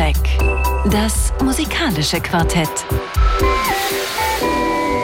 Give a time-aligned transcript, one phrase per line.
[0.00, 0.16] Soundcheck.
[0.90, 2.70] Das musikalische Quartett.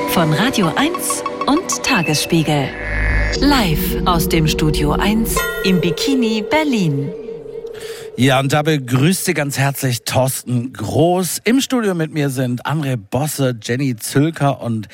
[0.08, 2.69] Von Radio 1 und Tagesspiegel.
[3.40, 7.11] Live aus dem Studio 1 im Bikini Berlin.
[8.19, 11.42] Ja, und da begrüßt Sie ganz herzlich Thorsten Groß.
[11.44, 14.88] Im Studio mit mir sind André Bosse, Jenny Zülker und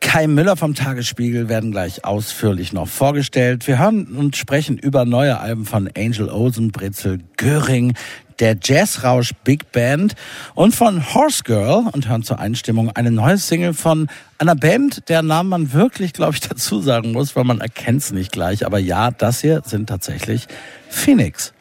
[0.00, 3.66] Kai Müller vom Tagesspiegel werden gleich ausführlich noch vorgestellt.
[3.66, 7.94] Wir hören und sprechen über neue Alben von Angel Olsen, Britzel Göring,
[8.38, 10.14] der Jazzrausch Big Band
[10.54, 15.22] und von Horse Girl und hören zur Einstimmung eine neue Single von einer Band, der
[15.22, 18.66] Namen man wirklich, glaube ich, dazu sagen muss, weil man erkennt es nicht gleich.
[18.66, 20.46] Aber ja, das hier sind tatsächlich
[20.88, 21.52] Phoenix.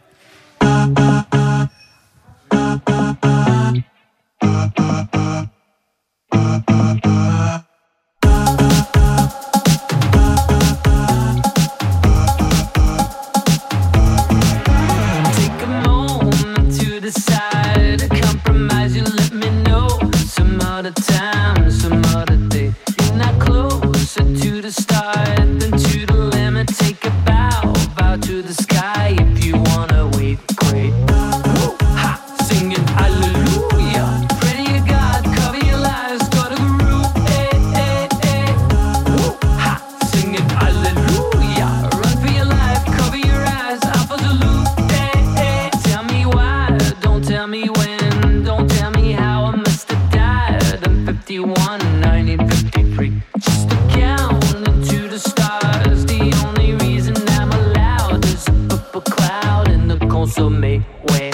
[24.65, 25.34] the stars.
[60.35, 61.24] so make way.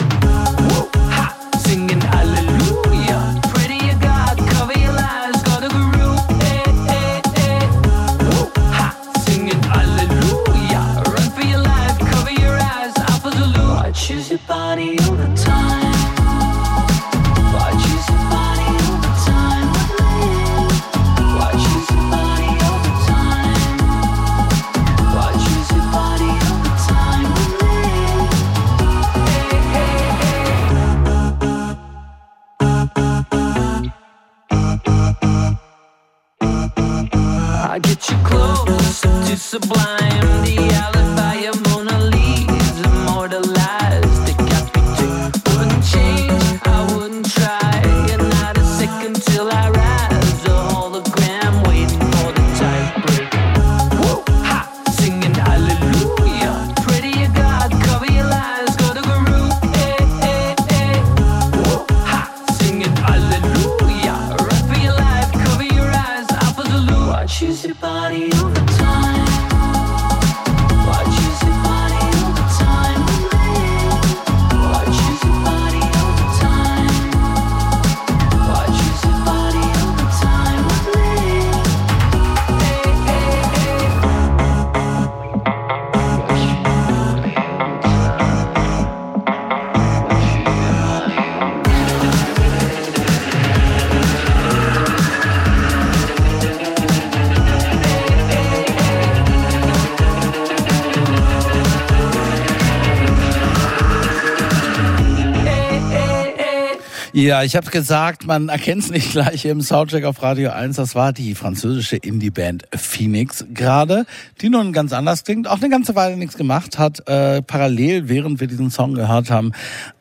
[107.14, 110.77] Ja, ich habe gesagt, man erkennt es nicht gleich im Soundcheck auf Radio 1.
[110.77, 114.05] Das war die französische Indie-Band Phoenix gerade,
[114.39, 117.05] die nun ganz anders klingt, auch eine ganze Weile nichts gemacht hat.
[117.10, 119.52] Äh, parallel, während wir diesen Song gehört haben,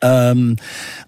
[0.01, 0.55] ähm,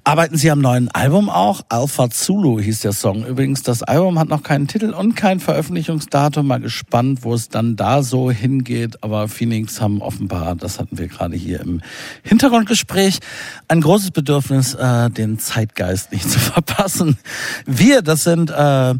[0.02, 1.60] arbeiten sie am neuen Album auch.
[1.68, 3.24] Alpha Zulu hieß der Song.
[3.24, 6.48] Übrigens, das Album hat noch keinen Titel und kein Veröffentlichungsdatum.
[6.48, 9.04] Mal gespannt, wo es dann da so hingeht.
[9.04, 11.80] Aber Phoenix haben offenbar, das hatten wir gerade hier im
[12.24, 13.20] Hintergrundgespräch,
[13.68, 17.18] ein großes Bedürfnis, äh, den Zeitgeist nicht zu verpassen.
[17.66, 18.94] Wir, das sind äh,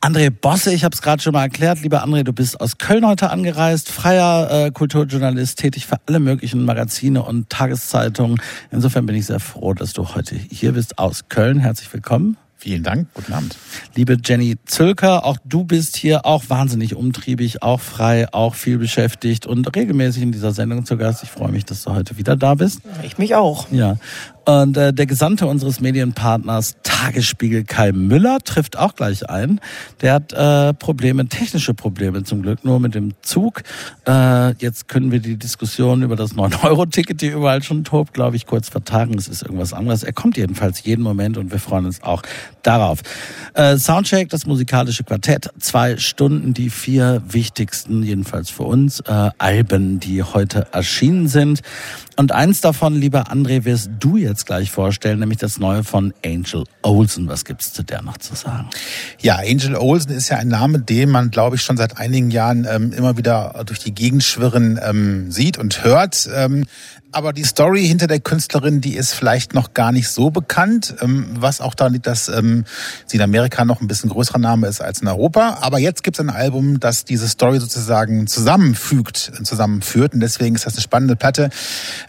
[0.00, 1.80] André Bosse, ich habe es gerade schon mal erklärt.
[1.80, 6.64] Lieber André, du bist aus Köln heute angereist, freier äh, Kulturjournalist, tätig für alle möglichen
[6.64, 8.40] Magazine und Tageszeitungen.
[8.70, 11.58] Insofern bin ich sehr froh, dass du heute hier bist aus Köln.
[11.58, 12.36] Herzlich willkommen.
[12.64, 13.56] Vielen Dank, guten Abend.
[13.94, 19.46] Liebe Jenny Zülker, auch du bist hier auch wahnsinnig umtriebig, auch frei, auch viel beschäftigt
[19.46, 21.22] und regelmäßig in dieser Sendung zu Gast.
[21.22, 22.80] Ich freue mich, dass du heute wieder da bist.
[23.02, 23.70] Ich mich auch.
[23.70, 23.98] Ja.
[24.44, 29.60] Und äh, der Gesandte unseres Medienpartners Tagesspiegel Kai Müller trifft auch gleich ein.
[30.00, 33.62] Der hat äh, Probleme, technische Probleme zum Glück, nur mit dem Zug.
[34.06, 38.46] Äh, jetzt können wir die Diskussion über das 9-Euro-Ticket, die überall schon tobt, glaube ich,
[38.46, 39.14] kurz vertagen.
[39.16, 40.02] Es ist irgendwas anderes.
[40.02, 42.22] Er kommt jedenfalls jeden Moment und wir freuen uns auch
[42.62, 43.00] darauf.
[43.54, 50.00] Äh, Soundcheck, das musikalische Quartett, zwei Stunden, die vier wichtigsten, jedenfalls für uns, äh, Alben,
[50.00, 51.60] die heute erschienen sind.
[52.16, 56.12] Und eins davon, lieber André, wirst du jetzt jetzt gleich vorstellen, nämlich das neue von
[56.24, 57.28] Angel Olsen.
[57.28, 58.68] Was gibt's zu der noch zu sagen?
[59.20, 62.66] Ja, Angel Olsen ist ja ein Name, den man, glaube ich, schon seit einigen Jahren
[62.68, 66.28] ähm, immer wieder durch die Gegend schwirren ähm, sieht und hört.
[66.34, 66.66] Ähm,
[67.14, 71.26] aber die Story hinter der Künstlerin, die ist vielleicht noch gar nicht so bekannt, ähm,
[71.38, 72.64] was auch daran liegt, dass ähm,
[73.06, 75.58] sie in Amerika noch ein bisschen größerer Name ist als in Europa.
[75.60, 80.14] Aber jetzt gibt es ein Album, das diese Story sozusagen zusammenfügt, zusammenführt.
[80.14, 81.50] Und deswegen ist das eine spannende Platte.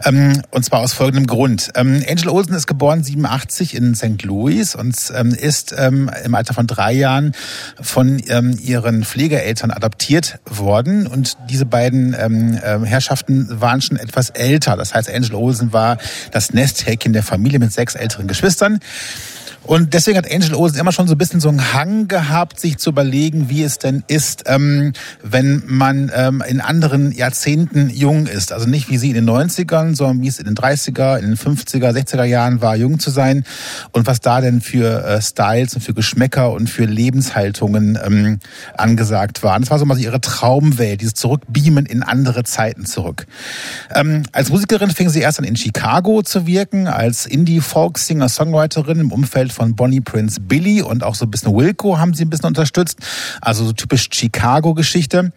[0.03, 1.75] Ähm, und zwar aus folgendem Grund.
[1.75, 4.23] Angel Olsen ist geboren 87 in St.
[4.23, 7.33] Louis und ist im Alter von drei Jahren
[7.81, 11.07] von ihren Pflegeeltern adoptiert worden.
[11.07, 14.77] Und diese beiden Herrschaften waren schon etwas älter.
[14.77, 15.97] Das heißt, Angel Olsen war
[16.31, 18.79] das Nesthäkchen der Familie mit sechs älteren Geschwistern.
[19.65, 22.77] Und deswegen hat Angel Olsen immer schon so ein bisschen so einen Hang gehabt, sich
[22.77, 28.51] zu überlegen, wie es denn ist, ähm, wenn man ähm, in anderen Jahrzehnten jung ist.
[28.51, 31.37] Also nicht wie sie in den 90ern, sondern wie es in den 30er, in den
[31.37, 33.43] 50er, 60er Jahren war, jung zu sein.
[33.91, 38.39] Und was da denn für äh, Styles und für Geschmäcker und für Lebenshaltungen ähm,
[38.77, 39.63] angesagt waren.
[39.63, 43.25] Das war so mal ihre Traumwelt, dieses Zurückbeamen in andere Zeiten zurück.
[43.93, 49.54] Ähm, als Musikerin fing sie erst an in Chicago zu wirken, als Indie-Folk-Singer-Songwriterin im Umfeld
[49.55, 52.99] von Bonnie Prince Billy und auch so ein bisschen Wilco haben sie ein bisschen unterstützt.
[53.41, 55.31] Also so typisch Chicago-Geschichte.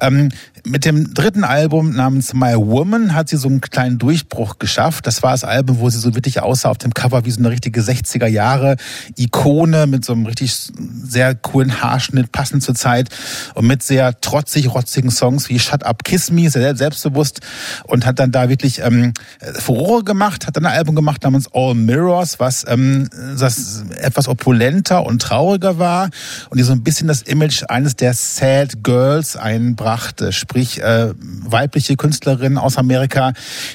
[0.00, 0.28] Ähm,
[0.64, 5.06] mit dem dritten Album namens My Woman hat sie so einen kleinen Durchbruch geschafft.
[5.06, 7.50] Das war das Album, wo sie so wirklich aussah auf dem Cover wie so eine
[7.50, 8.76] richtige 60er Jahre
[9.16, 10.54] Ikone mit so einem richtig
[11.02, 13.08] sehr coolen Haarschnitt, passend zur Zeit
[13.54, 17.40] und mit sehr trotzig rotzigen Songs wie Shut Up Kiss Me, sehr selbstbewusst
[17.84, 19.12] und hat dann da wirklich ähm,
[19.58, 25.04] Furore gemacht, hat dann ein Album gemacht namens All Mirrors, was ähm, das etwas opulenter
[25.04, 26.10] und trauriger war
[26.50, 31.96] und die so ein bisschen das Image eines der Sad Girls einbrachte sprich äh, weibliche
[31.96, 33.32] Künstlerinnen aus Amerika,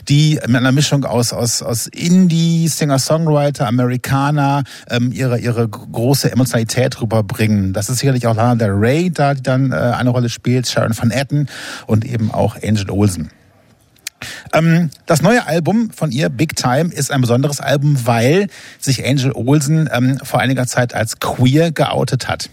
[0.08, 7.02] die mit einer Mischung aus aus aus Indie, Singer-Songwriter, Amerikaner ähm, ihre ihre große Emotionalität
[7.02, 7.74] rüberbringen.
[7.74, 10.96] Das ist sicherlich auch Lana Del Rey, da die dann äh, eine Rolle spielt, Sharon
[10.96, 11.48] Van Etten
[11.88, 13.32] und eben auch Angel Olsen.
[14.54, 19.32] Ähm, das neue Album von ihr, Big Time, ist ein besonderes Album, weil sich Angel
[19.32, 22.52] Olsen ähm, vor einiger Zeit als queer geoutet hat.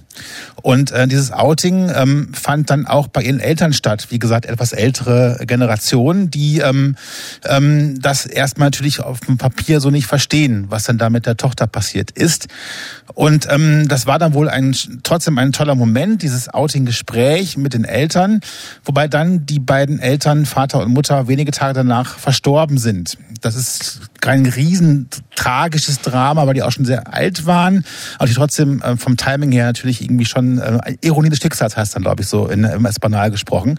[0.62, 4.06] Und äh, dieses Outing ähm, fand dann auch bei ihren Eltern statt.
[4.10, 6.96] Wie gesagt, etwas ältere Generation, die ähm,
[7.44, 11.36] ähm, das erstmal natürlich auf dem Papier so nicht verstehen, was dann da mit der
[11.36, 12.48] Tochter passiert ist.
[13.14, 17.84] Und ähm, das war dann wohl ein trotzdem ein toller Moment, dieses Outing-Gespräch mit den
[17.84, 18.40] Eltern,
[18.84, 23.18] wobei dann die beiden Eltern, Vater und Mutter, wenige Tage danach verstorben sind.
[23.40, 27.84] Das ist kein riesen tragisches Drama, weil die auch schon sehr alt waren,
[28.18, 31.94] aber die trotzdem äh, vom Timing her natürlich irgendwie schon äh, Ironie des Schicksals heißt
[31.94, 33.78] dann, glaube ich, so in, im Espanol gesprochen.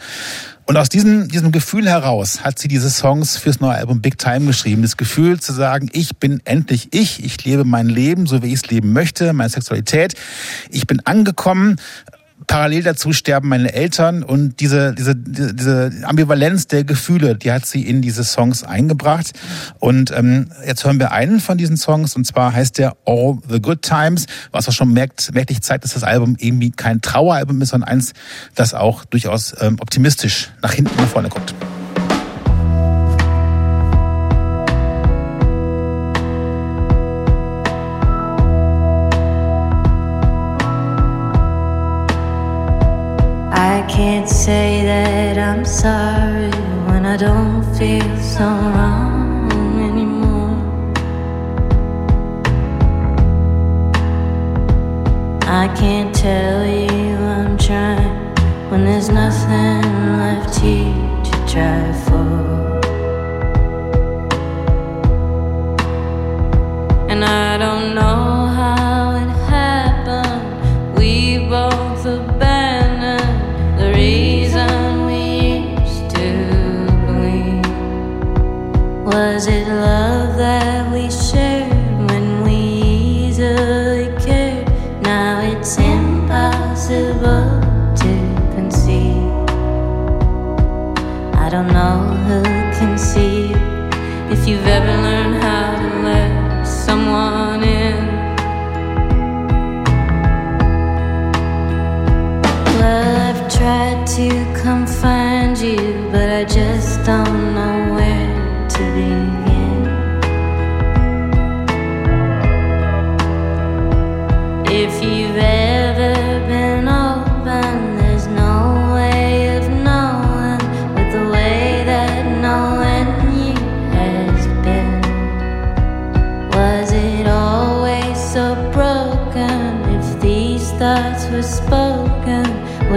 [0.68, 4.45] Und aus diesem, diesem Gefühl heraus hat sie diese Songs fürs neue Album Big Time
[4.45, 4.83] geschrieben.
[4.83, 8.63] Das Gefühl zu sagen, ich bin endlich ich, ich lebe mein Leben, so wie ich
[8.63, 10.13] es leben möchte, meine Sexualität.
[10.69, 11.77] Ich bin angekommen
[12.47, 17.81] parallel dazu sterben meine Eltern und diese, diese, diese Ambivalenz der Gefühle, die hat sie
[17.81, 19.31] in diese Songs eingebracht.
[19.80, 23.62] Und ähm, jetzt hören wir einen von diesen Songs und zwar heißt der All the
[23.62, 27.69] Good Times, was auch schon merkt, merklich zeigt, dass das Album irgendwie kein Traueralbum ist,
[27.69, 28.13] sondern eins,
[28.56, 31.53] das auch durchaus ähm, optimistisch nach hinten nach vorne guckt.
[43.87, 46.49] Can't say that I'm sorry
[46.87, 50.56] when I don't feel so wrong anymore.
[55.47, 58.33] I can't tell you I'm trying
[58.69, 59.83] when there's nothing
[60.18, 60.94] left here
[61.27, 62.25] to try for.
[67.09, 68.05] And I don't know
[79.16, 81.72] Was it love that we shared
[82.12, 82.57] when we
[83.31, 84.68] easily cared?
[85.02, 87.48] Now it's impossible
[88.02, 88.12] to
[88.56, 89.31] conceive.
[91.34, 92.44] I don't know who
[92.78, 93.54] can see
[94.34, 97.95] if you've ever learned how to let someone in.
[102.80, 104.28] Well, I've tried to
[104.62, 107.44] come find you, but I just don't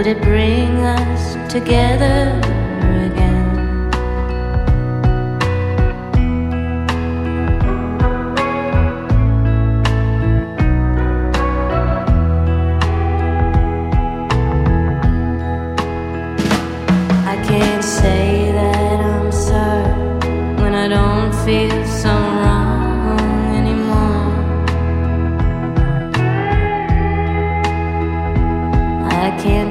[0.09, 2.38] it bring us together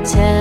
[0.09, 0.38] 前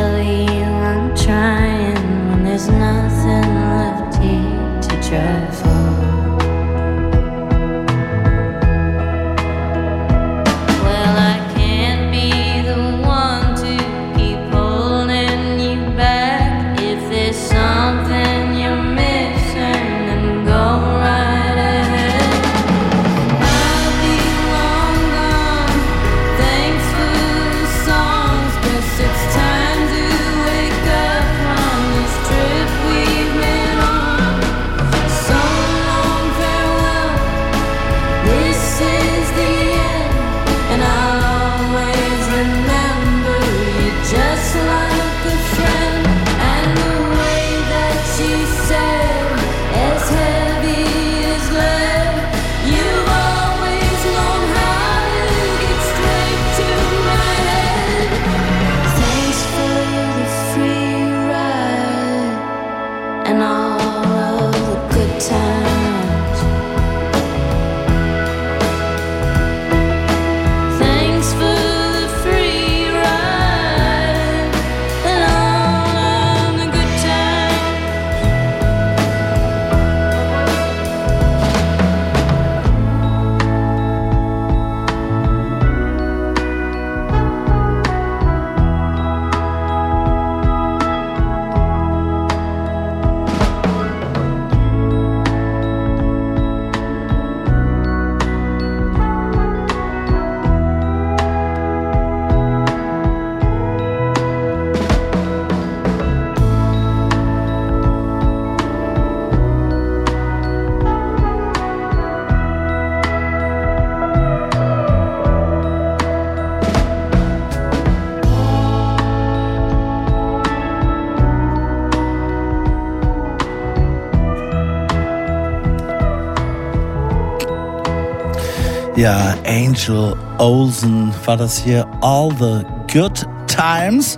[128.97, 131.85] Ja, Angel Olsen war das hier.
[132.01, 134.17] All the Good Times.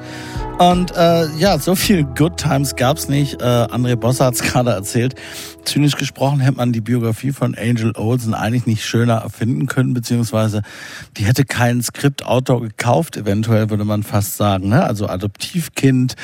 [0.57, 3.41] Und äh, ja, so viel Good Times gab's nicht.
[3.41, 5.15] Äh, André Bosse hat's gerade erzählt.
[5.65, 10.61] Zynisch gesprochen hätte man die Biografie von Angel Olsen eigentlich nicht schöner erfinden können, beziehungsweise
[11.17, 14.69] die hätte keinen Skriptautor gekauft, eventuell würde man fast sagen.
[14.69, 14.83] Ne?
[14.83, 16.15] Also Adoptivkind,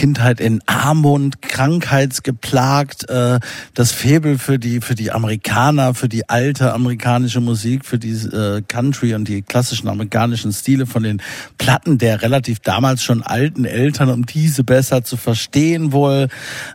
[0.00, 3.38] Kindheit in Armut, krankheitsgeplagt, äh,
[3.74, 8.62] das Faible für die für die Amerikaner, für die alte amerikanische Musik, für die äh,
[8.66, 11.20] Country und die klassischen amerikanischen Stile von den
[11.58, 16.28] Platten der relativ damals schon alten Eltern, um diese besser zu verstehen wohl.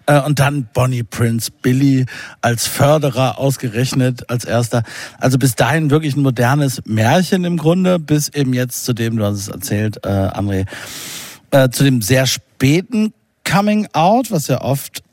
[0.05, 2.05] Äh, und dann Bonnie Prince Billy
[2.41, 4.83] als Förderer ausgerechnet als erster.
[5.17, 9.25] Also bis dahin wirklich ein modernes Märchen im Grunde, bis eben jetzt zu dem, du
[9.25, 10.67] hast es erzählt, äh, André,
[11.49, 15.03] äh, zu dem sehr späten Coming Out, was ja oft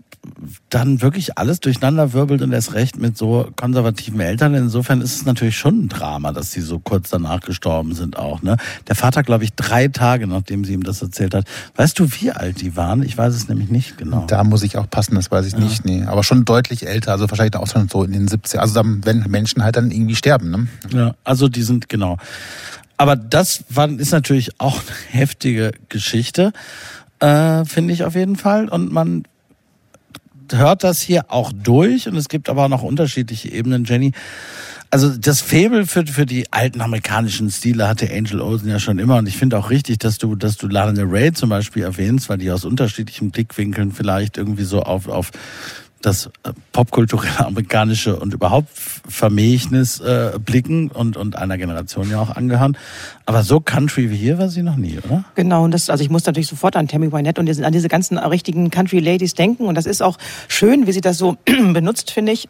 [0.71, 4.55] dann wirklich alles durcheinander wirbelt und erst recht mit so konservativen Eltern.
[4.55, 8.41] Insofern ist es natürlich schon ein Drama, dass die so kurz danach gestorben sind auch.
[8.41, 8.57] Ne?
[8.87, 11.47] Der Vater, glaube ich, drei Tage, nachdem sie ihm das erzählt hat.
[11.75, 13.03] Weißt du, wie alt die waren?
[13.03, 14.25] Ich weiß es nämlich nicht genau.
[14.29, 15.85] Da muss ich auch passen, das weiß ich nicht.
[15.85, 16.05] Nee.
[16.05, 19.25] Aber schon deutlich älter, also wahrscheinlich auch schon so in den 70 Also dann, wenn
[19.29, 20.51] Menschen halt dann irgendwie sterben.
[20.51, 20.69] Ne?
[20.93, 22.17] Ja, also die sind, genau.
[22.97, 26.53] Aber das war, ist natürlich auch eine heftige Geschichte,
[27.23, 28.69] äh, finde ich auf jeden Fall.
[28.69, 29.23] Und man
[30.51, 34.13] hört das hier auch durch und es gibt aber auch noch unterschiedliche Ebenen, Jenny.
[34.91, 39.17] Also das Faible für, für die alten amerikanischen Stile hatte Angel Olsen ja schon immer
[39.17, 42.29] und ich finde auch richtig, dass du, dass du Lana Del Rey zum Beispiel erwähnst,
[42.29, 45.31] weil die aus unterschiedlichen Blickwinkeln vielleicht irgendwie so auf, auf
[46.03, 46.31] das
[46.73, 52.77] popkulturelle amerikanische und überhaupt Vermächtnis äh, blicken und, und einer Generation ja auch angehören.
[53.27, 55.25] Aber so Country wie hier war sie noch nie, oder?
[55.35, 58.19] Genau, und das, also ich muss natürlich sofort an Tammy Wynette und an diese ganzen
[58.19, 59.67] richtigen Country Ladies denken.
[59.67, 60.19] Und das ist auch
[60.49, 61.37] schön, wie sie das so
[61.73, 62.49] benutzt, finde ich.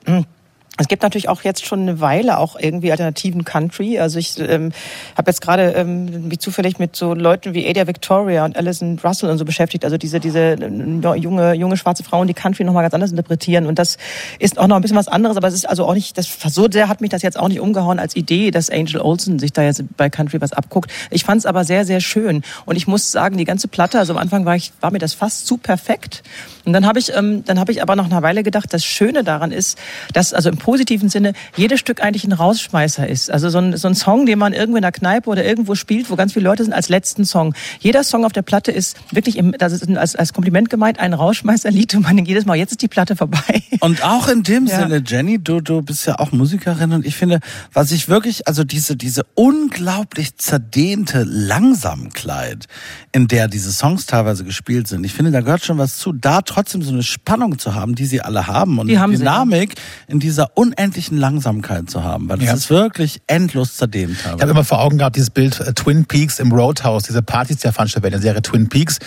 [0.78, 3.98] Es gibt natürlich auch jetzt schon eine Weile auch irgendwie alternativen Country.
[3.98, 4.72] Also ich ähm,
[5.18, 9.28] habe jetzt gerade ähm, mich zufällig mit so Leuten wie Ada Victoria und Alison Russell
[9.28, 9.84] und so beschäftigt.
[9.84, 13.66] Also diese diese äh, junge junge schwarze Frauen, die Country noch mal ganz anders interpretieren.
[13.66, 13.98] Und das
[14.38, 15.36] ist auch noch ein bisschen was anderes.
[15.36, 17.60] Aber es ist also auch nicht das so sehr hat mich das jetzt auch nicht
[17.60, 20.90] umgehauen als Idee, dass Angel Olsen sich da jetzt bei Country was abguckt.
[21.10, 22.42] Ich fand es aber sehr sehr schön.
[22.64, 23.98] Und ich muss sagen, die ganze Platte.
[23.98, 26.22] Also am Anfang war ich war mir das fast zu perfekt.
[26.64, 29.24] Und dann habe ich ähm, dann habe ich aber nach einer Weile gedacht, das Schöne
[29.24, 29.78] daran ist,
[30.12, 33.30] dass also im positiven Sinne jedes Stück eigentlich ein Rausschmeißer ist.
[33.30, 36.10] Also so ein, so ein Song, den man irgendwo in der Kneipe oder irgendwo spielt,
[36.10, 37.54] wo ganz viele Leute sind, als letzten Song.
[37.80, 41.14] Jeder Song auf der Platte ist wirklich, im, das ist als, als Kompliment gemeint, ein
[41.14, 43.62] Rausschmeißerlied und man denkt jedes Mal, jetzt ist die Platte vorbei.
[43.80, 44.80] Und auch in dem Ja.
[44.80, 47.40] Sinne, Jenny, du, du bist ja auch Musikerin und ich finde,
[47.72, 52.66] was ich wirklich, also diese, diese unglaublich zerdehnte Langsamkeit,
[53.12, 56.42] in der diese Songs teilweise gespielt sind, ich finde, da gehört schon was zu, da
[56.52, 59.18] trotzdem so eine Spannung zu haben, die sie alle haben und Die haben sie.
[59.18, 59.74] Dynamik
[60.08, 62.54] in dieser unendlichen Langsamkeit zu haben, weil das Ja.
[62.54, 66.38] ist wirklich endlos zerdehnt Ich habe immer vor Augen gehabt, dieses Bild äh, Twin Peaks
[66.38, 68.98] im Roadhouse, diese Partys, die werden, in der Serie Twin Peaks.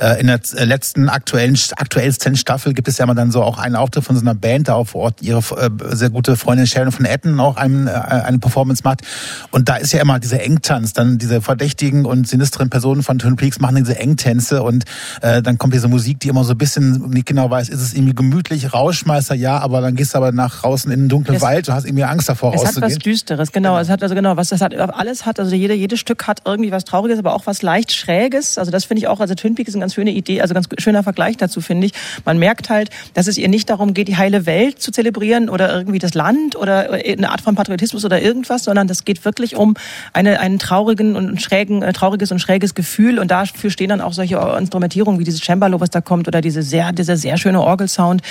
[0.00, 3.58] Äh, in der äh, letzten aktuellen, aktuellsten Staffel gibt es ja mal dann so auch
[3.58, 6.92] einen Auftritt von so einer Band, da vor Ort ihre äh, sehr gute Freundin Sharon
[6.92, 9.02] von Etten auch einen, äh, eine Performance macht.
[9.50, 13.36] Und da ist ja immer dieser Engtanz, dann diese verdächtigen und sinisteren Personen von Twin
[13.36, 14.84] Peaks machen diese Engtänze und
[15.20, 17.94] äh, dann kommt diese Musik, die immer so ein bisschen nicht genau weiß, ist es
[17.94, 21.42] irgendwie gemütlich, Rauschmeister, ja, aber dann gehst du aber nach draußen in den dunklen Es-
[21.42, 22.98] Wald und hast irgendwie Angst davor Es hat was rauszugehen.
[23.00, 23.78] Düsteres, genau.
[23.78, 26.70] Es hat also genau, was das hat, alles hat, also jede, jedes Stück hat irgendwie
[26.72, 28.58] was Trauriges, aber auch was leicht Schräges.
[28.58, 30.66] Also das finde ich auch, also Twin Peaks ist eine ganz schöne Idee, also ganz
[30.78, 31.92] schöner Vergleich dazu, finde ich.
[32.24, 35.72] Man merkt halt, dass es ihr nicht darum geht, die heile Welt zu zelebrieren oder
[35.74, 39.74] irgendwie das Land oder eine Art von Patriotismus oder irgendwas, sondern das geht wirklich um
[40.12, 44.12] eine, einen traurigen und schrägen, äh, trauriges und schräges Gefühl und dafür stehen dann auch
[44.12, 48.22] solche Instrumentierungen wie dieses Cembalo, was da kommt oder diese sehr, dieser sehr schöne Orgelsound.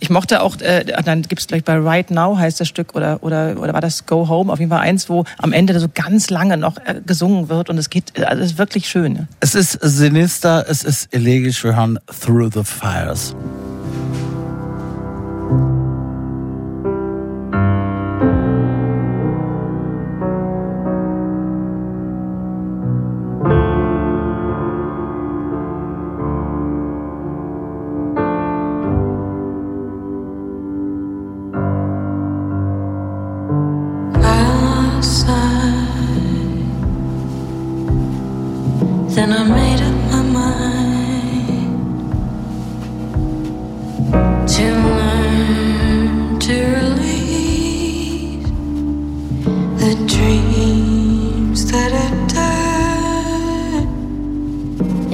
[0.00, 3.58] Ich mochte auch, äh, dann gibt's gleich bei Right Now heißt das Stück oder, oder,
[3.58, 6.56] oder war das Go Home, auf jeden Fall eins, wo am Ende so ganz lange
[6.56, 9.28] noch äh, gesungen wird und es geht, äh, also es ist wirklich schön.
[9.40, 13.34] Es ist sinister, es ist elegisch, wir hören Through the Fires.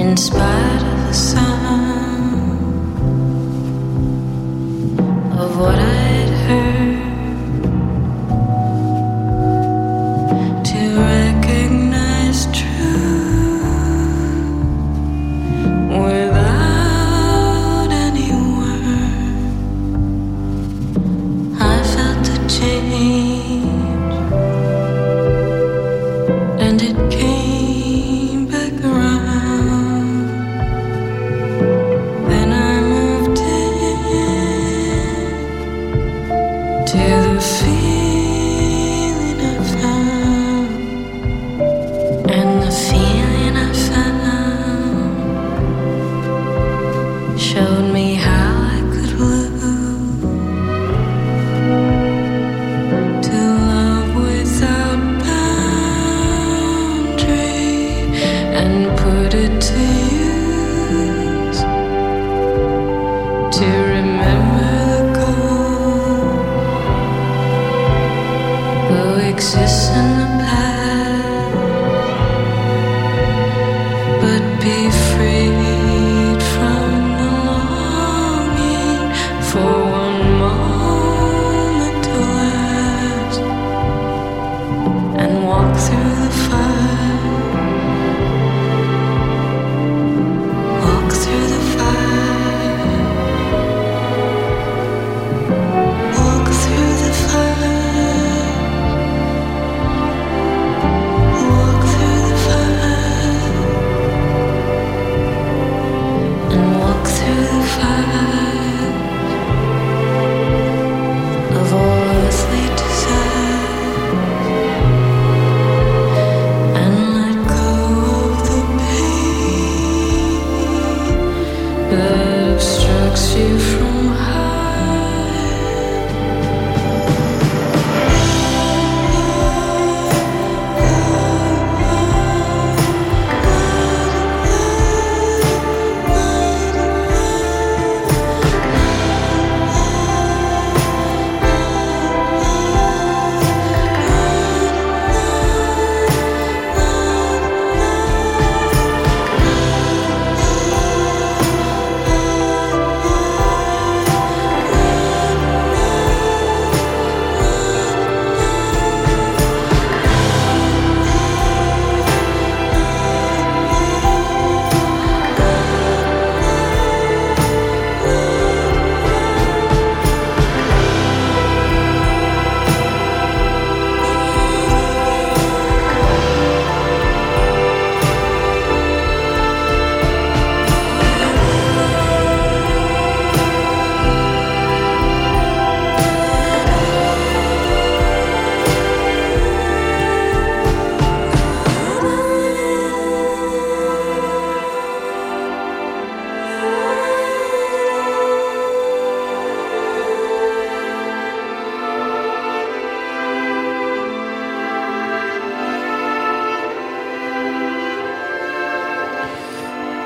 [0.09, 1.58] In spite of the sound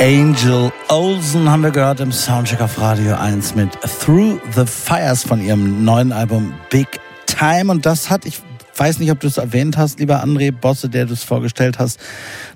[0.04, 3.70] Angel Olsen haben wir gehört im Soundcheck auf Radio 1 mit
[4.02, 7.72] Through the Fires von ihrem neuen Album Big Time.
[7.72, 8.42] Und das hat, ich
[8.76, 12.02] weiß nicht, ob du es erwähnt hast, lieber André Bosse, der du es vorgestellt hast,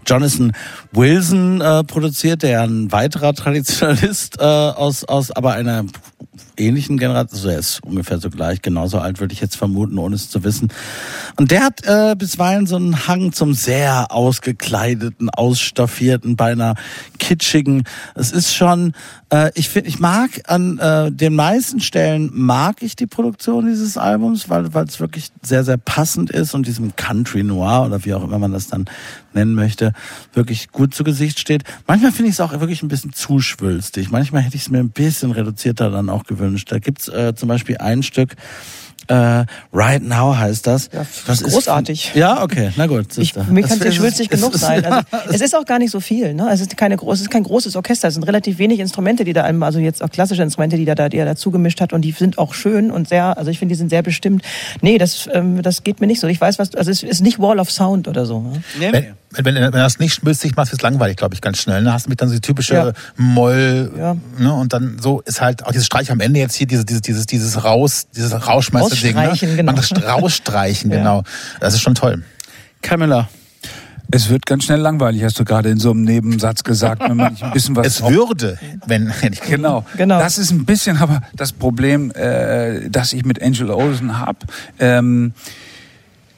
[0.06, 0.52] Jonathan
[0.92, 5.86] Wilson äh, produziert, der ein weiterer Traditionalist äh, aus, aus aber einer
[6.58, 10.16] ähnlichen Generation, also er ist ungefähr so gleich, genauso alt würde ich jetzt vermuten, ohne
[10.16, 10.70] es zu wissen.
[11.38, 16.76] Und der hat äh, bisweilen so einen Hang zum sehr ausgekleideten, ausstaffierten, beinahe
[17.20, 17.84] kitschigen.
[18.16, 18.94] Es ist schon,
[19.30, 23.98] äh, ich finde, ich mag an äh, den meisten Stellen mag ich die Produktion dieses
[23.98, 28.24] Albums, weil es wirklich sehr sehr passend ist und diesem Country Noir oder wie auch
[28.24, 28.86] immer man das dann
[29.34, 29.94] nennen möchte,
[30.34, 31.64] wirklich gut zu Gesicht steht.
[31.88, 34.12] Manchmal finde ich es auch wirklich ein bisschen zu schwülstig.
[34.12, 36.72] Manchmal hätte ich es mir ein bisschen reduzierter dann auch gewünscht.
[36.72, 38.36] Da gibt's äh, zum Beispiel ein Stück,
[39.08, 40.90] äh, Right Now heißt das.
[40.94, 42.08] Ja, das großartig.
[42.10, 43.18] Ist, ja, okay, na gut.
[43.18, 44.84] Ich, mir kann es schwülstig es genug ist- sein.
[44.86, 46.34] Also, es ist auch gar nicht so viel.
[46.34, 46.50] Ne?
[46.52, 48.08] Es, ist keine groß, es ist kein großes Orchester.
[48.10, 50.96] Es sind relativ wenig Instrumente, die da, einem- also jetzt auch klassische Instrumente, die, da,
[50.96, 51.94] da, die er dazu gemischt hat.
[51.94, 54.44] Und die sind auch schön und sehr, also ich finde, die sind sehr bestimmt.
[54.82, 56.28] Nee, das, ähm, das geht mir nicht so.
[56.28, 58.42] Ich weiß, was, also es ist nicht Wall of Sound oder so.
[58.42, 58.62] Ne?
[58.80, 59.14] Nee, nee.
[59.32, 61.82] Wenn, wenn, wenn, wenn du das nicht schmilzig machst, ist langweilig, glaube ich, ganz schnell.
[61.84, 61.92] Ne?
[61.92, 62.92] Hast du mit dann so die typische Ja.
[63.18, 64.16] Moll, Ja.
[64.38, 64.54] ne?
[64.54, 67.26] und dann so ist halt auch dieses Streich am Ende jetzt hier, dieses, dieses, dieses,
[67.26, 69.18] dieses Raus, dieses Rauschmeister-Ding.
[69.18, 69.56] Rausstreichen, ne?
[69.58, 69.72] genau.
[69.74, 70.98] Man das rausstreichen, Ja.
[70.98, 71.24] genau.
[71.60, 72.24] Das ist schon toll.
[72.82, 73.28] Camilla.
[74.10, 77.34] Es wird ganz schnell langweilig, hast du gerade in so einem Nebensatz gesagt, wenn man
[77.34, 79.12] nicht ein bisschen was Es würde, wenn,
[79.50, 79.86] Genau.
[79.98, 80.20] Genau.
[80.20, 84.40] Das ist ein bisschen aber das Problem, äh, das ich mit Angel Olsen habe.
[84.80, 85.34] Ähm,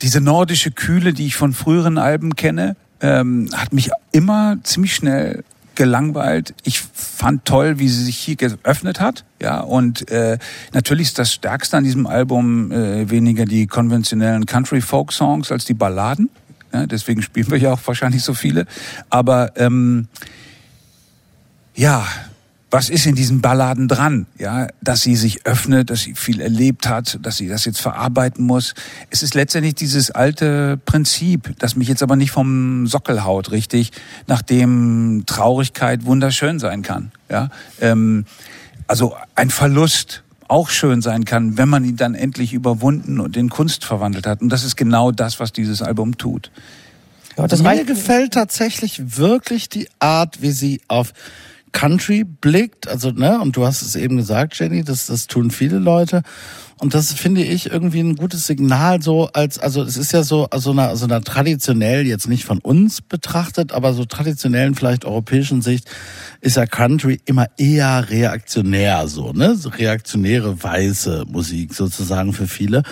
[0.01, 5.43] diese nordische Kühle, die ich von früheren Alben kenne, ähm, hat mich immer ziemlich schnell
[5.75, 6.53] gelangweilt.
[6.63, 9.23] Ich fand toll, wie sie sich hier geöffnet hat.
[9.41, 10.37] Ja, und äh,
[10.73, 16.29] natürlich ist das Stärkste an diesem Album äh, weniger die konventionellen Country-Folk-Songs als die Balladen.
[16.73, 18.65] Ja, deswegen spielen wir ja auch wahrscheinlich so viele.
[19.09, 20.07] Aber ähm,
[21.75, 22.05] ja,
[22.71, 24.27] was ist in diesen Balladen dran?
[24.37, 28.45] Ja, dass sie sich öffnet, dass sie viel erlebt hat, dass sie das jetzt verarbeiten
[28.45, 28.75] muss.
[29.09, 33.91] Es ist letztendlich dieses alte Prinzip, das mich jetzt aber nicht vom Sockel haut, richtig,
[34.27, 37.11] nachdem Traurigkeit wunderschön sein kann.
[37.29, 37.49] Ja,
[37.81, 38.25] ähm,
[38.87, 43.49] also ein Verlust auch schön sein kann, wenn man ihn dann endlich überwunden und in
[43.49, 44.41] Kunst verwandelt hat.
[44.41, 46.51] Und das ist genau das, was dieses Album tut.
[47.37, 51.13] Ja, das Mir gefällt tatsächlich wirklich die Art, wie sie auf
[51.71, 52.87] Country blickt.
[52.87, 56.23] Also, ne, und du hast es eben gesagt, Jenny, das, das tun viele Leute.
[56.81, 60.45] Und das finde ich irgendwie ein gutes Signal, so als, also es ist ja so,
[60.49, 65.61] also einer, also einer traditionell, jetzt nicht von uns betrachtet, aber so traditionellen, vielleicht europäischen
[65.61, 65.89] Sicht,
[66.39, 69.55] ist ja Country immer eher reaktionär, so, ne?
[69.57, 72.83] So reaktionäre weiße Musik sozusagen für viele.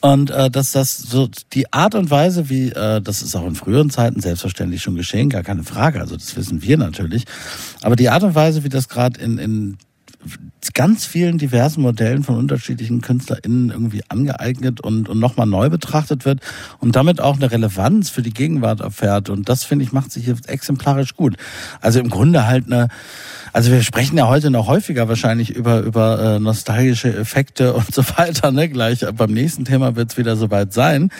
[0.00, 3.54] Und äh, dass das so die Art und Weise, wie äh, das ist auch in
[3.54, 6.00] früheren Zeiten selbstverständlich schon geschehen, gar keine Frage.
[6.00, 7.24] Also das wissen wir natürlich.
[7.82, 9.78] Aber die Art und Weise, wie das gerade in, in
[10.74, 16.40] ganz vielen diversen Modellen von unterschiedlichen KünstlerInnen irgendwie angeeignet und, und nochmal neu betrachtet wird
[16.80, 19.30] und damit auch eine Relevanz für die Gegenwart erfährt.
[19.30, 21.36] Und das, finde ich, macht sich hier exemplarisch gut.
[21.80, 22.88] Also im Grunde halt eine,
[23.52, 28.02] also wir sprechen ja heute noch häufiger wahrscheinlich über, über äh, nostalgische Effekte und so
[28.16, 28.50] weiter.
[28.52, 28.68] Ne?
[28.68, 31.10] Gleich beim nächsten Thema wird es wieder soweit sein.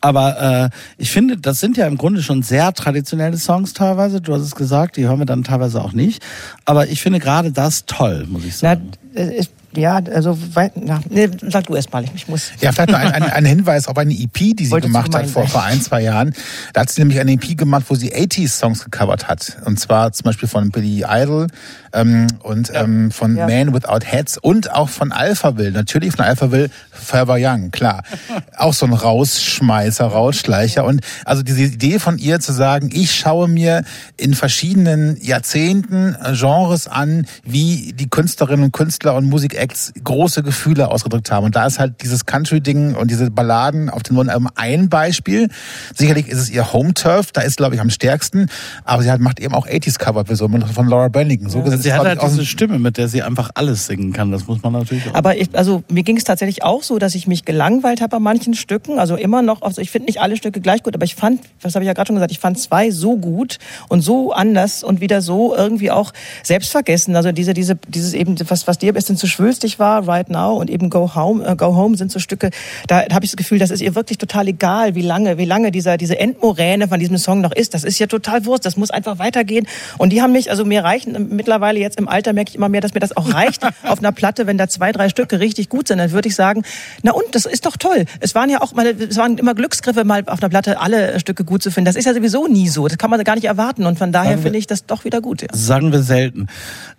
[0.00, 4.20] Aber äh, ich finde, das sind ja im Grunde schon sehr traditionelle Songs teilweise.
[4.20, 6.24] Du hast es gesagt, die hören wir dann teilweise auch nicht.
[6.64, 8.90] Aber ich finde gerade das toll, muss ich Na, sagen.
[9.14, 10.36] äh, ist- ja, also,
[10.74, 12.50] na, nee, sag du erst mal, ich, muss.
[12.60, 15.26] Ja, vielleicht noch ein, ein, ein Hinweis auf eine EP, die sie Wolltest gemacht hat
[15.28, 16.34] vor, vor ein, zwei Jahren.
[16.72, 19.58] Da hat sie nämlich eine EP gemacht, wo sie 80s-Songs gecovert hat.
[19.64, 21.46] Und zwar zum Beispiel von Billy Idol
[21.92, 23.46] ähm, und ähm, von Ja.
[23.46, 25.70] Man Without Heads und auch von Alphaville.
[25.70, 28.02] Natürlich von Alphaville Forever Young, klar.
[28.56, 30.84] auch so ein Rausschmeißer, Rausschleicher.
[30.84, 33.84] Und also diese Idee von ihr zu sagen, ich schaue mir
[34.16, 39.26] in verschiedenen Jahrzehnten Genres an, wie die Künstlerinnen und Künstler und
[39.60, 41.44] Musikacts große Gefühle ausgedrückt haben.
[41.44, 45.48] Und da ist halt dieses Country-Ding und diese Balladen auf dem neuen Album ein Beispiel.
[45.94, 48.48] Sicherlich ist es ihr Home-Turf, da ist, glaube ich, am stärksten.
[48.84, 51.50] Aber sie halt macht eben auch 80s-Cover-Versionen von Laura Branigan.
[51.50, 54.30] So gesehen Sie hat halt diese Stimme, mit der sie einfach alles singen kann.
[54.30, 55.14] Das muss man natürlich auch.
[55.14, 58.18] Aber ich, also mir ging es tatsächlich auch so, dass ich mich gelangweilt habe bei
[58.18, 58.98] manchen Stücken.
[58.98, 61.74] Also immer noch, also ich finde nicht alle Stücke gleich gut, aber ich fand, was
[61.74, 65.00] habe ich ja gerade schon gesagt, ich fand zwei so gut und so anders und
[65.00, 67.14] wieder so irgendwie auch selbstvergessen.
[67.16, 70.06] Also diese, diese, dieses eben, was, was dir ein bisschen zu schwül Vertröst dich war,
[70.06, 72.50] Right Now und eben Go Home, äh, Go Home sind so Stücke,
[72.86, 75.72] da habe ich das Gefühl, das ist ihr wirklich total egal, wie lange, wie lange
[75.72, 77.74] dieser, diese Endmoräne von diesem Song noch ist.
[77.74, 79.66] Das ist ja total Wurst, das muss einfach weitergehen.
[79.98, 82.80] Und die haben mich, also mir reichen mittlerweile jetzt im Alter merke ich immer mehr,
[82.80, 85.88] dass mir das auch reicht auf einer Platte, wenn da zwei, drei Stücke richtig gut
[85.88, 86.62] sind, dann würde ich sagen,
[87.02, 88.04] na und, das ist doch toll.
[88.20, 91.42] Es waren ja auch mal, es waren immer Glücksgriffe, mal auf einer Platte alle Stücke
[91.42, 91.86] gut zu finden.
[91.86, 92.86] Das ist ja sowieso nie so.
[92.86, 93.84] Das kann man gar nicht erwarten.
[93.84, 95.42] Und von daher finde ich das doch wieder gut.
[95.42, 95.48] Ja.
[95.52, 96.46] Sagen wir selten.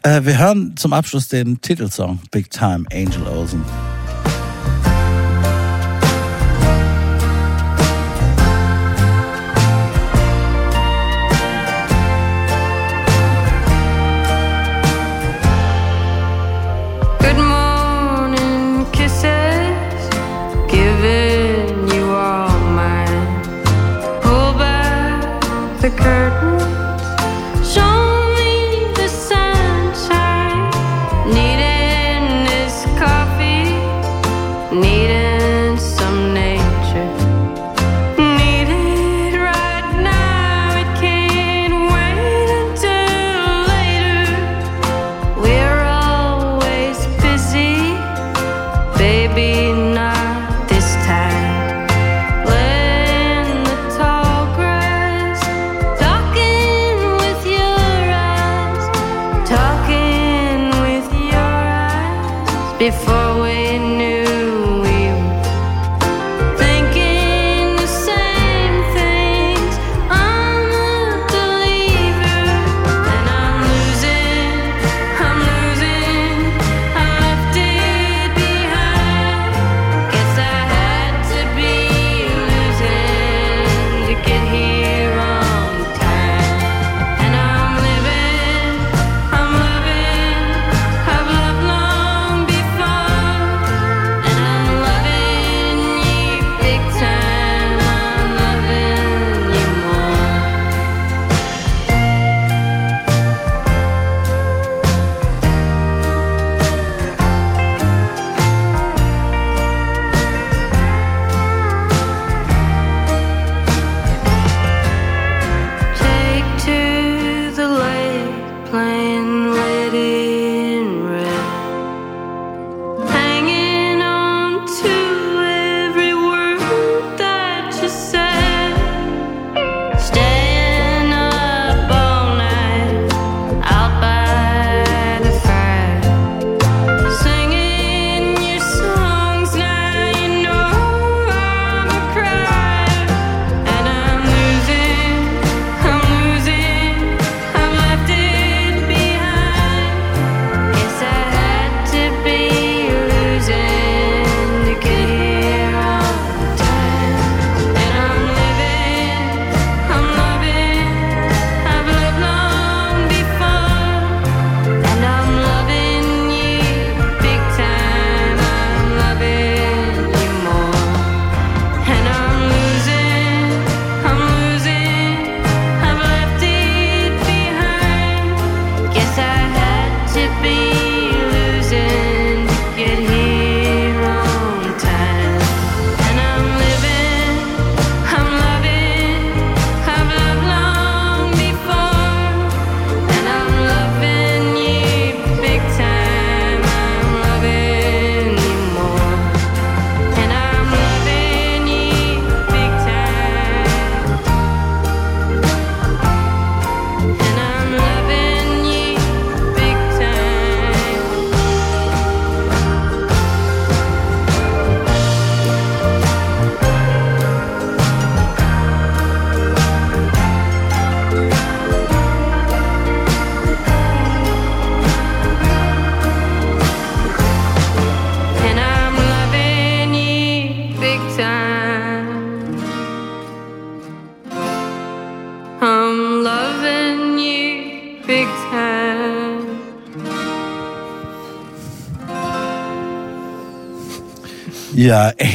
[0.04, 3.64] Äh, wir hören zum Abschluss den Titelsong Big Time Angel Olsen.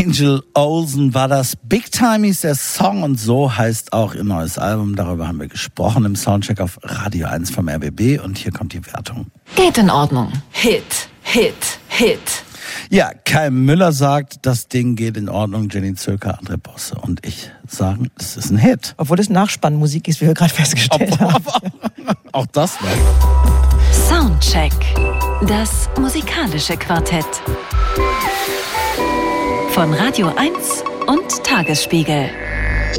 [0.07, 1.57] Angel Olsen war das.
[1.57, 4.95] Big Time ist der Song und so heißt auch ihr neues Album.
[4.95, 8.87] Darüber haben wir gesprochen im Soundcheck auf Radio 1 vom RBB und hier kommt die
[8.87, 9.27] Wertung.
[9.57, 10.33] Geht in Ordnung.
[10.53, 12.21] Hit, Hit, Hit.
[12.89, 15.69] Ja, Kai Müller sagt, das Ding geht in Ordnung.
[15.71, 18.95] Jenny Zöker, André Bosse und ich sagen, es ist ein Hit.
[18.99, 21.45] Obwohl es Nachspannmusik ist, wie wir gerade festgestellt haben.
[22.31, 22.89] Auch das noch.
[24.09, 24.73] Sound Soundcheck.
[25.49, 27.27] Das musikalische Quartett.
[29.77, 32.31] Von Radio 1 und Tagesspiegel.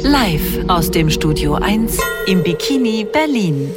[0.04, 3.68] Live aus dem Studio 1 im Bikini Berlin.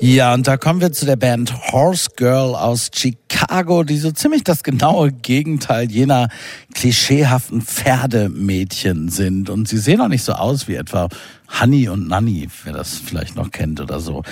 [0.00, 4.42] Ja, und da kommen wir zu der Band Horse Girl aus Chicago, die so ziemlich
[4.42, 6.30] das genaue Gegenteil jener
[6.74, 9.48] klischeehaften Pferdemädchen sind.
[9.48, 11.08] Und sie sehen auch nicht so aus wie etwa
[11.60, 14.24] Honey und Nanny, wer das vielleicht noch kennt oder so.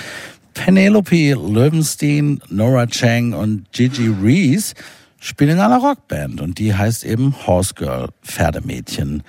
[0.55, 4.75] Penelope Löwenstein, Nora Chang und Gigi Reese
[5.21, 9.23] spielen in einer Rockband und die heißt eben Horse Girl, Pferdemädchen.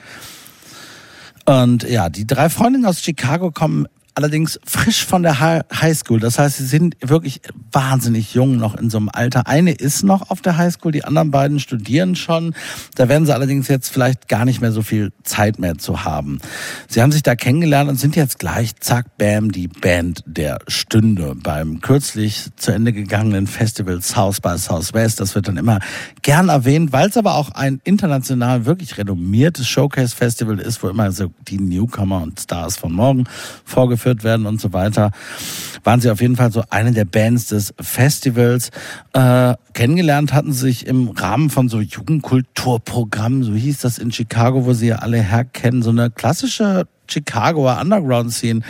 [1.45, 6.19] Und ja, die drei Freundinnen aus Chicago kommen allerdings frisch von der Hi- Highschool.
[6.19, 9.47] Das heißt, sie sind wirklich wahnsinnig jung noch in so einem Alter.
[9.47, 12.53] Eine ist noch auf der Highschool, die anderen beiden studieren schon.
[12.95, 16.39] Da werden sie allerdings jetzt vielleicht gar nicht mehr so viel Zeit mehr zu haben.
[16.87, 21.35] Sie haben sich da kennengelernt und sind jetzt gleich, zack, bam, die Band der Stunde
[21.35, 25.19] beim kürzlich zu Ende gegangenen Festival South by Southwest.
[25.19, 25.79] Das wird dann immer
[26.21, 31.31] gern erwähnt, weil es aber auch ein international wirklich renommiertes Showcase-Festival ist, wo immer so
[31.47, 33.23] die Newcomer und Stars von morgen
[33.63, 35.11] vorgeführt werden und so weiter.
[35.83, 38.69] Waren sie auf jeden Fall so eine der Bands des Festivals.
[39.13, 44.65] Äh, kennengelernt hatten sie sich im Rahmen von so Jugendkulturprogrammen, so hieß das in Chicago,
[44.65, 48.61] wo sie ja alle herkennen, so eine klassische Chicagoer Underground-Scene,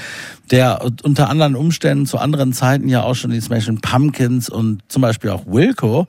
[0.50, 5.02] der unter anderen Umständen zu anderen Zeiten ja auch schon die Smashing Pumpkins und zum
[5.02, 6.08] Beispiel auch Wilco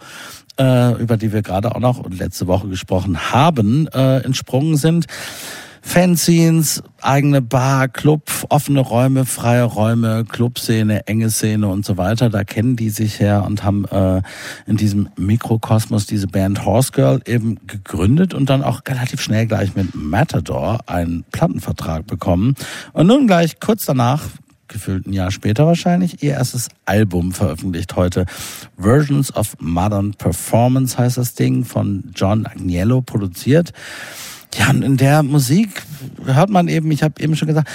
[0.59, 5.07] äh, über die wir gerade auch noch letzte Woche gesprochen haben, äh, entsprungen sind.
[5.85, 12.31] Fanzines, eigene Bar, Club, offene Räume, freie Räume, Clubszene, enge Szene und so weiter.
[12.31, 14.23] Da kennen die sich her und haben äh,
[14.66, 19.75] in diesem Mikrokosmos diese Band Horse Girl eben gegründet und dann auch relativ schnell gleich
[19.75, 22.55] mit Matador einen Plattenvertrag bekommen.
[22.92, 24.23] Und nun gleich kurz danach
[24.68, 28.25] gefühlt ein Jahr später wahrscheinlich, ihr erstes Album veröffentlicht heute.
[28.79, 33.73] Versions of Modern Performance heißt das Ding, von John Agnello produziert.
[34.55, 35.83] Ja, und in der Musik
[36.25, 37.69] hört man eben, ich habe eben schon gesagt,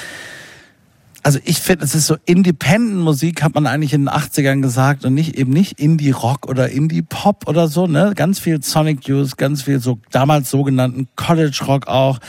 [1.28, 5.14] also ich finde, es ist so Independent-Musik, hat man eigentlich in den 80ern gesagt und
[5.14, 8.14] nicht eben nicht Indie-Rock oder Indie-Pop oder so, ne?
[8.16, 12.20] Ganz viel Sonic Youth, ganz viel so damals sogenannten College-Rock auch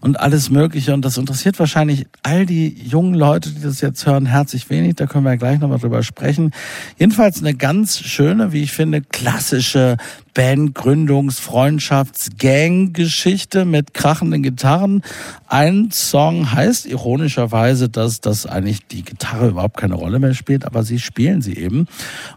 [0.00, 0.92] und alles Mögliche.
[0.92, 4.96] Und das interessiert wahrscheinlich all die jungen Leute, die das jetzt hören, herzlich wenig.
[4.96, 6.50] Da können wir ja gleich nochmal drüber sprechen.
[6.98, 9.98] Jedenfalls eine ganz schöne, wie ich finde, klassische
[10.34, 15.02] Bandgründungs-, Freundschafts-, Gang-Geschichte mit krachenden Gitarren.
[15.46, 20.82] Ein Song heißt ironischerweise, dass das eigentlich die Gitarre überhaupt keine Rolle mehr spielt, aber
[20.82, 21.86] sie spielen sie eben.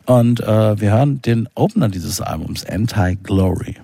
[0.05, 3.75] Und äh, wir hören den Opener dieses Albums, Anti-Glory.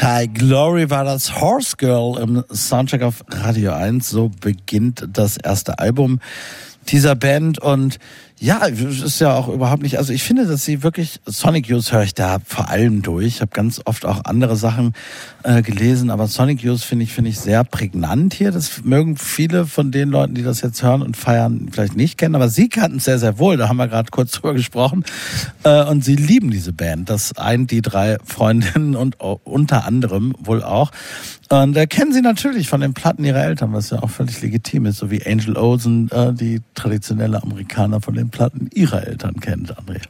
[0.00, 4.08] Anti-Glory war das Horse Girl im Soundtrack auf Radio 1.
[4.08, 6.20] So beginnt das erste Album
[6.86, 7.98] dieser Band und
[8.40, 12.02] ja, ist ja auch überhaupt nicht, also ich finde, dass sie wirklich, Sonic Youth höre
[12.02, 13.26] ich da vor allem durch.
[13.26, 14.94] Ich habe ganz oft auch andere Sachen
[15.42, 18.52] äh, gelesen, aber Sonic Youth finde ich, finde ich sehr prägnant hier.
[18.52, 22.36] Das mögen viele von den Leuten, die das jetzt hören und feiern, vielleicht nicht kennen,
[22.36, 23.56] aber sie kannten es sehr, sehr wohl.
[23.56, 25.04] Da haben wir gerade kurz drüber gesprochen.
[25.64, 27.10] Äh, und sie lieben diese Band.
[27.10, 30.92] Das eint die drei Freundinnen und unter anderem wohl auch.
[31.50, 34.84] Und äh, kennen sie natürlich von den Platten ihrer Eltern, was ja auch völlig legitim
[34.84, 39.76] ist, so wie Angel Olsen, äh, die traditionelle Amerikaner von den Platten ihrer Eltern kennt,
[39.78, 40.00] André.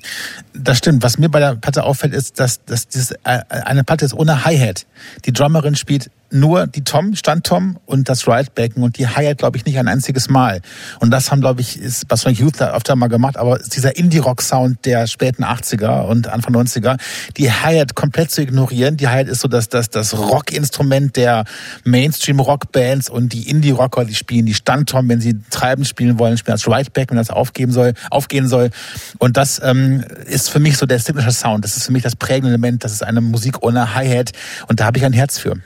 [0.55, 1.03] Das stimmt.
[1.03, 4.45] Was mir bei der Platte auffällt, ist, dass, dass dieses, äh, eine Platte ist ohne
[4.45, 4.87] Hi-Hat.
[5.25, 9.64] Die Drummerin spielt nur die Tom, Stand-Tom und das Ride-Becken und die Hi-Hat, glaube ich,
[9.64, 10.61] nicht ein einziges Mal.
[11.01, 14.85] Und das haben, glaube ich, ist bei Sonic Youth öfter mal gemacht, aber dieser Indie-Rock-Sound
[14.85, 16.99] der späten 80er und Anfang 90er,
[17.37, 18.97] die Hi-Hat komplett zu ignorieren.
[18.97, 21.45] Die Hi-Hat ist so das, das, das Rock-Instrument der
[21.85, 26.66] Mainstream-Rock-Bands und die Indie-Rocker, die spielen die Stand-Tom, wenn sie treiben spielen wollen, spielen das
[26.66, 28.70] Ride-Becken, wenn das aufgeben soll, aufgehen soll.
[29.18, 31.64] Und das ähm, ist für mich so der Signature Sound.
[31.64, 32.85] Das ist für mich das prägende Element.
[32.85, 34.33] Das ist eine Musik ohne Hi-Hat
[34.66, 35.57] und da habe ich ein Herz für.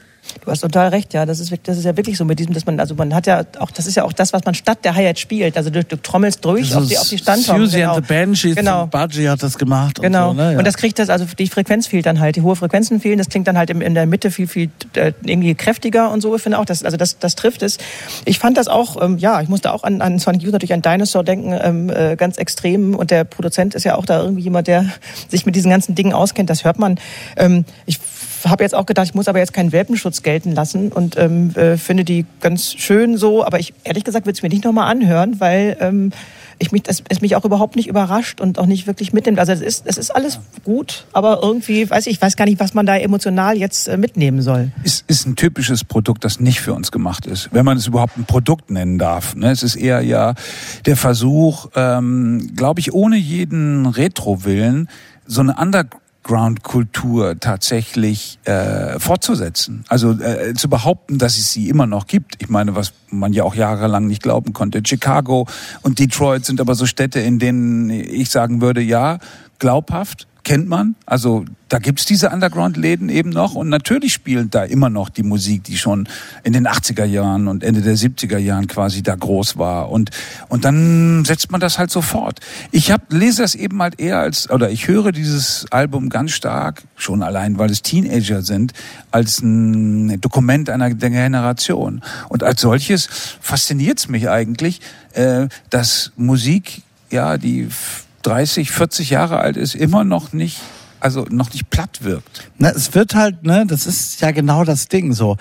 [0.44, 1.26] Du hast total recht, ja.
[1.26, 3.44] Das ist, das ist ja wirklich so mit diesem, dass man, also man hat ja
[3.58, 5.56] auch, das ist ja auch das, was man statt der Hi-Hat spielt.
[5.56, 7.66] Also du, du trommelst durch auf die, auf die Standhaufen.
[7.66, 7.94] Susie genau.
[7.94, 8.86] and the Banshees, Genau.
[8.86, 10.00] Budgie hat das gemacht.
[10.00, 10.30] Genau.
[10.30, 10.52] Und, so, ne?
[10.52, 10.58] ja.
[10.58, 13.28] Und das kriegt das, also die Frequenz fehlt dann halt, die hohe Frequenzen fehlen, das
[13.28, 16.34] klingt dann halt in, in der Mitte viel, viel äh, irgendwie kräftiger und so.
[16.36, 17.78] Ich finde auch, das, also das, das trifft es.
[18.24, 20.82] Ich fand das auch, ähm, ja, ich musste auch an, an Sonic Youth natürlich an
[20.82, 22.94] Dinosaur denken, ähm, äh, ganz extrem.
[22.94, 24.86] Und der Produzent ist ja auch da irgendwie jemand, der
[25.28, 26.50] sich mit diesen ganzen Dingen auskennt.
[26.50, 26.98] Das hört man.
[27.36, 27.98] Ähm, ich
[28.46, 31.76] habe jetzt auch gedacht, ich muss aber jetzt keinen Welpenschutz gelten lassen und ähm, äh,
[31.76, 33.44] finde die ganz schön so.
[33.44, 36.12] Aber ich ehrlich gesagt würde es mir nicht nochmal anhören, weil ähm,
[36.62, 39.38] ich mich, das, es mich auch überhaupt nicht überrascht und auch nicht wirklich mitnimmt.
[39.38, 42.60] Also es ist, es ist alles gut, aber irgendwie, weiß ich, ich weiß gar nicht,
[42.60, 44.70] was man da emotional jetzt äh, mitnehmen soll.
[44.84, 48.16] ist, ist ein typisches Produkt, das nicht für uns gemacht ist, wenn man es überhaupt
[48.16, 49.34] ein Produkt nennen darf.
[49.34, 49.50] Ne?
[49.50, 50.34] Es ist eher ja
[50.86, 54.88] der Versuch, ähm, glaube ich, ohne jeden Retro-Willen
[55.26, 55.58] so eine
[56.22, 59.84] Underground-Kultur tatsächlich äh, fortzusetzen.
[59.88, 62.36] Also äh, zu behaupten, dass es sie immer noch gibt.
[62.40, 64.82] Ich meine, was man ja auch jahrelang nicht glauben konnte.
[64.86, 65.46] Chicago
[65.82, 69.18] und Detroit sind aber so Städte, in denen ich sagen würde, ja,
[69.58, 70.96] glaubhaft, kennt man.
[71.06, 75.64] Also da gibt's diese Underground-Läden eben noch und natürlich spielt da immer noch die Musik,
[75.64, 76.08] die schon
[76.42, 79.90] in den 80er Jahren und Ende der 70er Jahren quasi da groß war.
[79.90, 80.10] Und,
[80.48, 82.40] und dann setzt man das halt sofort.
[82.72, 86.82] Ich hab, lese das eben halt eher als, oder ich höre dieses Album ganz stark,
[86.96, 88.72] schon allein, weil es Teenager sind,
[89.10, 92.02] als ein Dokument einer Generation.
[92.28, 93.08] Und als solches
[93.40, 94.80] fasziniert's mich eigentlich,
[95.12, 97.68] äh, dass Musik, ja, die
[98.22, 100.60] 30, 40 Jahre alt ist, immer noch nicht,
[101.00, 102.48] also noch nicht platt wirkt.
[102.58, 105.36] Na, es wird halt, ne, das ist ja genau das Ding so.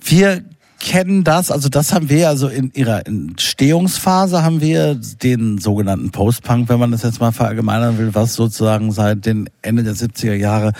[0.00, 0.44] Wir
[0.84, 6.68] kennen das, also das haben wir also in ihrer Entstehungsphase haben wir den sogenannten Post-Punk,
[6.68, 10.72] wenn man das jetzt mal verallgemeinern will, was sozusagen seit den Ende der 70er Jahre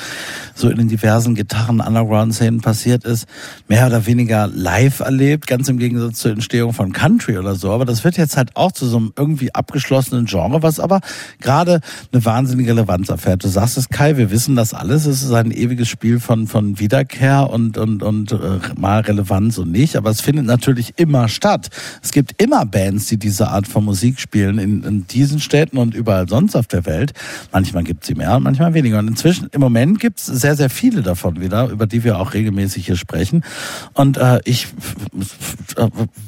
[0.55, 3.27] so in den diversen Gitarren-Underground-Szenen passiert ist,
[3.67, 7.73] mehr oder weniger live erlebt, ganz im Gegensatz zur Entstehung von Country oder so.
[7.73, 11.01] Aber das wird jetzt halt auch zu so einem irgendwie abgeschlossenen Genre, was aber
[11.41, 11.81] gerade
[12.13, 13.43] eine wahnsinnige Relevanz erfährt.
[13.43, 15.07] Du sagst es, Kai, wir wissen das alles.
[15.07, 18.37] Es ist ein ewiges Spiel von, von Wiederkehr und, und, und äh,
[18.77, 19.94] mal Relevanz und nicht.
[19.97, 21.71] Aber es findet natürlich immer statt.
[22.03, 25.95] Es gibt immer Bands, die diese Art von Musik spielen in, in diesen Städten und
[25.95, 27.13] überall sonst auf der Welt.
[27.53, 28.99] Manchmal gibt sie mehr und manchmal weniger.
[28.99, 32.35] Und inzwischen, im Moment gibt es sehr, sehr viele davon wieder, über die wir auch
[32.35, 33.45] regelmäßig hier sprechen.
[33.93, 34.69] Und äh, ich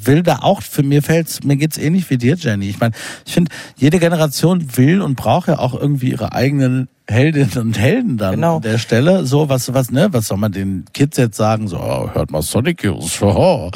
[0.03, 2.69] will da auch, für mir fällt's, mir geht's ähnlich wie dir, Jenny.
[2.69, 2.93] Ich meine,
[3.25, 8.17] ich finde, jede Generation will und braucht ja auch irgendwie ihre eigenen Heldinnen und Helden
[8.17, 8.57] dann Genau.
[8.57, 9.25] an der Stelle.
[9.25, 11.67] So, was, was, ne, was soll man den Kids jetzt sagen?
[11.67, 13.21] So, oh, hört mal Sonic Youth.
[13.37, 13.69] Oh.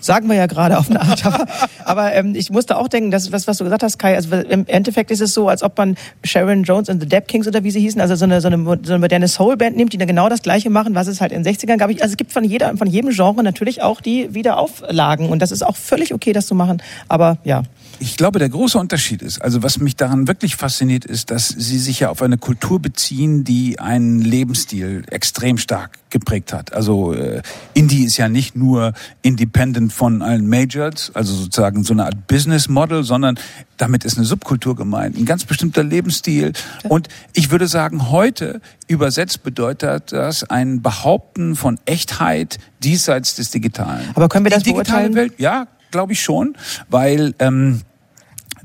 [0.00, 1.24] Sagen wir ja gerade auf eine Art.
[1.24, 1.46] Aber,
[1.84, 4.66] aber ähm, ich musste auch denken, dass was, was du gesagt hast, Kai, also im
[4.66, 7.70] Endeffekt ist es so, als ob man Sharon Jones und The Dap Kings oder wie
[7.70, 10.28] sie hießen, also so eine, so eine, so eine moderne Soulband nimmt, die dann genau
[10.28, 11.90] das Gleiche machen, was es halt in den 60ern gab.
[11.90, 15.28] Also es gibt von jeder, von jedem Genre natürlich auch die Wiederauflagen.
[15.28, 16.82] Und das ist auch völlig okay, das zu machen.
[17.08, 17.62] Aber ja.
[17.98, 21.78] Ich glaube, der große Unterschied ist, also was mich daran wirklich fasziniert, ist, dass sie
[21.78, 26.72] sich ja auf eine Kultur beziehen, die einen Lebensstil extrem stark geprägt hat.
[26.72, 27.42] Also äh,
[27.74, 32.68] Indie ist ja nicht nur independent von allen Majors, also sozusagen so eine Art Business
[32.68, 33.38] Model, sondern
[33.76, 36.52] damit ist eine Subkultur gemeint, ein ganz bestimmter Lebensstil.
[36.88, 44.10] Und ich würde sagen, heute übersetzt bedeutet das ein Behaupten von Echtheit diesseits des Digitalen.
[44.14, 45.14] Aber können wir das Die digitale beurteilen?
[45.14, 46.56] Welt, ja, glaube ich schon,
[46.88, 47.82] weil ähm,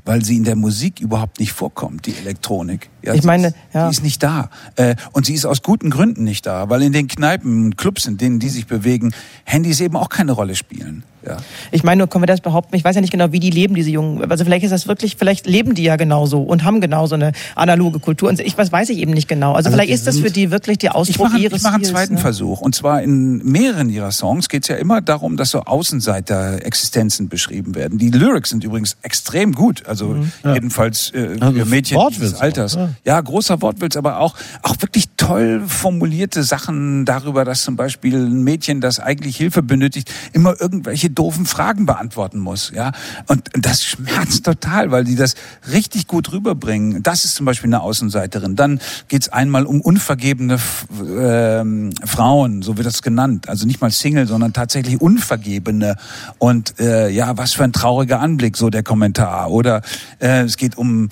[0.07, 2.89] weil sie in der Musik überhaupt nicht vorkommt, die Elektronik.
[3.03, 3.88] Ja, Ich meine, ja.
[3.88, 4.49] Die ist nicht da.
[4.78, 8.05] Äh, und sie ist aus guten Gründen nicht da, weil in den Kneipen und Clubs,
[8.05, 9.13] in denen die sich bewegen,
[9.43, 11.03] Handys eben auch keine Rolle spielen.
[11.28, 11.38] Ja.
[11.71, 12.75] Ich meine, nur können wir das behaupten?
[12.75, 14.30] Ich weiß ja nicht genau, wie die leben, diese Jungen.
[14.30, 17.99] Also vielleicht ist das wirklich, vielleicht leben die ja genauso und haben genauso eine analoge
[17.99, 18.30] Kultur.
[18.30, 19.53] Und ich, was weiß ich eben nicht genau.
[19.53, 21.75] Also, Also vielleicht die ist das für die wirklich Ich Ausdruck mache, ihres ich mache
[21.75, 22.19] einen zweiten ne?
[22.19, 22.61] Versuch.
[22.61, 27.75] Und zwar in mehreren ihrer Songs geht es ja immer darum, dass so Außenseiter-Existenzen beschrieben
[27.75, 27.97] werden.
[27.97, 29.86] Die Lyrics sind übrigens extrem gut.
[29.88, 32.75] Also jedenfalls äh, Also für Mädchen Wortwitz dieses Alters.
[32.75, 32.89] auch, ja.
[33.05, 38.43] Ja, großer Wortwitz, aber auch, auch wirklich toll formulierte Sachen darüber, dass zum Beispiel ein
[38.43, 42.72] Mädchen, das eigentlich Hilfe benötigt, immer irgendwelche doofen Fragen beantworten muss.
[42.74, 42.91] Ja,
[43.28, 45.36] und das schmerzt total, weil die das
[45.72, 47.03] richtig gut rüberbringen.
[47.03, 48.55] Das ist zum Beispiel eine Außenseiterin.
[48.55, 50.59] Dann geht's einmal um unvergebene
[51.01, 53.49] ähm, Frauen, so wird das genannt.
[53.49, 55.95] Also nicht mal Single, sondern tatsächlich Unvergebene.
[56.38, 59.51] Und äh, ja, was für ein trauriger Anblick, so der Kommentar.
[59.51, 59.82] Oder
[60.20, 61.09] äh, es geht um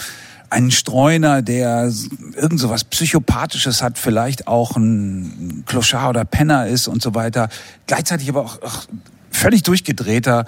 [0.49, 1.91] einen Streuner, der
[2.36, 7.49] irgend so was Psychopathisches hat, vielleicht auch ein Clochard oder Penner ist und so weiter.
[7.88, 8.86] Gleichzeitig aber auch, auch
[9.36, 10.45] völlig durchgedrehter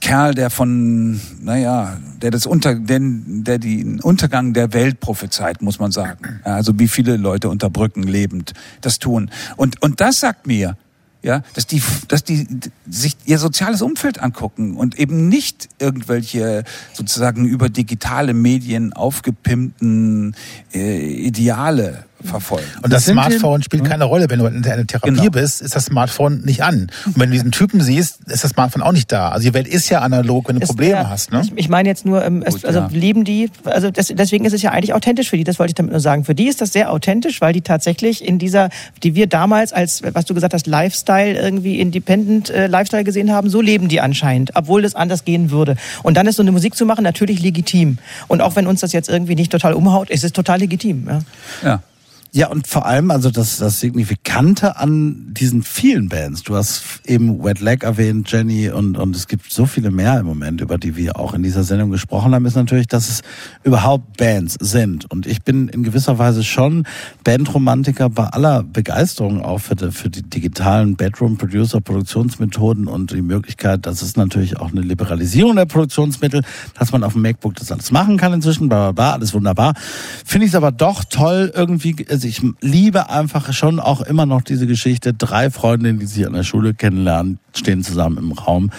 [0.00, 5.78] Kerl, der von, naja, der das Unter, den, der den Untergang der Welt prophezeit, muss
[5.78, 6.40] man sagen.
[6.44, 9.30] Also wie viele Leute unter Brücken lebend das tun.
[9.56, 10.76] Und, und das sagt mir,
[11.22, 12.46] ja, dass die, dass die
[12.88, 16.62] sich ihr soziales Umfeld angucken und eben nicht irgendwelche
[16.92, 20.36] sozusagen über digitale Medien aufgepimpten
[20.72, 22.66] äh, Ideale verfolgen.
[22.82, 24.26] Und das sind Smartphone spielt keine Rolle.
[24.30, 25.30] Wenn du in einer Therapie Genau.
[25.30, 26.88] bist, ist das Smartphone nicht an.
[27.04, 29.28] Und wenn du diesen Typen siehst, ist das Smartphone auch nicht da.
[29.30, 31.32] Also die Welt ist ja analog, wenn du Es Probleme wär- hast.
[31.32, 31.42] Ne?
[31.44, 32.88] Ich, ich meine jetzt nur, ähm, es, Gut, also ja.
[32.90, 35.74] leben die, also das, deswegen ist es ja eigentlich authentisch für die, das wollte ich
[35.74, 36.24] damit nur sagen.
[36.24, 38.70] Für die ist das sehr authentisch, weil die tatsächlich in dieser,
[39.02, 43.50] die wir damals als, was du gesagt hast, Lifestyle, irgendwie Independent äh, Lifestyle gesehen haben,
[43.50, 45.76] so leben die anscheinend, obwohl das anders gehen würde.
[46.02, 47.98] Und dann ist so eine Musik zu machen natürlich legitim.
[48.28, 51.06] Und auch wenn uns das jetzt irgendwie nicht total umhaut, ist es total legitim.
[51.08, 51.18] Ja.
[51.62, 51.82] Ja.
[52.36, 57.42] Ja, und vor allem, also das, das Signifikante an diesen vielen Bands, du hast eben
[57.42, 60.96] Wet Leg erwähnt, Jenny, und, und es gibt so viele mehr im Moment, über die
[60.96, 63.22] wir auch in dieser Sendung gesprochen haben, ist natürlich, dass es
[63.64, 65.10] überhaupt Bands sind.
[65.10, 66.86] Und ich bin in gewisser Weise schon
[67.24, 74.02] Bandromantiker bei aller Begeisterung auch für die, für die digitalen Bedroom-Producer-Produktionsmethoden und die Möglichkeit, dass
[74.02, 76.42] es natürlich auch eine Liberalisierung der Produktionsmittel,
[76.78, 79.72] dass man auf dem MacBook das alles machen kann inzwischen, bla bla bla, alles wunderbar.
[80.26, 84.42] Finde ich es aber doch toll, irgendwie, also ich liebe einfach schon auch immer noch
[84.42, 88.70] diese Geschichte, drei Freundinnen, die sich an der Schule kennenlernen, stehen zusammen im Raum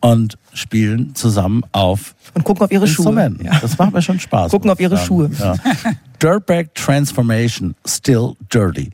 [0.00, 3.36] und spielen zusammen auf Und gucken auf ihre Schuhe.
[3.42, 3.58] Ja.
[3.60, 4.50] Das macht mir schon Spaß.
[4.50, 5.30] Gucken auf ihre sagen.
[5.38, 5.54] Ja.
[6.22, 8.90] Dirtbag Transformation, still dirty.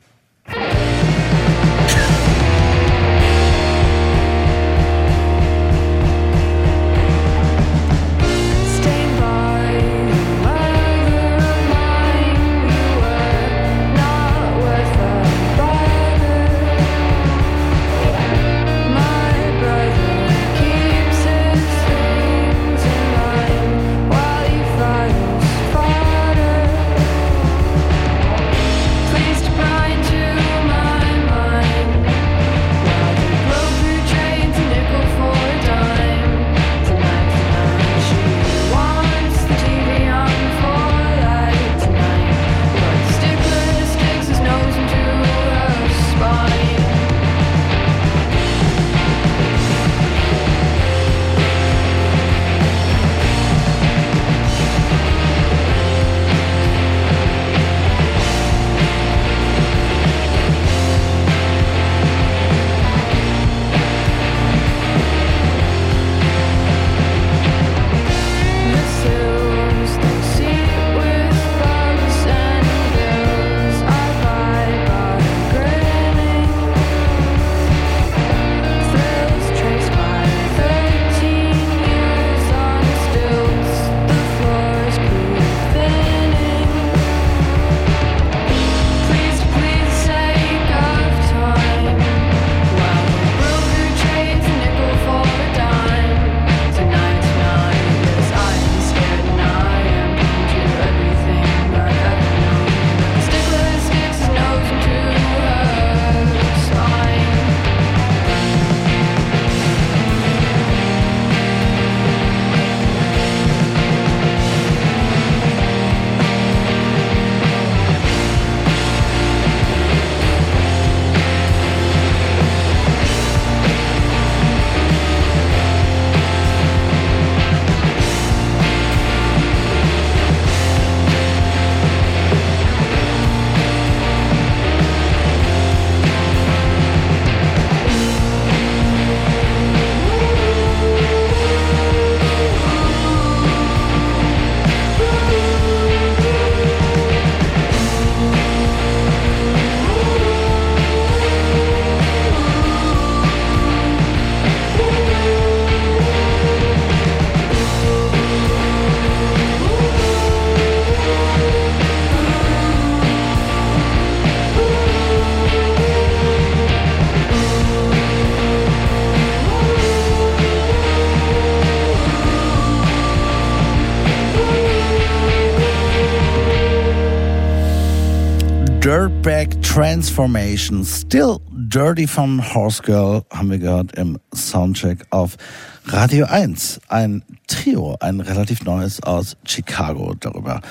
[179.77, 180.83] Transformation.
[180.83, 185.37] Still Dirty von Horse Girl haben wir gehört im Soundcheck auf
[185.85, 186.79] Radio 1.
[186.87, 190.15] Ein Trio, ein relativ neues aus Chicago.
[190.19, 190.61] Darüber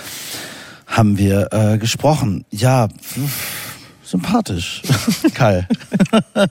[0.89, 2.47] haben wir äh, gesprochen.
[2.51, 2.89] Ja,
[4.03, 4.83] sympathisch.
[5.35, 5.69] Kai.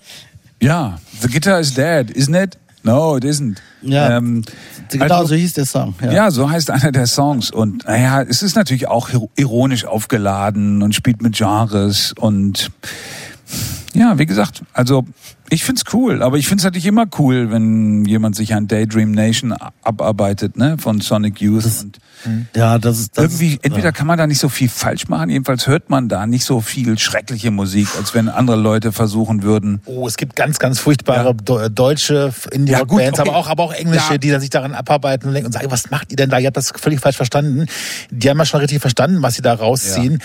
[0.61, 2.57] Ja, The Guitar is Dead, isn't it?
[2.83, 3.61] No, it isn't.
[3.85, 4.43] Ja, Ähm,
[4.91, 5.93] genau also- so hieß der Song.
[6.01, 6.11] Ja.
[6.11, 6.31] Ja.
[6.31, 7.51] so heißt einer der Songs.
[7.51, 12.71] Und naja, es ist natürlich auch ir- ironisch aufgeladen und spielt mit Genres und
[13.93, 15.05] ja, wie gesagt, also
[15.49, 19.53] ich find's cool, aber ich find's natürlich immer cool, wenn jemand sich an Daydream Nation
[19.83, 21.65] abarbeitet, ne, von Sonic Youth.
[21.65, 21.99] und
[22.55, 25.29] Ja, das ist das irgendwie, ist, entweder kann man da nicht so viel falsch machen,
[25.29, 29.81] jedenfalls hört man da nicht so viel schreckliche Musik, als wenn andere Leute versuchen würden.
[29.85, 31.33] Oh, es gibt ganz, ganz furchtbare Ja.
[31.33, 33.29] do- deutsche Ja, Indie-Rock-Bands, gut, okay.
[33.29, 34.17] aber auch, aber auch englische, Ja.
[34.17, 36.39] die dann sich daran abarbeiten und denken und sagen, was macht ihr denn da?
[36.39, 37.67] Ihr habt das völlig falsch verstanden.
[38.09, 40.19] Die haben ja schon richtig verstanden, was sie da rausziehen.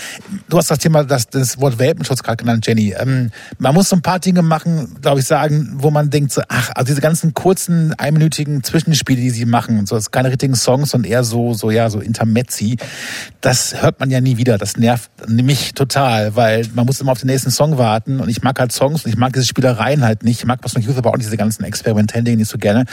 [0.49, 2.95] Du hast das Thema, das, das Wort Welpenschutz gerade genannt, Jenny.
[2.97, 6.41] Ähm, man muss so ein paar Dinge machen, glaube ich, sagen, wo man denkt, so,
[6.47, 10.93] ach, also diese ganzen kurzen, einminütigen Zwischenspiele, die sie machen, so, das keine richtigen Songs
[10.93, 12.77] und eher so, so, ja, so Intermezzi.
[13.41, 14.57] Das hört man ja nie wieder.
[14.57, 18.41] Das nervt mich total, weil man muss immer auf den nächsten Song warten und ich
[18.41, 20.39] mag halt Songs und ich mag diese Spielereien halt nicht.
[20.39, 22.85] Ich mag was von Youth, aber auch nicht diese ganzen experimentellen Dinge nicht so gerne.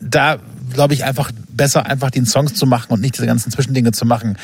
[0.00, 0.38] Da
[0.72, 4.04] glaube ich einfach besser, einfach den Songs zu machen und nicht diese ganzen Zwischendinge zu
[4.06, 4.36] machen.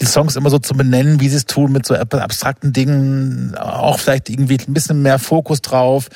[0.00, 3.98] Die Songs immer so zu benennen, wie sie es tun, mit so abstrakten Dingen, auch
[3.98, 6.08] vielleicht irgendwie ein bisschen mehr Fokus drauf.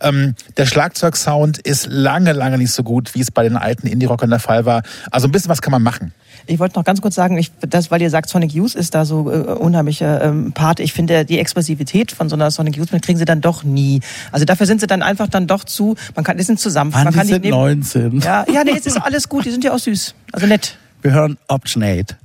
[0.00, 4.30] Ähm, der Schlagzeugsound ist lange, lange nicht so gut, wie es bei den alten Indie-Rockern
[4.30, 4.82] der Fall war.
[5.10, 6.12] Also ein bisschen was kann man machen.
[6.46, 9.04] Ich wollte noch ganz kurz sagen, ich, das, weil ihr sagt, Sonic Youth ist da
[9.04, 10.80] so äh, unheimlicher ähm, Part.
[10.80, 14.00] Ich finde, die Expressivität von so einer Sonic Youth kriegen sie dann doch nie.
[14.32, 15.96] Also dafür sind sie dann einfach dann doch zu.
[16.14, 16.90] Man kann, die sind zusammen.
[16.92, 18.20] Man die kann sind neben- 19.
[18.20, 19.44] Ja, ja, nee, es ist alles gut.
[19.44, 20.14] Die sind ja auch süß.
[20.32, 20.76] Also nett.
[21.02, 22.16] Wir hören Option 8.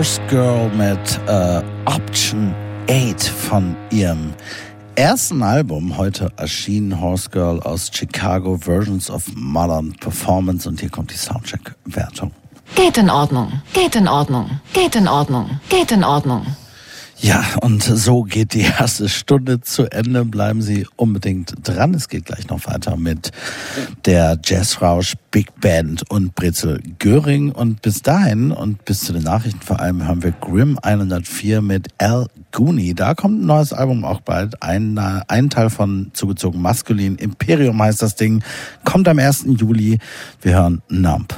[0.00, 2.54] Horse Girl mit äh, Option
[2.88, 4.32] 8 von ihrem
[4.94, 5.98] ersten Album.
[5.98, 12.32] Heute erschienen Horse Girl aus Chicago Versions of Modern Performance und hier kommt die Soundcheck-Wertung.
[12.76, 16.46] Geht in Ordnung, geht in Ordnung, geht in Ordnung, geht in Ordnung.
[17.22, 20.24] Ja, und so geht die erste Stunde zu Ende.
[20.24, 21.92] Bleiben Sie unbedingt dran.
[21.92, 23.30] Es geht gleich noch weiter mit
[24.06, 27.52] der Jazzrausch Big Band und Brezel Göring.
[27.52, 31.88] Und bis dahin und bis zu den Nachrichten vor allem haben wir Grimm 104 mit
[31.98, 32.94] Al Gooney.
[32.94, 34.62] Da kommt ein neues Album auch bald.
[34.62, 37.16] Ein, ein Teil von Zugezogen Maskulin.
[37.16, 38.42] Imperium heißt das Ding.
[38.84, 39.44] Kommt am 1.
[39.58, 39.98] Juli.
[40.40, 41.34] Wir hören Nump.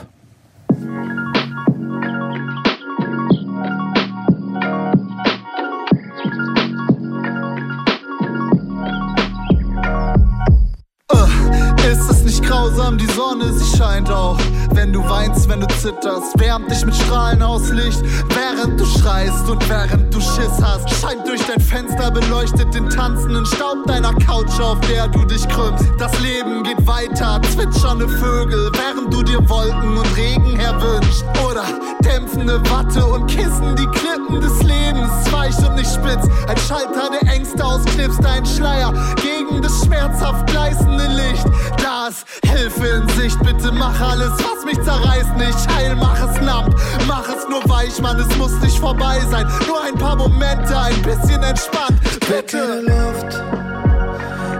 [11.92, 12.11] cabeça.
[12.22, 14.38] Ist nicht grausam, die Sonne, sie scheint auch.
[14.74, 18.00] Wenn du weinst, wenn du zitterst, wärmt dich mit Strahlen aus Licht.
[18.28, 23.44] Während du schreist und während du Schiss hast, scheint durch dein Fenster beleuchtet den tanzenden
[23.44, 25.84] Staub deiner Couch, auf der du dich krümmst.
[25.98, 31.24] Das Leben geht weiter, zwitschernde Vögel, während du dir Wolken und Regen erwünscht.
[31.44, 31.64] Oder
[32.04, 36.28] dämpfende Watte und Kissen, die Klippen des Lebens, weich und nicht spitz.
[36.46, 41.46] Ein Schalter, der Ängste ausknipst, ein Schleier gegen das schmerzhaft gleißende Licht.
[41.82, 46.40] Da ist Hilfe in Sicht, bitte mach alles, was mich zerreißt, nicht heil, mach es
[46.42, 46.74] namp,
[47.08, 49.46] mach es nur weich, Mann, es muss nicht vorbei sein.
[49.66, 51.98] Nur ein paar Momente, ein bisschen entspannt,
[52.28, 52.82] bitte.
[52.82, 53.42] Luft.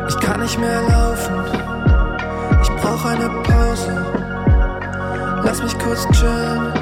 [0.08, 1.34] Ich kann nicht mehr laufen.
[2.62, 3.92] Ich brauch eine Pause.
[5.44, 6.72] Lass mich kurz chillen,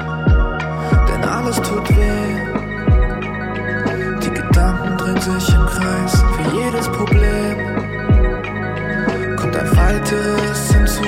[1.07, 2.35] denn alles tut weh.
[4.23, 6.23] Die Gedanken drehen sich im Kreis.
[6.35, 7.50] Für jedes Problem
[9.69, 11.03] weiteres hinzu.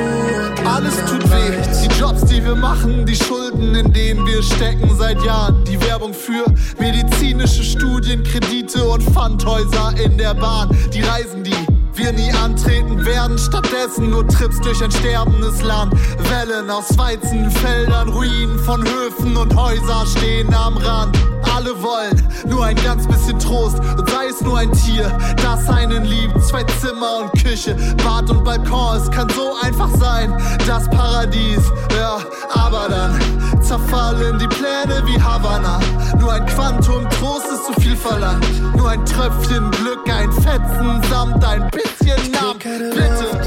[0.66, 1.58] Alles tut weh.
[1.82, 5.64] Die Jobs, die wir machen, die Schulden, in denen wir stecken seit Jahren.
[5.66, 6.45] Die Werbung für
[6.80, 10.70] medizinische Studien, Kredite und Pfandhäuser in der Bahn.
[10.93, 11.56] Die Reisen, die
[11.98, 13.38] wir nie antreten werden.
[13.38, 15.94] Stattdessen nur Trips durch ein sterbendes Land.
[16.30, 21.18] Wellen aus Weizenfeldern, Ruinen von Höfen und Häuser stehen am Rand.
[21.56, 26.04] Alle wollen nur ein ganz bisschen Trost und sei es nur ein Tier, das einen
[26.06, 26.44] liebt.
[26.44, 30.34] Zwei Zimmer und Küche, Bad und Balkon, es kann so einfach sein,
[30.66, 31.62] das Paradies.
[31.98, 32.18] Ja,
[32.50, 35.80] aber dann zerfallen die Pläne wie Havanna.
[36.20, 38.46] Nur ein Quantum Trost ist zu viel verlangt.
[38.76, 43.24] Nur ein Tröpfchen Glück, ein Fetzen samt ein bisschen keine Bitte.
[43.24, 43.46] Luft.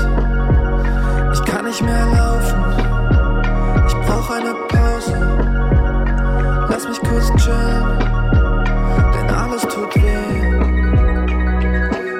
[1.32, 2.64] Ich kann nicht mehr laufen.
[3.88, 5.16] Ich brauch eine Pause.
[6.68, 7.98] Lass mich kurz chillen,
[9.14, 10.40] denn alles tut weh.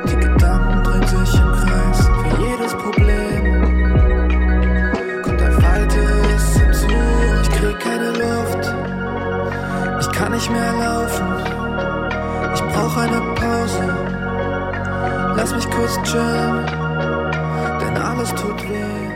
[0.09, 1.99] Die Gedanken drehen sich im Kreis.
[2.07, 3.43] Für jedes Problem
[5.23, 6.89] kommt ein weiteres hinzu.
[7.43, 8.73] Ich krieg keine Luft.
[10.01, 11.27] Ich kann nicht mehr laufen.
[12.55, 14.05] Ich brauch eine Pause.
[15.37, 16.64] Lass mich kurz chillen,
[17.78, 19.07] denn alles tut weh.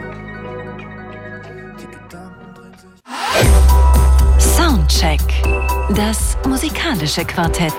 [4.38, 5.20] Soundcheck.
[5.96, 7.72] Das musikalische Quartett.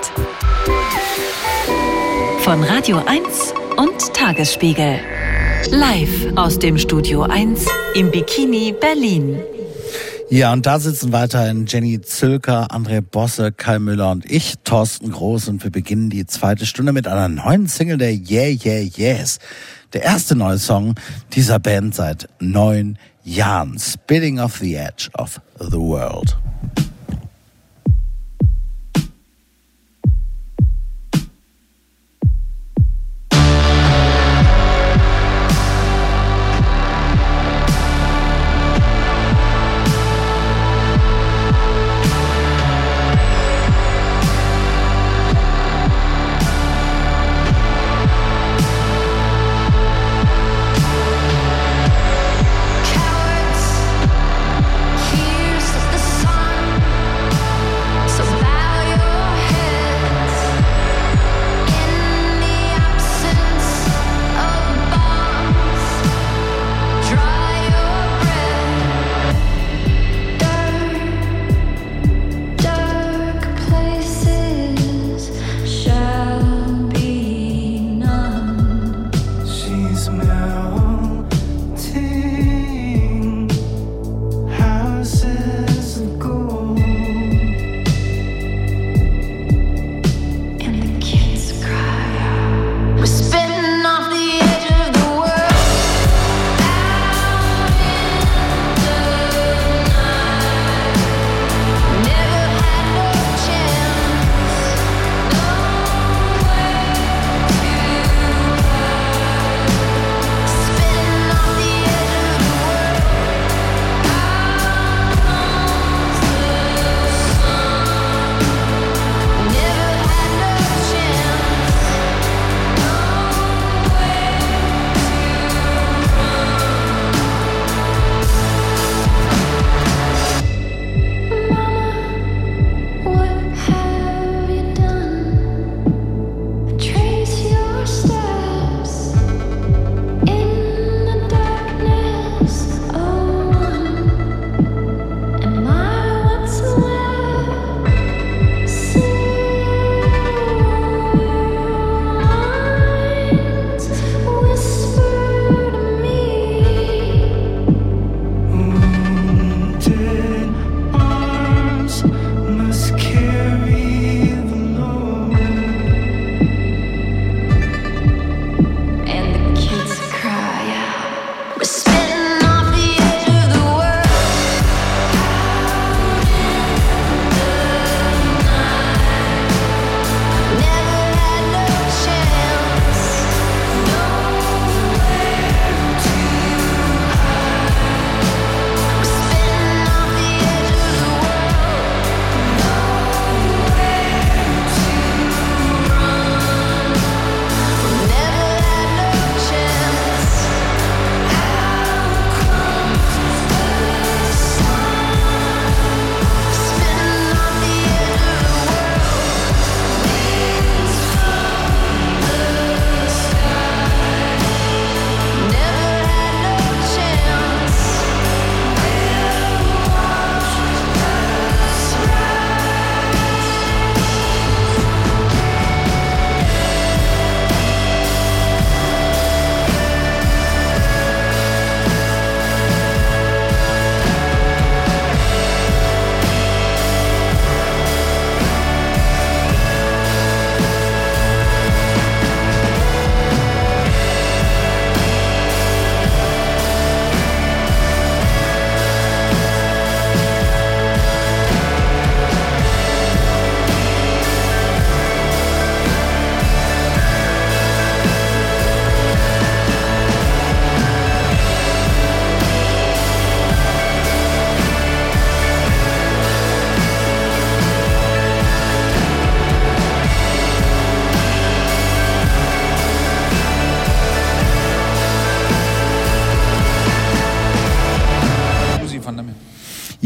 [2.40, 4.98] Von Radio 1 und Tagesspiegel.
[5.70, 7.64] Live aus dem Studio 1
[7.94, 9.40] im Bikini Berlin.
[10.32, 15.48] Ja, und da sitzen weiterhin Jenny Zülker, André Bosse, Kai Müller und ich, Thorsten Groß.
[15.48, 19.40] Und wir beginnen die zweite Stunde mit einer neuen Single der Yeah Yeah Yes.
[19.92, 20.94] Der erste neue Song
[21.34, 23.78] dieser Band seit neun Jahren.
[23.78, 26.34] Spitting off the Edge of the World.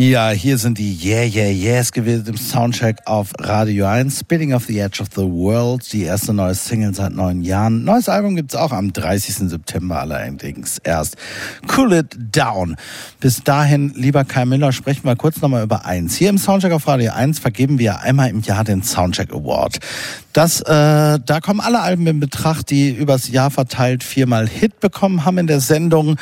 [0.07, 4.21] Ja, hier sind die Yeah, Yeah, Yes gewesen im Soundcheck auf Radio 1.
[4.21, 7.83] Spinning of the Edge of the World, die erste neue Single seit neun Jahren.
[7.83, 9.51] Neues Album gibt's auch am 30.
[9.51, 11.17] September allerdings erst.
[11.77, 12.77] Cool It Down.
[13.19, 16.15] Bis dahin, lieber Kai Miller, sprechen wir kurz nochmal über eins.
[16.15, 19.81] Hier im Soundcheck auf Radio 1 vergeben wir einmal im Jahr den Soundcheck Award.
[20.33, 25.25] Das, äh, da kommen alle Alben in Betracht, die übers Jahr verteilt viermal Hit bekommen
[25.25, 26.17] haben in der Sendung.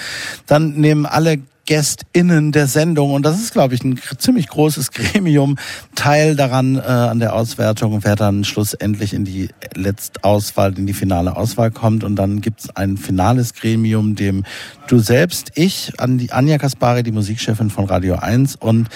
[0.47, 3.13] Dann nehmen alle GästInnen der Sendung.
[3.13, 5.57] Und das ist, glaube ich, ein ziemlich großes Gremium.
[5.95, 11.37] Teil daran äh, an der Auswertung, wer dann schlussendlich in die Letztauswahl, in die finale
[11.37, 12.05] Auswahl kommt.
[12.05, 14.45] Und dann gibt es ein finales Gremium, dem
[14.87, 18.89] du selbst, ich, Anja Kaspari, die Musikchefin von Radio 1 und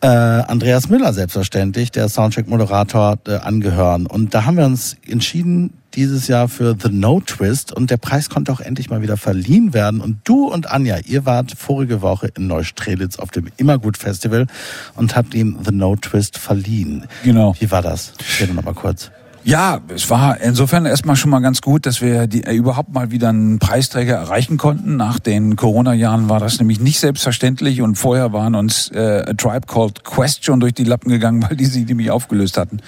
[0.00, 4.06] äh, Andreas Müller selbstverständlich, der Soundcheck-Moderator, äh, angehören.
[4.06, 8.28] Und da haben wir uns entschieden, dieses Jahr für The No Twist und der Preis
[8.28, 10.00] konnte auch endlich mal wieder verliehen werden.
[10.00, 14.46] Und du und Anja, ihr wart vorige Woche in Neustrelitz auf dem Immergut Festival
[14.94, 17.06] und habt ihm The No Twist verliehen.
[17.24, 17.54] Genau.
[17.58, 18.12] Wie war das?
[18.18, 19.10] Erzähl noch mal kurz.
[19.44, 23.10] Ja, es war insofern erstmal schon mal ganz gut, dass wir die, äh, überhaupt mal
[23.10, 24.96] wieder einen Preisträger erreichen konnten.
[24.96, 29.66] Nach den Corona-Jahren war das nämlich nicht selbstverständlich und vorher waren uns äh, A Tribe
[29.66, 32.78] Called Quest schon durch die Lappen gegangen, weil die sie nämlich aufgelöst hatten.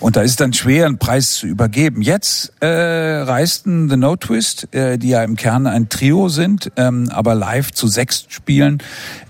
[0.00, 2.02] Und da ist dann schwer, einen Preis zu übergeben.
[2.02, 7.08] Jetzt äh, reisten The No Twist, äh, die ja im Kern ein Trio sind, ähm,
[7.12, 8.78] aber live zu sechs spielen,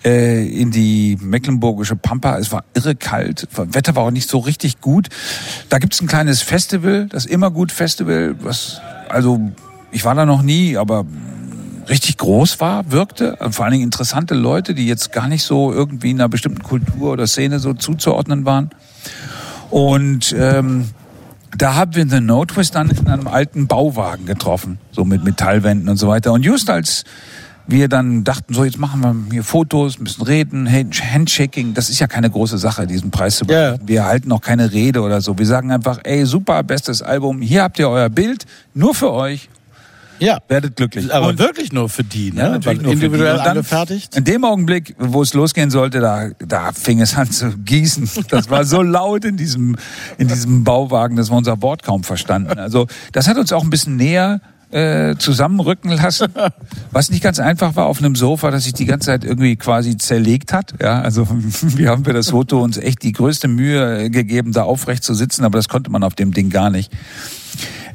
[0.02, 2.38] äh, in die mecklenburgische Pampa.
[2.38, 5.10] Es war irre kalt, Wetter war auch nicht so richtig gut.
[5.68, 9.40] Da gibt's ein kleines Festival, das Immergut Festival, was also
[9.90, 11.04] ich war da noch nie, aber
[11.88, 13.34] richtig groß war, wirkte.
[13.40, 16.62] Und vor allen Dingen interessante Leute, die jetzt gar nicht so irgendwie in einer bestimmten
[16.62, 18.70] Kultur oder Szene so zuzuordnen waren.
[19.70, 20.90] Und ähm,
[21.58, 25.88] da haben wir The No Twist dann in einem alten Bauwagen getroffen, so mit Metallwänden
[25.88, 26.32] und so weiter.
[26.32, 27.02] Und just als
[27.66, 31.98] wir dann dachten, so jetzt machen wir hier Fotos, müssen reden, Hand- Handshaking, das ist
[31.98, 33.80] ja keine große Sache, diesen Preis zu bekommen.
[33.86, 35.38] Wir halten auch keine Rede oder so.
[35.38, 38.44] Wir sagen einfach, ey, super, bestes Album, hier habt ihr euer Bild,
[38.74, 39.48] nur für euch.
[40.20, 40.38] Ja.
[40.46, 41.12] Werdet glücklich.
[41.12, 42.40] Aber Und- wirklich nur für die, ne?
[42.42, 43.04] ja, natürlich nur für die.
[43.06, 44.16] individuell Und dann- angefertigt.
[44.16, 48.08] In dem Augenblick, wo es losgehen sollte, da, da fing es an zu gießen.
[48.28, 49.76] Das war so laut in diesem,
[50.16, 52.58] in diesem Bauwagen, dass wir unser Wort kaum verstanden.
[52.58, 54.40] Also das hat uns auch ein bisschen näher
[54.74, 56.32] äh, zusammenrücken lassen,
[56.90, 59.96] was nicht ganz einfach war auf einem Sofa, das sich die ganze Zeit irgendwie quasi
[59.96, 60.74] zerlegt hat.
[60.82, 61.28] Ja, also
[61.62, 65.44] wir haben für das Foto uns echt die größte Mühe gegeben, da aufrecht zu sitzen,
[65.44, 66.92] aber das konnte man auf dem Ding gar nicht.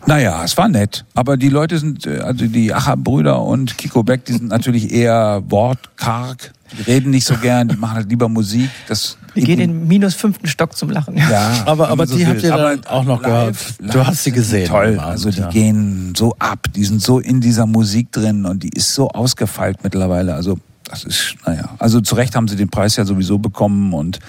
[0.06, 1.06] Naja, es war nett.
[1.14, 5.44] Aber die Leute sind, äh, also die Acher-Brüder und Kiko Beck, die sind natürlich eher
[5.48, 6.54] wortkarg.
[6.78, 8.70] Die reden nicht so gern, die machen halt lieber Musik.
[8.88, 11.18] Das Wir gehen in den minus fünften Stock zum Lachen.
[11.18, 13.56] ja, Aber, aber so die habt ihr dann auch noch gehört.
[13.80, 14.68] live Du hast sie gesehen.
[14.68, 15.00] Toll.
[15.00, 15.50] Also die ja.
[15.50, 19.78] gehen so ab, die sind so in dieser Musik drin und die ist so ausgefeilt
[19.84, 20.36] mittlerweile.
[20.36, 24.20] Also das ist, naja, also zu Recht haben sie den Preis ja sowieso bekommen und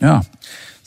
[0.00, 0.22] ja,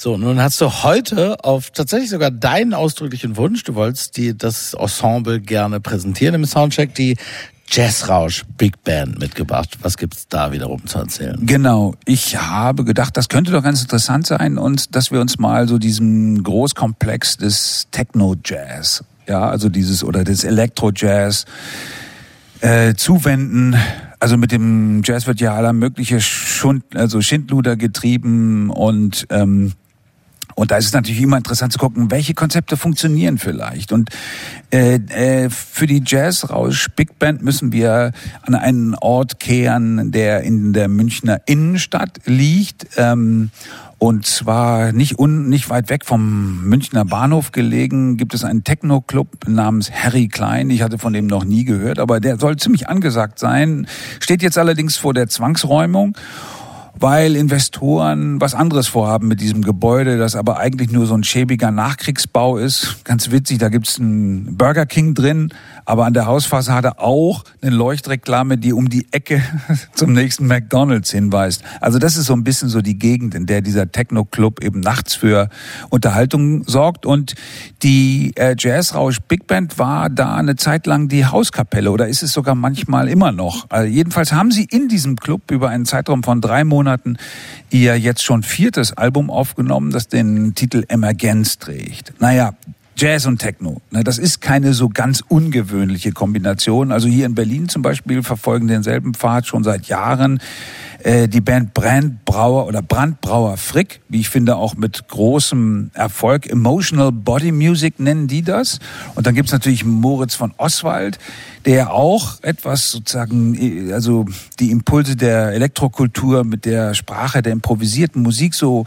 [0.04, 4.74] So, nun hast du heute auf tatsächlich sogar deinen ausdrücklichen Wunsch, du wolltest die, das
[4.74, 7.18] Ensemble gerne präsentieren im Soundcheck, die
[7.70, 9.78] Jazzrausch Big Band mitgebracht.
[9.84, 11.38] Was gibt's da wiederum zu erzählen?
[11.45, 15.68] Genau, ich habe gedacht, das könnte doch ganz interessant sein und dass wir uns mal
[15.68, 21.45] so diesem Großkomplex des Techno-Jazz, ja, also dieses oder des Elektro-Jazz
[22.62, 23.76] äh, zuwenden.
[24.20, 29.74] Also mit dem Jazz wird ja aller mögliche Schund, also Schindluder getrieben und ähm,
[30.62, 33.91] und da ist es natürlich immer interessant zu gucken, welche Konzepte funktionieren vielleicht.
[33.91, 34.12] Und
[34.72, 38.12] äh, äh, für die Jazzrausch Big Band müssen wir
[38.43, 42.86] an einen Ort kehren, der in der Münchner Innenstadt liegt.
[42.97, 43.49] Ähm,
[43.97, 49.47] und zwar nicht, un, nicht weit weg vom Münchner Bahnhof gelegen, gibt es einen Techno-Club
[49.47, 50.70] namens Harry Klein.
[50.70, 53.88] Ich hatte von dem noch nie gehört, aber der soll ziemlich angesagt sein.
[54.20, 56.16] Steht jetzt allerdings vor der Zwangsräumung
[57.00, 61.72] weil Investoren was anderes vorhaben mit diesem Gebäude, das aber eigentlich nur so ein schäbiger
[61.72, 63.04] Nachkriegsbau ist.
[63.04, 65.50] Ganz witzig, da gibt's einen Burger King drin,
[65.92, 69.44] aber an der Hausfassade auch eine Leuchtreklame, die um die Ecke
[69.94, 71.64] zum nächsten McDonald's hinweist.
[71.82, 75.16] Also das ist so ein bisschen so die Gegend, in der dieser Techno-Club eben nachts
[75.16, 75.50] für
[75.89, 77.06] Unterhaltung sorgt.
[77.06, 77.36] Und
[77.84, 82.32] die äh, Jazzrausch Big Band war da eine Zeit lang die Hauskapelle oder ist es
[82.32, 83.66] sogar manchmal immer noch.
[83.68, 87.18] Also jedenfalls haben sie in diesem Club über einen Zeitraum von drei Monaten
[87.70, 92.14] ihr jetzt schon viertes Album aufgenommen, das den Titel Emergenz trägt.
[92.22, 92.54] Naja,
[93.02, 93.82] Jazz und Techno.
[93.89, 96.91] Das ist keine so ganz ungewöhnliche Kombination.
[96.91, 100.39] Also hier in Berlin zum Beispiel verfolgen denselben Pfad schon seit Jahren
[101.04, 107.12] Äh, die Band Brandbrauer oder Brandbrauer Frick, wie ich finde auch mit großem Erfolg, Emotional
[107.12, 108.80] Body Music nennen die das.
[109.16, 111.18] Und dann gibt's natürlich Moritz von Oswald,
[111.66, 114.26] der auch etwas sozusagen, äh, also
[114.60, 118.86] die Impulse der Elektrokultur mit der Sprache der improvisierten Musik so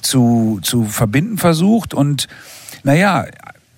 [0.00, 1.92] zu, zu verbinden versucht.
[1.92, 2.28] Und
[2.82, 3.26] naja,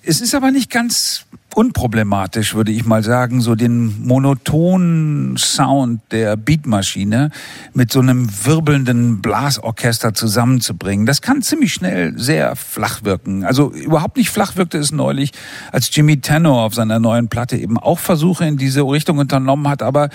[0.05, 1.25] es ist aber nicht ganz
[1.55, 7.31] unproblematisch, würde ich mal sagen, so den monotonen Sound der Beatmaschine
[7.73, 11.05] mit so einem wirbelnden Blasorchester zusammenzubringen.
[11.05, 13.45] Das kann ziemlich schnell sehr flach wirken.
[13.45, 15.31] Also überhaupt nicht flach wirkte es neulich,
[15.71, 19.81] als Jimmy Tenor auf seiner neuen Platte eben auch Versuche in diese Richtung unternommen hat,
[19.81, 20.09] aber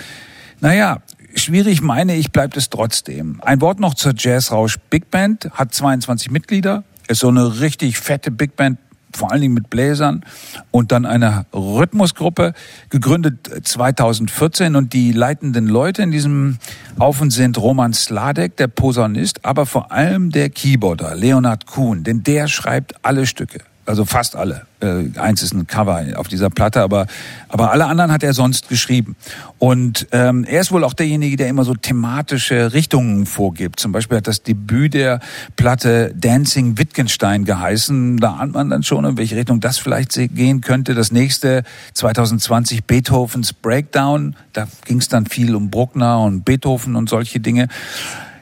[0.59, 1.01] naja,
[1.33, 3.41] schwierig meine ich, bleibt es trotzdem.
[3.41, 8.29] Ein Wort noch zur Jazzrausch Big Band, hat 22 Mitglieder, ist so eine richtig fette
[8.29, 8.77] Big Band,
[9.17, 10.23] vor allen Dingen mit Bläsern
[10.71, 12.53] und dann eine Rhythmusgruppe,
[12.89, 16.57] gegründet 2014 und die leitenden Leute in diesem
[16.99, 22.47] Haufen sind Roman Sladek, der Posaunist, aber vor allem der Keyboarder, Leonard Kuhn, denn der
[22.47, 23.59] schreibt alle Stücke
[23.91, 24.65] also fast alle.
[24.79, 27.07] Äh, eins ist ein Cover auf dieser Platte, aber
[27.49, 29.17] aber alle anderen hat er sonst geschrieben.
[29.59, 33.81] Und ähm, er ist wohl auch derjenige, der immer so thematische Richtungen vorgibt.
[33.81, 35.19] Zum Beispiel hat das Debüt der
[35.57, 38.17] Platte Dancing Wittgenstein geheißen.
[38.17, 40.95] Da ahnt man dann schon, in welche Richtung das vielleicht gehen könnte.
[40.95, 41.63] Das nächste
[41.93, 44.37] 2020 Beethovens Breakdown.
[44.53, 47.67] Da ging es dann viel um Bruckner und Beethoven und solche Dinge.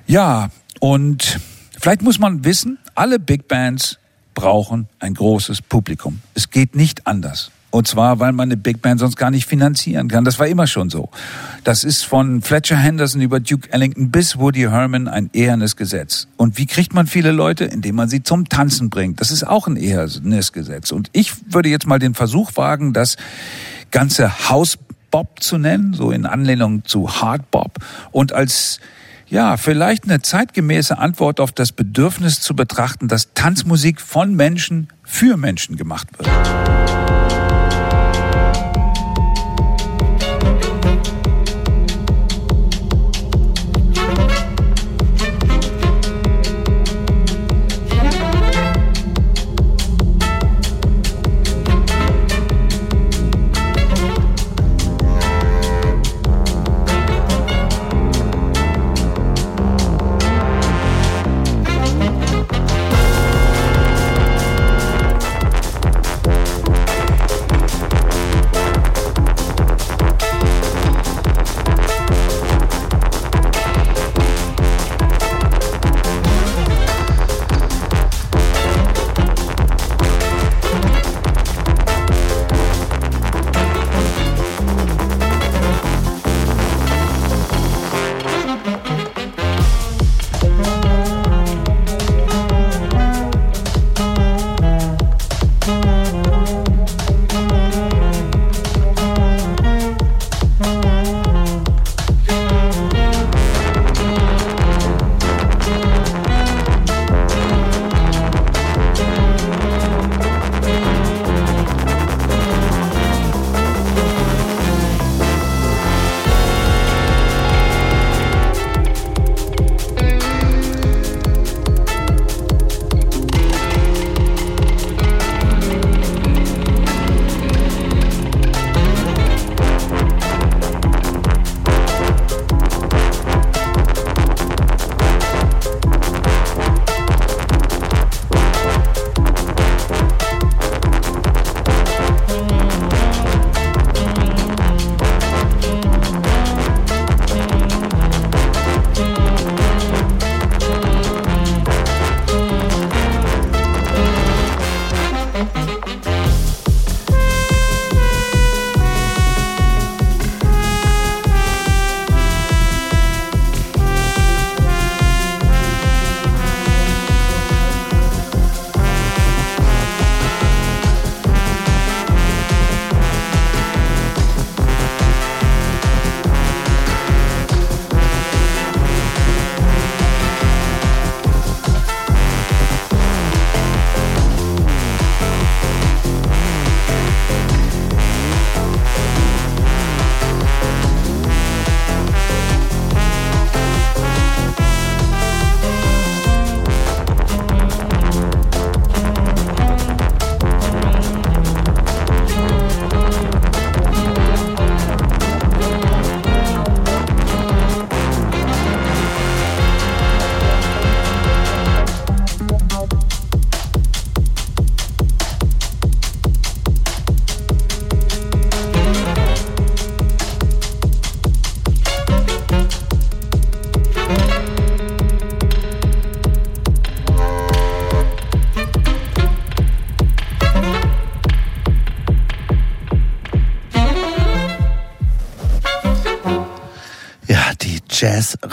[0.06, 1.40] Ja, und
[1.80, 3.98] vielleicht muss man wissen, alle Big Bands
[4.40, 6.22] brauchen ein großes Publikum.
[6.34, 7.52] Es geht nicht anders.
[7.72, 10.24] Und zwar, weil man eine Big Band sonst gar nicht finanzieren kann.
[10.24, 11.10] Das war immer schon so.
[11.66, 16.28] Das ist von Fletcher Henderson über Duke Ellington bis Woody Herman ein ehernes Gesetz.
[16.38, 17.66] Und wie kriegt man viele Leute?
[17.66, 19.20] Indem man sie zum Tanzen bringt.
[19.20, 20.94] Das ist auch ein ehernes Gesetz.
[20.94, 23.18] Und ich würde jetzt mal den Versuch wagen, das
[23.92, 24.78] ganze House
[25.12, 27.78] Bob zu nennen, so in Anlehnung zu Hard Bob.
[28.12, 28.80] Und als
[29.30, 35.38] ja, vielleicht eine zeitgemäße Antwort auf das Bedürfnis zu betrachten, dass Tanzmusik von Menschen für
[35.38, 36.30] Menschen gemacht wird.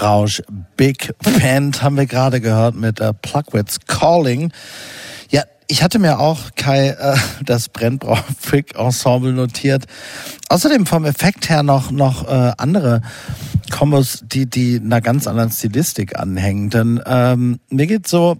[0.06, 0.40] Jazzrausch
[0.76, 4.52] Big Band haben wir gerade gehört mit äh, Plugwitz Calling.
[5.30, 9.86] Ja, ich hatte mir auch Kai äh, das Brennbrauer Frick Ensemble notiert.
[10.48, 13.02] Außerdem vom Effekt her noch noch äh, andere
[13.72, 16.70] Kombos, die die einer ganz anderen Stilistik anhängen.
[16.70, 18.36] Denn ähm, mir geht so,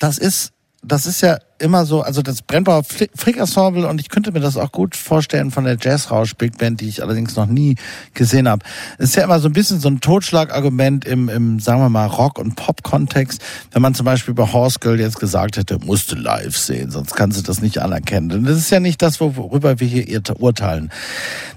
[0.00, 4.08] das ist das ist ja immer so, also das Brennbauer Fli- Frick Ensemble und ich
[4.08, 7.46] könnte mir das auch gut vorstellen von der Jazzrausch Big Band, die ich allerdings noch
[7.46, 7.76] nie
[8.14, 8.64] gesehen habe.
[8.98, 12.38] Ist ja immer so ein bisschen so ein Totschlagargument im, im sagen wir mal, Rock-
[12.38, 13.40] und Pop-Kontext,
[13.72, 17.14] wenn man zum Beispiel bei Horse Girl jetzt gesagt hätte, musst du live sehen, sonst
[17.14, 18.28] kannst du das nicht anerkennen.
[18.28, 20.06] Denn das ist ja nicht das, worüber wir hier
[20.38, 20.90] urteilen.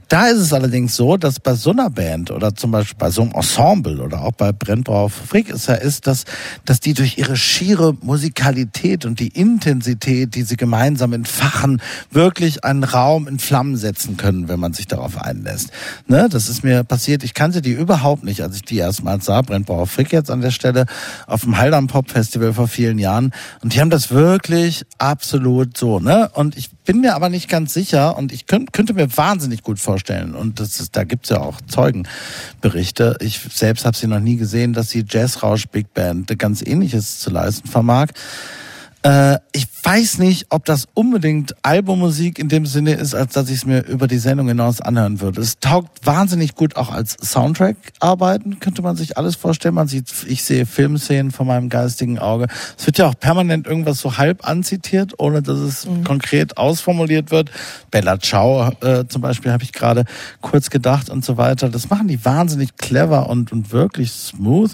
[0.07, 3.21] Da ist es allerdings so, dass bei so einer Band oder zum Beispiel bei so
[3.21, 6.25] einem Ensemble oder auch bei Brennbrauer Frick ist ja ist, dass,
[6.65, 12.83] dass die durch ihre schiere Musikalität und die Intensität, die sie gemeinsam entfachen, wirklich einen
[12.83, 15.71] Raum in Flammen setzen können, wenn man sich darauf einlässt.
[16.07, 17.23] Ne, das ist mir passiert.
[17.23, 19.41] Ich kannte die überhaupt nicht, als ich die erstmals sah.
[19.41, 20.85] Brennbrauer Frick jetzt an der Stelle
[21.27, 23.31] auf dem Haldern Pop Festival vor vielen Jahren.
[23.61, 26.29] Und die haben das wirklich absolut so, ne?
[26.33, 29.79] Und ich bin mir aber nicht ganz sicher und ich könnt, könnte mir wahnsinnig gut
[29.79, 34.37] vorstellen, und das ist, da gibt's ja auch Zeugenberichte, ich selbst habe sie noch nie
[34.37, 38.07] gesehen, dass die Jazzrausch Big Band ganz ähnliches zu leisten vermag.
[39.01, 43.57] Äh, ich weiß nicht, ob das unbedingt Albummusik in dem Sinne ist, als dass ich
[43.57, 45.39] es mir über die Sendung hinaus anhören würde.
[45.39, 49.75] Es taugt wahnsinnig gut auch als Soundtrack arbeiten, könnte man sich alles vorstellen.
[49.75, 52.47] Man sieht, ich sehe Filmszenen vor meinem geistigen Auge.
[52.77, 57.51] Es wird ja auch permanent irgendwas so halb anzitiert, ohne dass es konkret ausformuliert wird.
[57.91, 60.03] Bella Ciao äh, zum Beispiel habe ich gerade
[60.41, 61.69] kurz gedacht und so weiter.
[61.69, 64.71] Das machen die wahnsinnig clever und, und wirklich smooth.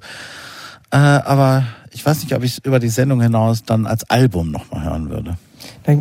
[0.92, 1.66] Äh, aber
[1.96, 5.10] ich weiß nicht, ob ich es über die Sendung hinaus dann als Album nochmal hören
[5.10, 5.38] würde.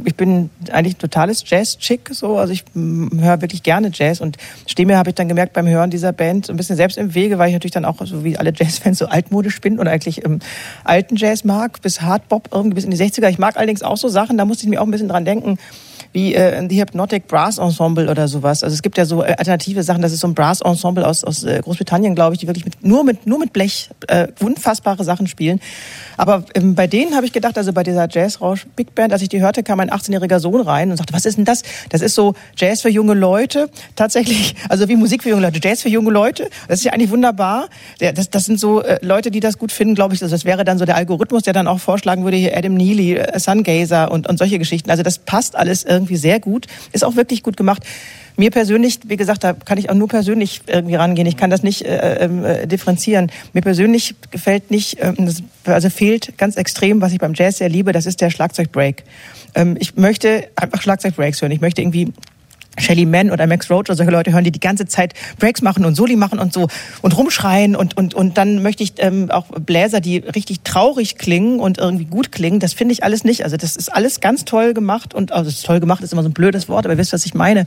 [0.05, 2.37] Ich bin eigentlich ein totales Jazz-Chick, so.
[2.37, 5.91] Also ich höre wirklich gerne Jazz und stehe mir, habe ich dann gemerkt beim Hören
[5.91, 8.37] dieser Band so ein bisschen selbst im Wege, weil ich natürlich dann auch, so wie
[8.37, 10.41] alle Jazzfans, so altmodisch bin und eigentlich ähm,
[10.83, 13.29] alten Jazz mag, bis Hardbop irgendwie bis in die 60er.
[13.29, 15.59] Ich mag allerdings auch so Sachen, da musste ich mir auch ein bisschen dran denken,
[16.15, 18.63] wie äh, The Hypnotic Brass Ensemble oder sowas.
[18.63, 21.25] Also es gibt ja so äh, alternative Sachen, das ist so ein Brass Ensemble aus,
[21.25, 25.03] aus äh, Großbritannien, glaube ich, die wirklich mit, nur mit nur mit Blech äh, unfassbare
[25.03, 25.61] Sachen spielen.
[26.17, 29.29] Aber ähm, bei denen habe ich gedacht, also bei dieser Jazzrausch Big Band, als ich
[29.29, 31.63] die hörte, kam mein 18-jähriger Sohn rein und sagte, was ist denn das?
[31.89, 35.83] Das ist so Jazz für junge Leute, tatsächlich, also wie Musik für junge Leute, Jazz
[35.83, 36.49] für junge Leute.
[36.69, 37.69] Das ist ja eigentlich wunderbar.
[38.01, 40.23] Der, das, das sind so äh, Leute, die das gut finden, glaube ich.
[40.23, 43.17] Also das wäre dann so der Algorithmus, der dann auch vorschlagen würde, hier Adam Neely,
[43.17, 44.91] äh, Sungazer und, und solche Geschichten.
[44.91, 47.83] Also das passt alles irgendwie sehr gut, ist auch wirklich gut gemacht.
[48.37, 51.27] Mir persönlich, wie gesagt, da kann ich auch nur persönlich irgendwie rangehen.
[51.27, 53.31] Ich kann das nicht äh, äh, differenzieren.
[53.53, 57.69] Mir persönlich gefällt nicht, ähm, das, also fehlt ganz extrem, was ich beim Jazz sehr
[57.69, 59.05] liebe, das ist der Schlagzeugbreak.
[59.55, 61.53] Ähm, ich möchte einfach Schlagzeugbreaks hören.
[61.53, 62.13] Ich möchte irgendwie
[62.79, 65.85] Shelly Mann oder Max Roach oder solche Leute hören, die die ganze Zeit Breaks machen
[65.85, 66.69] und Soli machen und so
[67.03, 71.61] und rumschreien und und und dann möchte ich ähm, auch Bläser, die richtig traurig klingen
[71.61, 72.61] und irgendwie gut klingen.
[72.61, 73.45] Das finde ich alles nicht.
[73.45, 76.33] Also das ist alles ganz toll gemacht und also toll gemacht ist immer so ein
[76.33, 77.67] blödes Wort, aber ihr wisst, was ich meine.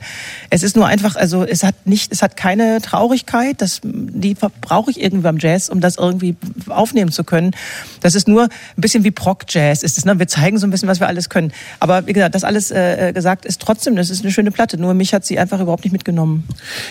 [0.50, 3.60] Es ist nur einfach, also es hat nicht, es hat keine Traurigkeit.
[3.60, 6.36] Das die brauche ich irgendwie beim Jazz, um das irgendwie
[6.68, 7.52] aufnehmen zu können.
[8.00, 10.04] Das ist nur ein bisschen wie Prog Jazz ist es.
[10.04, 10.18] Ne?
[10.18, 11.52] Wir zeigen so ein bisschen, was wir alles können.
[11.80, 14.78] Aber wie gesagt, das alles äh, gesagt ist trotzdem, das ist eine schöne Platte.
[14.78, 16.46] Nur mich hat sie einfach überhaupt nicht mitgenommen.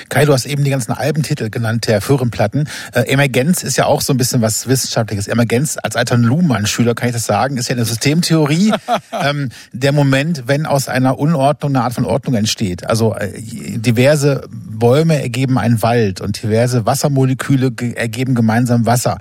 [0.10, 2.68] Kai, du hast eben die ganzen Albentitel genannt der früheren Platten.
[2.94, 5.28] Äh, Emergenz ist ja auch so ein bisschen was Wissenschaftliches.
[5.28, 8.74] Emergenz als alter Luhmann-Schüler kann ich das sagen, ist ja eine Systemtheorie.
[9.12, 12.90] ähm, der Moment, wenn aus einer Unordnung eine Art von Ordnung entsteht.
[12.90, 13.32] Also äh,
[13.78, 19.18] diverse Bäume ergeben einen Wald und diverse Wassermoleküle ge ergeben gemeinsam Wasser.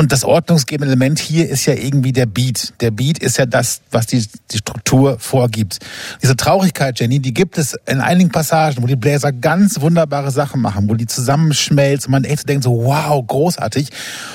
[0.00, 2.72] Und das ordnungsgebende Element hier ist ja irgendwie der Beat.
[2.80, 5.80] Der Beat ist ja das, was die, die Struktur vorgibt.
[6.22, 10.62] Diese Traurigkeit, Jenny, die gibt es in einigen Passagen, wo die Bläser ganz wunderbare Sachen
[10.62, 13.90] machen, wo die zusammenschmelzen und man echt denkt so, wow, großartig.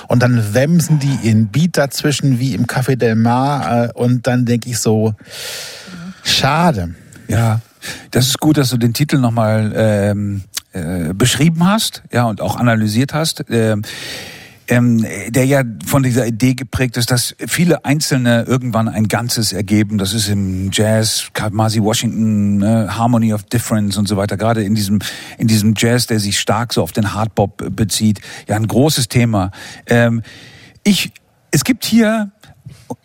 [0.08, 4.46] Und dann wemsen die ihren Beat dazwischen wie im Café Del Mar äh, und dann
[4.46, 5.16] denke ich so,
[6.22, 6.94] schade.
[7.28, 7.62] Ja,
[8.12, 10.44] das ist gut, dass du den Titel nochmal ähm,
[10.74, 13.46] äh, beschrieben hast, ja, und auch analysiert hast.
[13.50, 13.82] Ähm,
[14.68, 19.98] ähm, der ja von dieser Idee geprägt ist, dass viele Einzelne irgendwann ein Ganzes ergeben.
[19.98, 24.38] Das ist im Jazz, Kamasi Washington, ne, Harmony of Difference und so weiter.
[24.38, 25.00] Gerade in diesem
[25.38, 29.52] in diesem Jazz, der sich stark so auf den Hardbop bezieht, ja ein großes Thema.
[29.88, 30.22] Ähm,
[30.84, 31.12] ich,
[31.52, 32.32] es gibt hier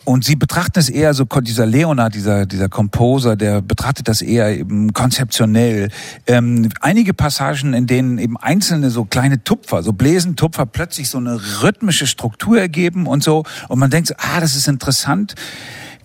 [0.05, 4.59] und sie betrachten es eher so, dieser Leonard, dieser, dieser Composer, der betrachtet das eher
[4.59, 5.91] eben konzeptionell.
[6.27, 11.41] Ähm, einige Passagen, in denen eben einzelne so kleine Tupfer, so Bläsentupfer plötzlich so eine
[11.63, 13.45] rhythmische Struktur ergeben und so.
[13.69, 15.35] Und man denkt so, ah, das ist interessant.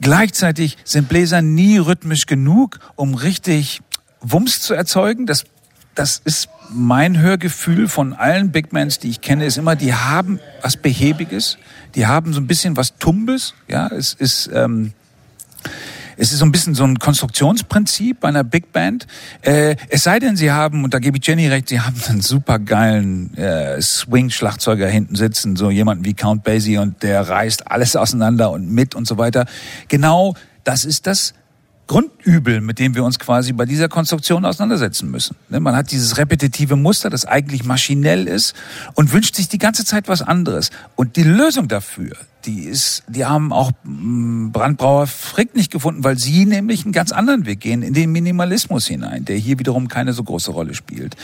[0.01, 3.81] Gleichzeitig sind Bläser nie rhythmisch genug, um richtig
[4.21, 5.25] Wumms zu erzeugen.
[5.25, 5.45] Das
[5.95, 10.39] das ist mein Hörgefühl von allen Big Bands, die ich kenne, ist immer, die haben
[10.61, 11.57] was Behäbiges,
[11.95, 14.93] die haben so ein bisschen was Tumbes, ja, es ist, ähm,
[16.17, 19.05] es ist so ein bisschen so ein Konstruktionsprinzip bei einer Big Band.
[19.41, 22.21] Äh, es sei denn, sie haben, und da gebe ich Jenny recht, sie haben einen
[22.21, 27.95] super geilen äh, Swing-Schlagzeuger hinten sitzen, so jemanden wie Count Basie und der reißt alles
[27.95, 29.45] auseinander und mit und so weiter.
[29.87, 31.33] Genau das ist das
[31.87, 35.35] Grundübel, mit dem wir uns quasi bei dieser Konstruktion auseinandersetzen müssen.
[35.49, 38.55] Ne, Man hat dieses repetitive Muster, das eigentlich maschinell ist
[38.95, 40.71] und wünscht sich die ganze Zeit was anderes.
[40.95, 46.17] Und die Lösung dafür, die ist, die haben auch mm, Brandbrauer Frick nicht gefunden, weil
[46.17, 50.13] sie nämlich einen ganz anderen Weg gehen, in den Minimalismus hinein, der hier wiederum keine
[50.13, 51.15] so große Rolle spielt.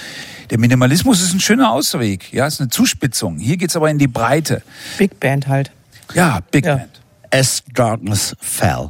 [0.51, 3.37] Der Minimalismus ist ein schöner Ausweg, ja, ist eine Zuspitzung.
[3.39, 4.61] Hier geht's aber in die Breite.
[4.97, 5.71] Big Band halt.
[6.13, 6.75] Ja, Big Ja.
[6.75, 7.01] Band.
[7.31, 8.89] As Darkness Fell.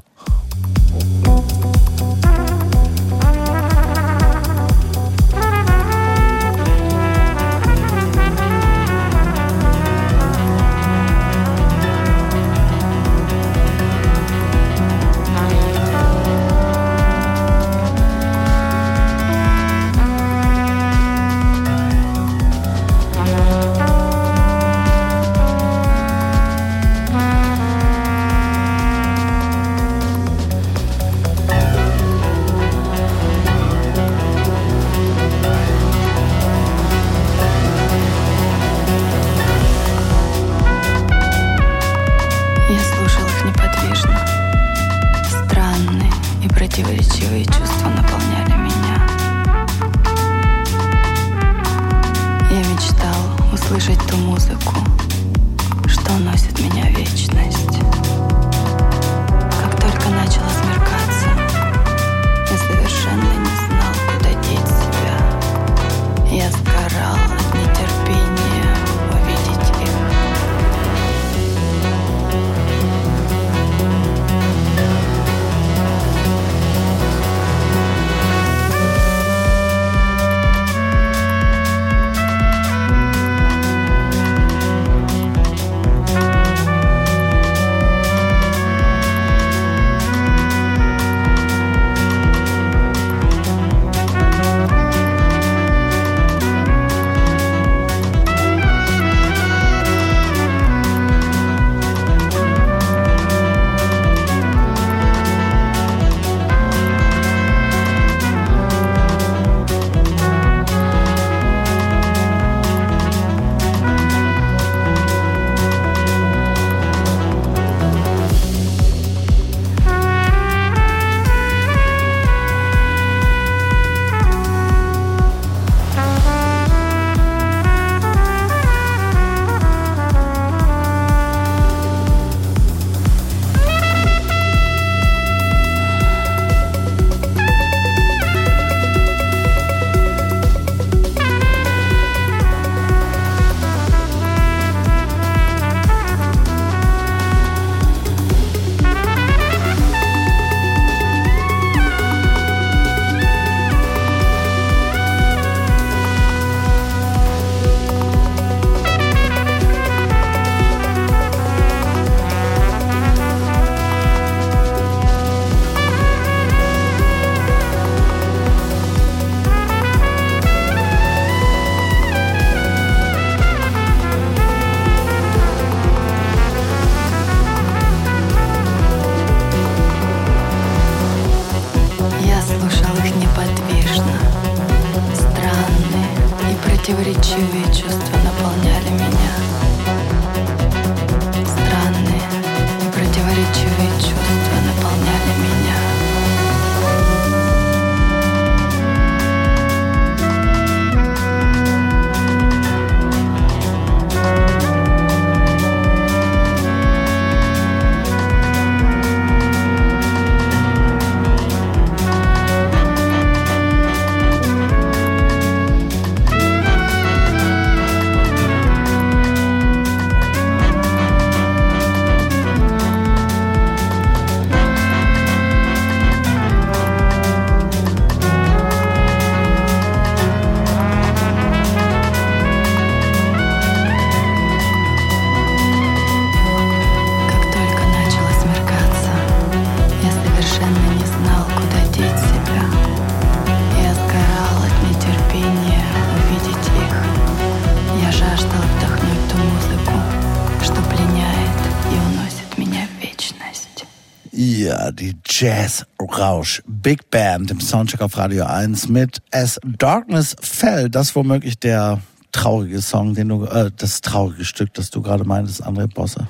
[254.94, 260.90] Die Jazz-Rausch Big Band im Soundcheck auf Radio 1 mit As Darkness Fell.
[260.90, 262.02] Das womöglich der
[262.32, 266.28] traurige Song, den du, äh, das traurige Stück, das du gerade meintest, André Bosse.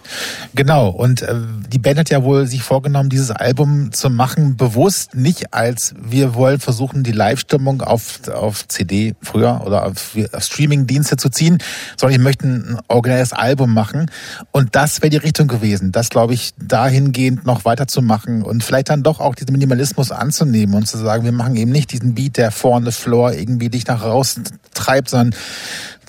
[0.56, 1.36] Genau, und äh,
[1.72, 6.36] die Band hat ja wohl sich vorgenommen, dieses Album zu machen, bewusst nicht als wir
[6.36, 11.60] wollen versuchen, die Live-Stimmung auf, auf CD früher oder auf, auf Streaming-Dienste zu ziehen,
[11.98, 14.10] sondern ich möchte ein originelles Album machen.
[14.52, 19.04] Und das wäre die Richtung gewesen, das glaube ich dahingehend noch weiterzumachen und vielleicht dann
[19.04, 22.52] doch auch diesen Minimalismus anzunehmen und zu sagen, wir machen eben nicht diesen Beat, der
[22.52, 24.40] vor on the floor irgendwie dich nach raus
[24.74, 25.40] treibt, sondern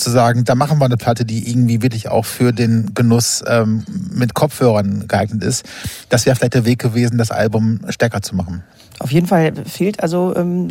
[0.03, 3.85] zu sagen, da machen wir eine Platte, die irgendwie wirklich auch für den Genuss ähm,
[4.12, 5.65] mit Kopfhörern geeignet ist.
[6.09, 8.65] Das wäre vielleicht der Weg gewesen, das Album stärker zu machen.
[9.03, 10.69] Auf jeden Fall fehlt also, ähm,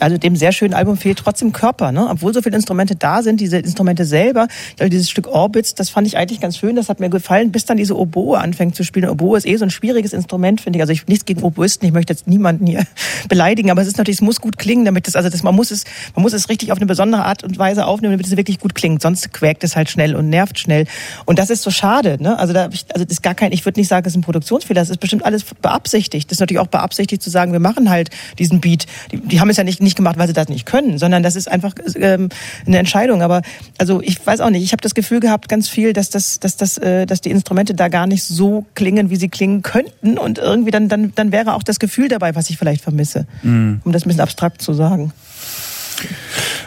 [0.00, 2.08] also dem sehr schönen Album fehlt trotzdem Körper, ne?
[2.08, 4.48] Obwohl so viele Instrumente da sind, diese Instrumente selber,
[4.80, 7.76] dieses Stück Orbits, das fand ich eigentlich ganz schön, das hat mir gefallen, bis dann
[7.76, 9.08] diese Oboe anfängt zu spielen.
[9.08, 10.82] Oboe ist eh so ein schwieriges Instrument, finde ich.
[10.82, 12.84] Also ich nichts gegen Oboisten, ich möchte jetzt niemanden hier
[13.28, 15.70] beleidigen, aber es ist natürlich, es muss gut klingen, damit das, also das, man muss
[15.70, 18.58] es, man muss es richtig auf eine besondere Art und Weise aufnehmen, damit es wirklich
[18.58, 19.02] gut klingt.
[19.02, 20.86] Sonst quäkt es halt schnell und nervt schnell.
[21.24, 22.38] Und das ist so schade, ne?
[22.38, 24.80] Also da, also das ist gar kein, ich würde nicht sagen, es ist ein Produktionsfehler,
[24.80, 26.30] es ist bestimmt alles beabsichtigt.
[26.30, 28.86] Das ist natürlich auch beabsichtigt zu sagen, wir machen halt diesen Beat.
[29.12, 31.36] Die, die haben es ja nicht, nicht gemacht, weil sie das nicht können, sondern das
[31.36, 32.28] ist einfach ähm,
[32.66, 33.22] eine Entscheidung.
[33.22, 33.42] Aber
[33.78, 36.56] also ich weiß auch nicht, ich habe das Gefühl gehabt ganz viel, dass das, dass
[36.56, 40.18] das, äh, dass die Instrumente da gar nicht so klingen, wie sie klingen könnten.
[40.18, 43.26] Und irgendwie dann, dann, dann wäre auch das Gefühl dabei, was ich vielleicht vermisse.
[43.42, 43.80] Mhm.
[43.84, 45.12] Um das ein bisschen abstrakt zu sagen.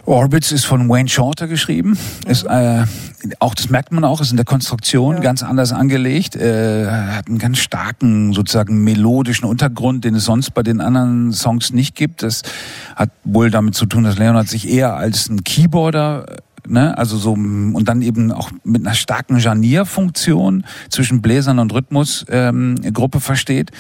[0.06, 1.98] Orbits ist von Wayne Shorter geschrieben.
[2.26, 2.84] Ist, äh,
[3.40, 6.36] auch das merkt man auch, ist in der Konstruktion ganz anders angelegt.
[6.36, 11.72] Äh, hat einen ganz starken, sozusagen melodischen Untergrund, den es sonst bei den anderen Songs
[11.72, 12.24] nicht gibt.
[12.24, 12.42] Das
[12.96, 16.26] hat wohl damit zu tun, dass Leonard sich eher als ein Keyboarder
[16.68, 22.38] Ne, also so und dann eben auch mit einer starken Janierfunktion zwischen Bläsern und Rhythmusgruppe
[22.38, 23.72] ähm, Gruppe versteht.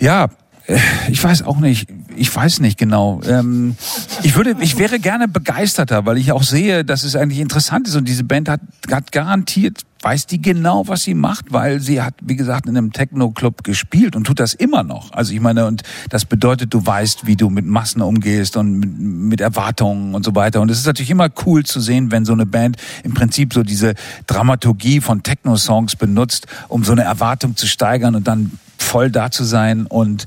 [0.00, 0.28] Ja,
[0.66, 0.78] äh,
[1.08, 1.88] ich weiß auch nicht.
[2.16, 3.20] Ich weiß nicht genau.
[3.26, 3.76] Ähm,
[4.22, 7.96] ich würde, ich wäre gerne begeisterter, weil ich auch sehe, dass es eigentlich interessant ist
[7.96, 8.60] und diese Band hat,
[8.90, 12.92] hat garantiert weiß die genau, was sie macht, weil sie hat, wie gesagt, in einem
[12.92, 15.12] Techno-Club gespielt und tut das immer noch.
[15.12, 18.98] Also ich meine, und das bedeutet, du weißt, wie du mit Massen umgehst und mit,
[18.98, 20.60] mit Erwartungen und so weiter.
[20.60, 23.62] Und es ist natürlich immer cool zu sehen, wenn so eine Band im Prinzip so
[23.62, 23.94] diese
[24.26, 29.44] Dramaturgie von Techno-Songs benutzt, um so eine Erwartung zu steigern und dann voll da zu
[29.44, 30.26] sein und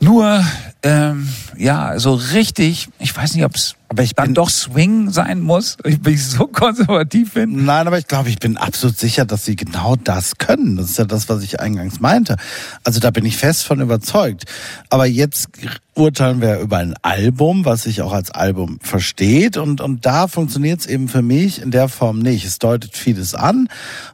[0.00, 0.44] nur,
[0.82, 5.10] ähm, ja, so richtig, ich weiß nicht, ob es Aber ich dann bin- doch Swing
[5.10, 7.64] sein muss, weil ich so konservativ bin.
[7.64, 10.76] Nein, aber ich glaube, ich bin absolut sicher, dass sie genau das können.
[10.76, 12.36] Das ist ja das, was ich eingangs meinte.
[12.84, 14.44] Also da bin ich fest von überzeugt.
[14.90, 15.48] Aber jetzt
[15.94, 19.56] urteilen wir über ein Album, was sich auch als Album versteht.
[19.56, 22.44] Und, und da funktioniert es eben für mich in der Form nicht.
[22.44, 23.68] Es deutet vieles an.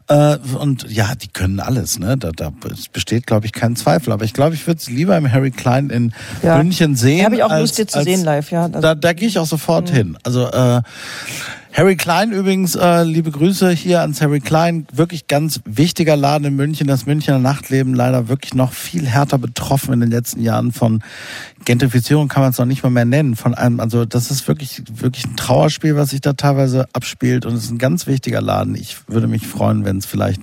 [0.08, 1.98] Äh, und ja, die können alles.
[1.98, 2.16] Ne?
[2.16, 2.52] Da, da
[2.92, 4.12] besteht, glaube ich, kein Zweifel.
[4.12, 6.56] Aber ich glaube, ich würde sie lieber im Harry Klein in Ja.
[6.58, 7.18] München sehen.
[7.18, 8.62] Ja, hab ich auch als, Lust, dir zu als, sehen live, ja.
[8.64, 10.16] Also- Da, da gehe ich auch sofort hin.
[10.22, 10.82] Also äh,
[11.74, 14.86] Harry Klein übrigens, äh, liebe Grüße hier ans Harry Klein.
[14.92, 16.86] Wirklich ganz wichtiger Laden in München.
[16.86, 21.02] Das Münchner Nachtleben leider wirklich noch viel härter betroffen in den letzten Jahren von
[21.64, 23.34] Gentrifizierung kann man es noch nicht mal mehr nennen.
[23.34, 27.44] Von einem, also das ist wirklich, wirklich ein Trauerspiel, was sich da teilweise abspielt.
[27.44, 28.76] Und es ist ein ganz wichtiger Laden.
[28.76, 30.42] Ich würde mich freuen, wenn es vielleicht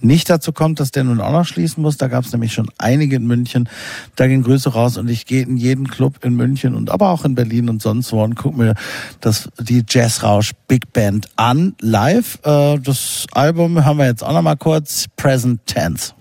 [0.00, 1.96] nicht dazu kommt, dass der nun auch noch schließen muss.
[1.96, 3.68] Da gab es nämlich schon einige in München.
[4.16, 7.24] Da gehen Grüße raus und ich gehe in jeden Club in München und aber auch
[7.24, 8.74] in Berlin und sonst wo und guck mir
[9.20, 12.38] das die Jazzrausch Big Band an live.
[12.44, 16.12] Äh, das Album haben wir jetzt auch noch mal kurz Present Tense.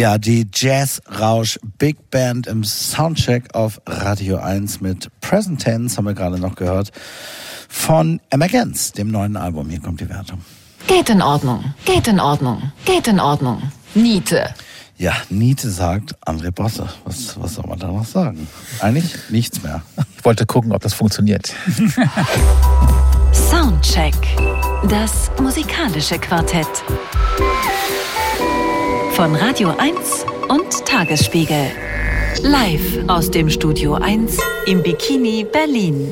[0.00, 6.06] Ja, die Jazz Rausch Big Band im Soundcheck auf Radio 1 mit Present Tense haben
[6.06, 6.90] wir gerade noch gehört
[7.68, 9.68] von Emergence, dem neuen Album.
[9.68, 10.40] Hier kommt die Wertung.
[10.86, 13.60] Geht in Ordnung, geht in Ordnung, geht in Ordnung.
[13.94, 14.54] Niete.
[14.96, 16.88] Ja, Niete sagt André Bosse.
[17.04, 18.48] Was, was soll man da noch sagen?
[18.80, 19.82] Eigentlich nichts mehr.
[20.16, 21.52] Ich wollte gucken, ob das funktioniert.
[23.50, 24.14] Soundcheck.
[24.88, 26.68] Das musikalische Quartett.
[29.20, 31.66] Von Radio 1 und Tagesspiegel.
[32.40, 36.10] Live aus dem Studio 1 im Bikini Berlin.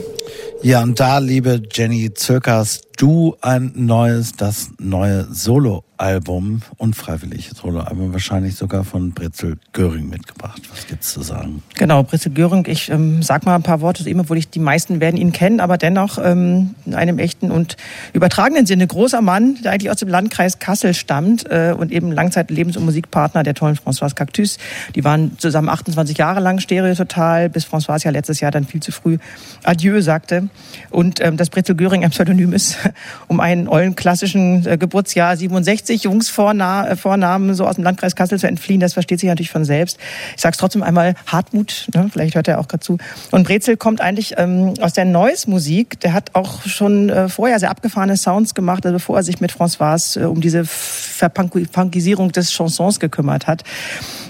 [0.62, 8.56] Ja, und da, liebe Jenny Zirkas, du ein neues, das neue Soloalbum, unfreiwillig Soloalbum, wahrscheinlich
[8.56, 10.60] sogar von Britzel Göring mitgebracht.
[10.70, 11.62] Was gibt's zu sagen?
[11.74, 14.58] Genau, Britzel Göring, ich ähm, sag mal ein paar Worte zu ihm, obwohl ich die
[14.58, 17.76] meisten werden ihn kennen, aber dennoch ähm, in einem echten und
[18.12, 22.50] übertragenen Sinne großer Mann, der eigentlich aus dem Landkreis Kassel stammt äh, und eben Langzeit
[22.50, 24.58] Lebens- und Musikpartner der tollen Françoise Cactus.
[24.96, 28.90] Die waren zusammen 28 Jahre lang Stereototal, bis Françoise ja letztes Jahr dann viel zu
[28.90, 29.18] früh
[29.62, 30.48] Adieu sagte.
[30.90, 32.76] Und ähm, dass Britzel Göring ein Pseudonym ist,
[33.28, 38.39] um einen ollen klassischen äh, Geburtsjahr 67 Jungsvornamen äh, Vornamen so aus dem Landkreis Kassel
[38.39, 39.98] zu entfliehen, das versteht sich natürlich von selbst.
[40.35, 42.98] Ich sage es trotzdem einmal, Hartmut, ne, vielleicht hört er auch gerade zu.
[43.31, 46.01] Und Brezel kommt eigentlich ähm, aus der Neues-Musik.
[46.01, 49.52] Der hat auch schon äh, vorher sehr abgefahrene Sounds gemacht, also bevor er sich mit
[49.52, 53.65] Françoise äh, um diese Verpunkisierung des Chansons gekümmert hat.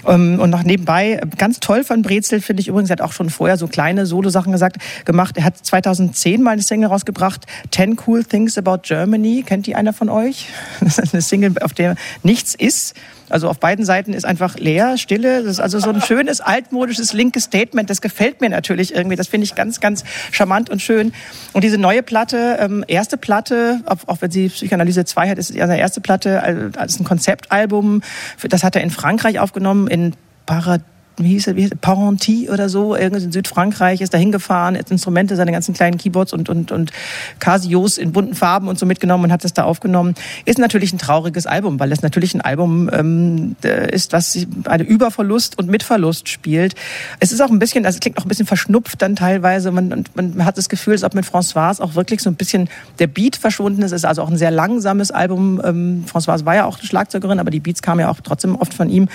[0.05, 3.29] Ähm, und noch nebenbei, ganz toll von Brezel, finde ich übrigens, er hat auch schon
[3.29, 5.37] vorher so kleine Solo-Sachen gesagt, gemacht.
[5.37, 9.43] Er hat 2010 mal eine Single rausgebracht, 10 Cool Things About Germany.
[9.45, 10.47] Kennt die einer von euch?
[10.81, 12.95] Das ist eine Single, auf der nichts ist.
[13.29, 15.43] Also auf beiden Seiten ist einfach leer, Stille.
[15.43, 17.89] Das ist also so ein schönes, altmodisches, linkes Statement.
[17.89, 19.15] Das gefällt mir natürlich irgendwie.
[19.15, 21.13] Das finde ich ganz, ganz charmant und schön.
[21.53, 25.55] Und diese neue Platte, ähm, erste Platte, auch, wenn sie Psychoanalyse 2 hat, ist es
[25.55, 28.01] seine erste Platte, also, ist ein Konzeptalbum.
[28.49, 30.13] Das hat er in Frankreich aufgenommen, in
[30.45, 30.81] Parad
[31.23, 34.77] wie hieß er, wie hieß er, Parenty oder so, irgendwas in Südfrankreich, ist da hingefahren,
[34.77, 36.91] hat Instrumente, seine ganzen kleinen Keyboards und, und, und
[37.39, 40.15] Casios in bunten Farben und so mitgenommen und hat das da aufgenommen.
[40.45, 43.55] Ist natürlich ein trauriges Album, weil das natürlich ein Album ähm,
[43.91, 46.75] ist, was eine Überverlust und Mitverlust spielt.
[47.19, 49.71] Es ist auch ein bisschen, also es klingt auch ein bisschen verschnupft dann teilweise.
[49.71, 52.69] Man, und man hat das Gefühl, als ob mit Françoise auch wirklich so ein bisschen
[52.99, 53.91] der Beat verschwunden ist.
[53.91, 55.61] Es ist also auch ein sehr langsames Album.
[55.63, 58.89] Ähm, Françoise war ja auch Schlagzeugerin, aber die Beats kamen ja auch trotzdem oft von
[58.89, 59.07] ihm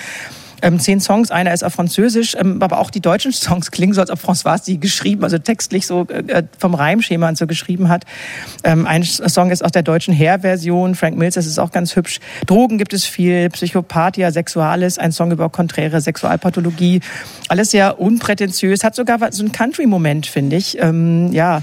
[0.65, 4.01] ähm, zehn Songs, einer ist auf Französisch, ähm, aber auch die deutschen Songs klingen so,
[4.01, 8.05] als ob François die geschrieben, also textlich so äh, vom Reimschema und so geschrieben hat.
[8.65, 12.19] Ähm, ein Song ist aus der deutschen Hair-Version, Frank Mills, das ist auch ganz hübsch.
[12.47, 17.01] Drogen gibt es viel, Psychopathia, Sexualis, ein Song über konträre Sexualpathologie.
[17.49, 20.81] Alles sehr unprätentiös, hat sogar so einen Country-Moment, finde ich.
[20.81, 21.61] Ähm, ja,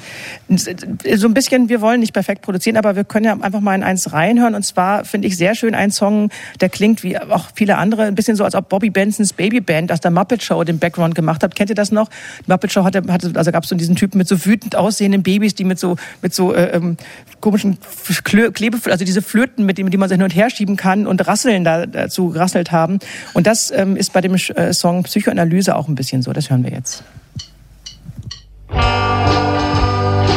[0.48, 3.84] so ein bisschen, wir wollen nicht perfekt produzieren, aber wir können ja einfach mal in
[3.84, 4.54] eins reinhören.
[4.54, 6.30] Und zwar finde ich sehr schön ein Song,
[6.60, 10.02] der klingt wie auch viele andere, ein bisschen so, als ob Bobby Bensons Babyband aus
[10.02, 11.56] der Muppet Show den Background gemacht habt.
[11.56, 12.10] Kennt ihr das noch?
[12.46, 15.24] Die Muppet Show hatte, hatte also gab es so diesen Typen mit so wütend aussehenden
[15.24, 16.98] Babys, die mit so mit so äh, ähm,
[17.40, 17.78] komischen
[18.24, 21.28] Klebe, also diese Flöten, mit denen die man sich hin und her schieben kann und
[21.28, 23.00] rasseln da, äh, dazu gerasselt haben.
[23.34, 26.34] Und das ähm, ist bei dem äh, Song Psychoanalyse auch ein bisschen so.
[26.34, 27.04] Das hören wir jetzt.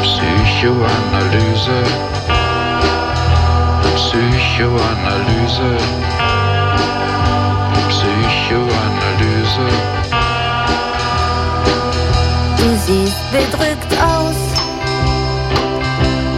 [0.02, 1.84] Psychoanalyse.
[3.94, 5.78] Psychoanalyse.
[7.88, 8.33] Psychoanalyse.
[12.86, 14.36] Siehst bedrückt aus,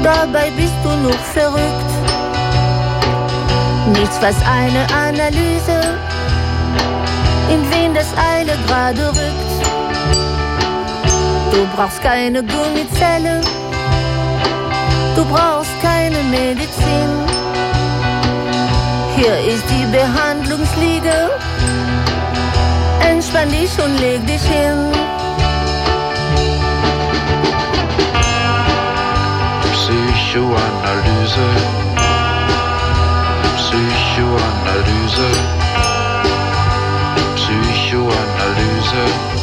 [0.03, 1.93] dabei bist du noch verrückt.
[3.93, 5.79] Nichts, was eine Analyse,
[7.51, 9.57] in wen das Eile gerade rückt.
[11.53, 13.41] Du brauchst keine Gummizelle,
[15.17, 17.11] du brauchst keine Medizin.
[19.17, 21.31] Hier ist die Behandlungsliege,
[23.09, 25.06] entspann dich und leg dich hin.
[30.37, 31.49] Psychoanalyse.
[33.57, 35.31] Psychoanalyse.
[37.37, 39.36] Psychoanalyse.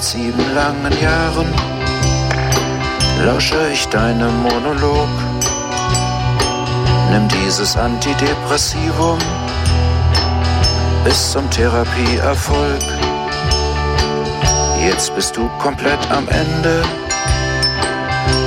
[0.00, 1.46] Seit sieben langen Jahren
[3.24, 5.08] lausche ich deinem Monolog.
[7.10, 9.18] Nimm dieses Antidepressivum
[11.04, 12.82] bis zum Therapieerfolg.
[14.80, 16.82] Jetzt bist du komplett am Ende,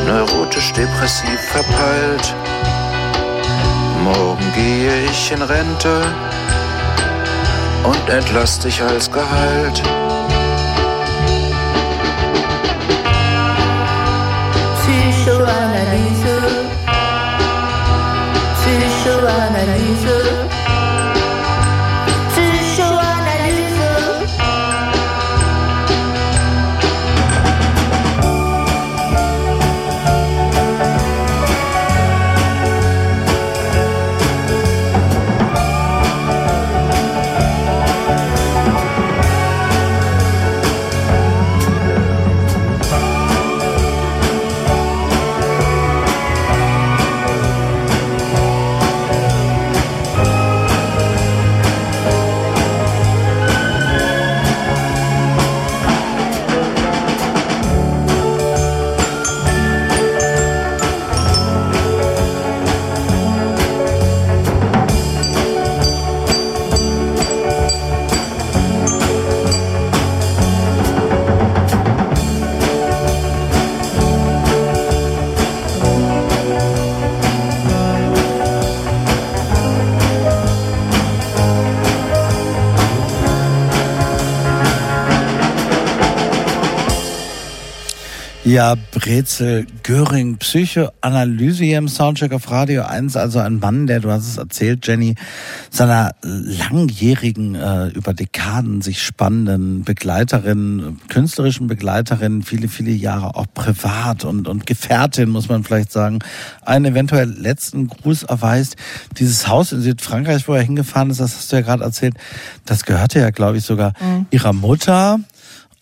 [0.07, 2.35] neurotisch depressiv verpeilt.
[4.03, 6.01] Morgen gehe ich in Rente
[7.83, 9.83] und entlass dich als Gehalt.
[88.45, 94.11] Ja, Brezel Göring, Psychoanalyse hier im Soundcheck auf Radio 1, also ein Mann, der, du
[94.11, 95.15] hast es erzählt, Jenny,
[95.69, 104.25] seiner langjährigen, äh, über Dekaden sich spannenden Begleiterin, künstlerischen Begleiterin, viele, viele Jahre auch privat
[104.25, 106.19] und, und Gefährtin, muss man vielleicht sagen,
[106.63, 108.75] einen eventuell letzten Gruß erweist.
[109.19, 112.15] Dieses Haus in Südfrankreich, wo er hingefahren ist, das hast du ja gerade erzählt,
[112.65, 114.25] das gehörte ja, glaube ich, sogar Mhm.
[114.31, 115.19] ihrer Mutter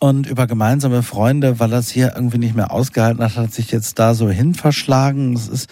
[0.01, 3.71] und über gemeinsame Freunde, weil er es hier irgendwie nicht mehr ausgehalten hat, hat sich
[3.71, 5.35] jetzt da so hin verschlagen.
[5.35, 5.69] Es ist,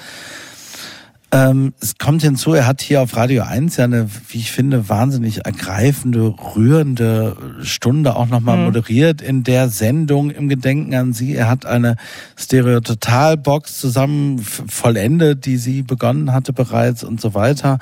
[1.32, 4.88] ähm, es kommt hinzu, er hat hier auf Radio 1 ja eine, wie ich finde,
[4.88, 8.66] wahnsinnig ergreifende, rührende Stunde auch nochmal Mhm.
[8.66, 11.34] moderiert in der Sendung im Gedenken an sie.
[11.34, 11.96] Er hat eine
[12.38, 17.80] Stereototal-Box zusammen vollendet, die sie begonnen hatte bereits und so weiter.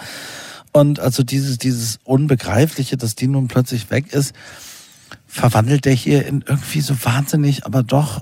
[0.72, 4.34] Und also dieses, dieses Unbegreifliche, dass die nun plötzlich weg ist,
[5.38, 8.22] verwandelt er hier in irgendwie so wahnsinnig, aber doch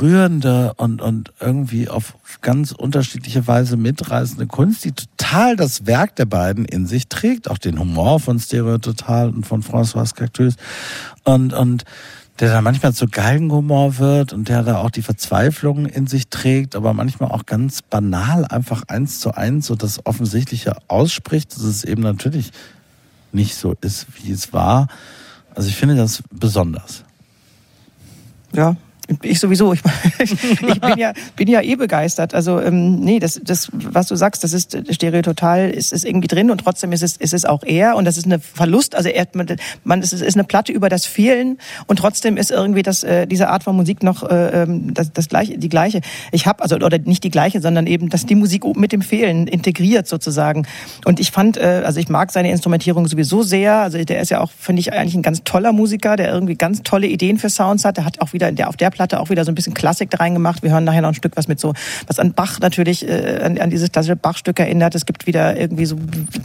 [0.00, 6.26] rührende und, und irgendwie auf ganz unterschiedliche Weise mitreißende Kunst, die total das Werk der
[6.26, 10.56] beiden in sich trägt, auch den Humor von Stereototal und von François Cactus
[11.24, 11.84] und, und
[12.40, 16.76] der da manchmal zu Galgenhumor wird und der da auch die Verzweiflung in sich trägt,
[16.76, 21.84] aber manchmal auch ganz banal einfach eins zu eins so das Offensichtliche ausspricht, dass es
[21.84, 22.52] eben natürlich
[23.32, 24.88] nicht so ist, wie es war.
[25.56, 27.02] Also ich finde das besonders.
[28.52, 28.76] Ja,
[29.22, 29.72] Ich sowieso.
[29.72, 29.80] Ich,
[30.20, 32.34] ich bin ja bin ja eh begeistert.
[32.34, 36.50] Also ähm, nee, das das was du sagst, das ist Stereototal, ist ist irgendwie drin
[36.50, 38.94] und trotzdem ist es ist es auch er und das ist eine Verlust.
[38.94, 39.26] Also er,
[39.84, 43.26] man, es ist, ist eine Platte über das Fehlen und trotzdem ist irgendwie das äh,
[43.26, 46.00] diese Art von Musik noch äh, ähm, das, das gleiche die gleiche.
[46.32, 49.46] Ich habe also oder nicht die gleiche, sondern eben dass die Musik mit dem Fehlen
[49.46, 50.66] integriert sozusagen.
[51.04, 53.76] Und ich fand äh, also ich mag seine Instrumentierung sowieso sehr.
[53.76, 56.82] Also der ist ja auch finde ich eigentlich ein ganz toller Musiker, der irgendwie ganz
[56.82, 57.96] tolle Ideen für Sounds hat.
[57.98, 60.18] Der hat auch wieder der auf der Platte auch wieder so ein bisschen Klassik da
[60.18, 60.62] reingemacht.
[60.62, 61.74] Wir hören nachher noch ein Stück, was mit so,
[62.06, 64.94] was an Bach natürlich, äh, an, an dieses klassische Bach-Stück erinnert.
[64.94, 65.96] Es gibt wieder irgendwie so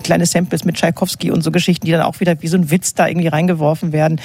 [0.04, 2.94] kleine Samples mit Tchaikovsky und so Geschichten, die dann auch wieder wie so ein Witz
[2.94, 4.20] da irgendwie reingeworfen werden.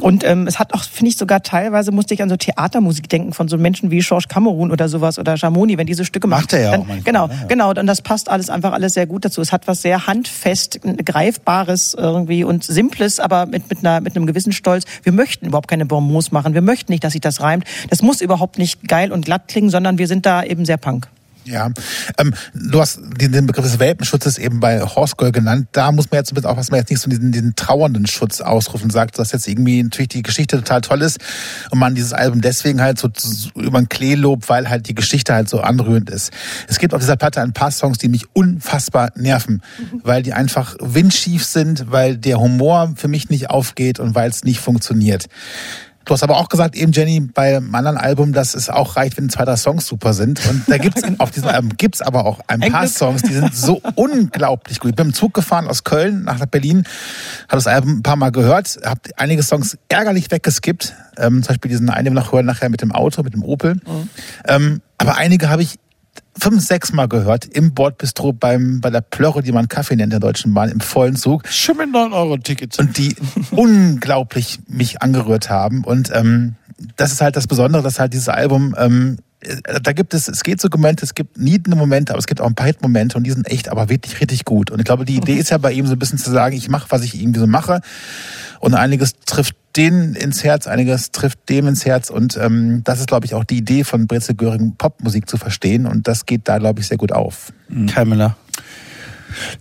[0.00, 3.32] Und ähm, es hat auch, finde ich, sogar teilweise musste ich an so Theatermusik denken
[3.32, 6.52] von so Menschen wie Georges Cameron oder sowas oder Jamoni, wenn diese Stücke macht.
[6.52, 7.34] er ja dann, auch manchmal, Genau, ne?
[7.40, 7.46] Ja.
[7.46, 7.70] genau.
[7.70, 9.40] Und das passt alles einfach alles sehr gut dazu.
[9.40, 14.26] Es hat was sehr handfest, greifbares irgendwie und simples, aber mit, mit, einer, mit einem
[14.26, 14.84] gewissen Stolz.
[15.02, 16.54] Wir möchten überhaupt keine Bonbons machen.
[16.54, 17.63] Wir möchten nicht, dass sich das reimt.
[17.90, 21.08] Das muss überhaupt nicht geil und glatt klingen, sondern wir sind da eben sehr punk.
[21.46, 21.70] Ja,
[22.16, 25.68] ähm, du hast den, den Begriff des Welpenschutzes eben bei Horse Girl genannt.
[25.72, 28.40] Da muss man jetzt ein bisschen aufpassen, man jetzt nicht so diesen, diesen trauernden Schutz
[28.40, 31.18] ausruft und sagt, dass jetzt irgendwie natürlich die Geschichte total toll ist
[31.70, 34.94] und man dieses Album deswegen halt so zu- über den Klee lobt, weil halt die
[34.94, 36.32] Geschichte halt so anrührend ist.
[36.66, 39.60] Es gibt auf dieser Platte ein paar Songs, die mich unfassbar nerven,
[40.02, 44.44] weil die einfach windschief sind, weil der Humor für mich nicht aufgeht und weil es
[44.44, 45.26] nicht funktioniert.
[46.04, 49.16] Du hast aber auch gesagt, eben Jenny, bei einem anderen Album, dass es auch reicht,
[49.16, 50.46] wenn zwei, drei Songs super sind.
[50.48, 52.86] Und da gibt's auf diesem Album gibt's aber auch ein paar.
[52.88, 54.90] Songs, die sind so unglaublich gut.
[54.90, 56.84] Ich bin im Zug gefahren aus Köln nach Berlin,
[57.48, 60.94] habe das Album ein paar Mal gehört, habe einige Songs ärgerlich weggeskippt.
[61.16, 63.42] Ähm, zum Beispiel diesen einen, den wir noch hören, nachher mit dem Auto, mit dem
[63.42, 63.80] Opel.
[64.46, 65.78] Ähm, aber einige habe ich
[66.38, 70.20] fünf, sechs Mal gehört im Bordbistro beim, bei der Plörre, die man Kaffee nennt, der
[70.20, 72.78] Deutschen Bahn, im vollen Zug Schon mit 9 Euro Ticket.
[72.78, 73.14] und die
[73.50, 75.84] unglaublich mich angerührt haben.
[75.84, 76.56] Und ähm,
[76.96, 80.42] das ist halt das Besondere, dass halt dieses Album, ähm, äh, da gibt es, es
[80.42, 83.24] geht so Momente, es gibt niedende Momente, aber es gibt auch ein paar Hit-Momente und
[83.24, 84.70] die sind echt aber wirklich richtig gut.
[84.70, 86.68] Und ich glaube, die Idee ist ja bei ihm so ein bisschen zu sagen, ich
[86.68, 87.80] mache, was ich irgendwie so mache.
[88.60, 92.10] Und einiges trifft den ins Herz, einiges trifft dem ins Herz.
[92.10, 95.86] Und ähm, das ist, glaube ich, auch die Idee von Brezel Göring, Popmusik zu verstehen.
[95.86, 97.52] Und das geht da, glaube ich, sehr gut auf.
[97.88, 98.36] Kai Miller.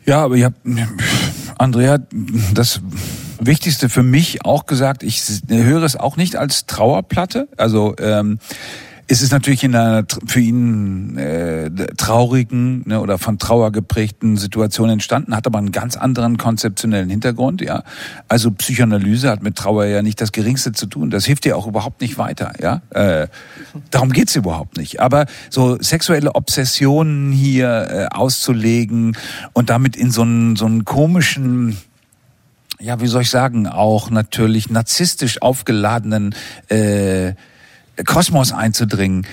[0.05, 0.55] Ja, aber ich habe
[1.57, 1.97] Andrea
[2.53, 2.81] das
[3.39, 5.03] Wichtigste für mich auch gesagt.
[5.03, 7.47] Ich höre es auch nicht als Trauerplatte.
[7.57, 8.39] Also ähm,
[9.07, 14.89] es ist natürlich in einer für ihn äh, traurigen ne, oder von Trauer geprägten Situation
[14.89, 17.61] entstanden, hat aber einen ganz anderen konzeptionellen Hintergrund.
[17.61, 17.83] Ja,
[18.27, 21.09] also Psychoanalyse hat mit Trauer ja nicht das Geringste zu tun.
[21.09, 22.53] Das hilft dir auch überhaupt nicht weiter.
[22.61, 23.27] Ja, äh,
[23.91, 25.01] darum geht's überhaupt nicht.
[25.01, 29.17] Aber so sexuelle Obsessionen hier äh, auszulegen
[29.51, 31.77] und damit in so einen so einen komischen
[32.79, 36.35] ja, wie soll ich sagen, auch natürlich narzisstisch aufgeladenen
[36.67, 37.33] äh,
[38.05, 39.25] Kosmos einzudringen,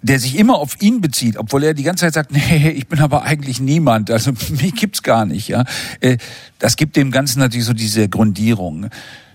[0.00, 3.00] der sich immer auf ihn bezieht, obwohl er die ganze Zeit sagt, nee, ich bin
[3.00, 5.64] aber eigentlich niemand, also mich gibt's gar nicht, ja.
[6.00, 6.18] Äh,
[6.58, 8.88] Das gibt dem Ganzen natürlich so diese Grundierung.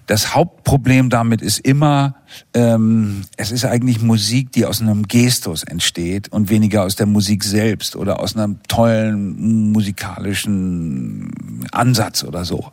[0.05, 2.15] Das Hauptproblem damit ist immer,
[2.53, 7.45] ähm, es ist eigentlich Musik, die aus einem Gestus entsteht und weniger aus der Musik
[7.45, 12.69] selbst oder aus einem tollen musikalischen Ansatz oder so.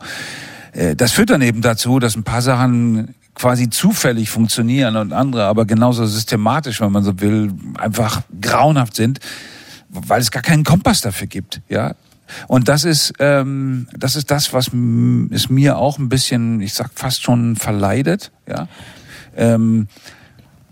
[0.73, 5.45] Äh, Das führt dann eben dazu, dass ein paar Sachen quasi zufällig funktionieren und andere
[5.45, 9.19] aber genauso systematisch, wenn man so will, einfach grauenhaft sind,
[9.89, 11.95] weil es gar keinen Kompass dafür gibt, ja.
[12.47, 14.67] Und das ist, ähm, das ist das, was
[15.31, 18.67] es mir auch ein bisschen, ich sag fast schon verleidet, ja.
[19.35, 19.87] Ähm,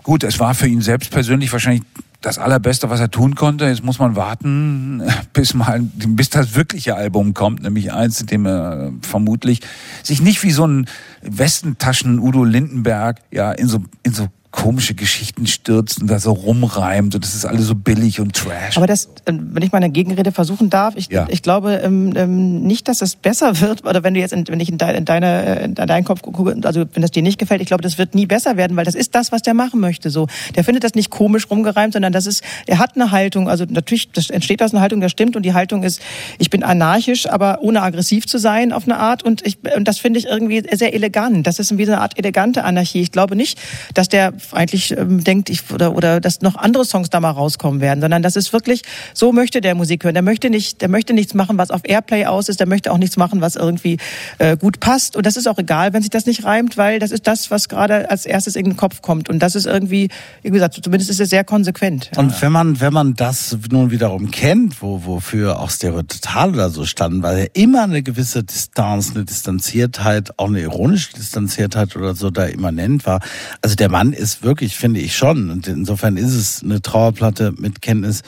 [0.03, 1.83] gut, es war für ihn selbst persönlich wahrscheinlich
[2.21, 3.65] das allerbeste, was er tun konnte.
[3.65, 8.45] Jetzt muss man warten, bis mal, bis das wirkliche Album kommt, nämlich eins, in dem
[8.45, 9.61] er vermutlich
[10.03, 10.87] sich nicht wie so ein
[11.21, 17.13] Westentaschen Udo Lindenberg ja in so in so komische Geschichten stürzt und da so rumreimt
[17.13, 18.77] und das ist alles so billig und trash.
[18.77, 21.27] Aber das, äh, wenn ich mal eine Gegenrede versuchen darf, ich, Ja.
[21.29, 24.59] ich glaube ähm, ähm, nicht, dass es besser wird, oder wenn du jetzt, in, wenn
[24.59, 27.37] ich in, dein, in, deine, äh, in deinen Kopf gucke, also wenn das dir nicht
[27.37, 29.79] gefällt, ich glaube, das wird nie besser werden, weil das ist das, was der machen
[29.79, 30.09] möchte.
[30.09, 33.49] So, der findet das nicht komisch rumgereimt, sondern das ist, er hat eine Haltung.
[33.49, 36.01] Also natürlich, das entsteht aus einer Haltung, das stimmt, und die Haltung ist,
[36.39, 39.99] ich bin anarchisch, aber ohne aggressiv zu sein auf eine Art, und ich, und das
[39.99, 41.45] finde ich irgendwie sehr elegant.
[41.45, 43.01] Das ist wie so eine Art elegante Anarchie.
[43.01, 43.59] Ich glaube nicht,
[43.93, 47.81] dass der eigentlich ähm, denkt, ich oder oder dass noch andere Songs da mal rauskommen
[47.81, 48.83] werden, sondern das ist wirklich
[49.13, 50.13] so möchte der Musik hören.
[50.13, 52.59] Der möchte nicht, der möchte nichts machen, was auf Airplay aus ist.
[52.59, 53.97] Der möchte auch nichts machen, was irgendwie
[54.37, 55.15] äh, gut passt.
[55.15, 57.69] Und das ist auch egal, wenn sich das nicht reimt, weil das ist das, was
[57.69, 59.29] gerade als erstes in den Kopf kommt.
[59.29, 60.09] Und das ist irgendwie,
[60.41, 62.11] wie gesagt, zumindest ist es sehr konsequent.
[62.17, 66.85] Und wenn man, wenn man das nun wiederum kennt, wo, wofür auch Stereototal oder so
[66.85, 72.29] standen, weil ja immer eine gewisse Distanz, eine Distanziertheit, auch eine ironische Distanziertheit oder so
[72.29, 73.21] da immanent war.
[73.61, 75.49] Also der Mann ist ist wirklich, finde ich schon.
[75.49, 78.21] Und insofern ist es eine Trauerplatte mit Kenntnis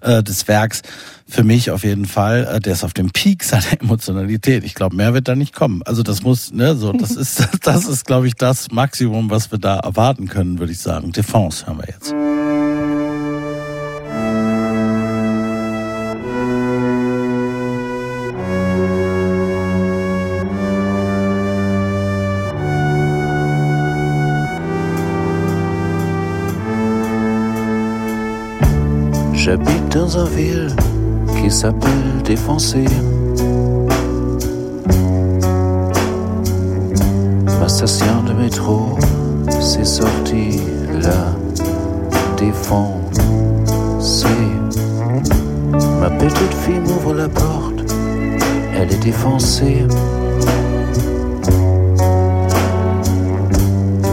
[0.00, 0.82] äh, des Werks.
[1.28, 2.44] Für mich auf jeden Fall.
[2.44, 4.64] Äh, der ist auf dem Peak seiner Emotionalität.
[4.64, 5.82] Ich glaube, mehr wird da nicht kommen.
[5.84, 9.58] Also das muss, ne, so, das ist, das ist, glaube ich, das Maximum, was wir
[9.58, 11.12] da erwarten können, würde ich sagen.
[11.12, 12.14] Defense haben wir jetzt.
[29.44, 30.76] J'habite dans une ville
[31.36, 32.84] qui s'appelle Défoncé.
[37.58, 38.96] Ma station de métro,
[39.60, 40.60] c'est sorti
[40.92, 41.34] là,
[42.36, 44.28] défoncé.
[46.00, 47.92] Ma petite fille m'ouvre la porte,
[48.76, 49.84] elle est défoncée.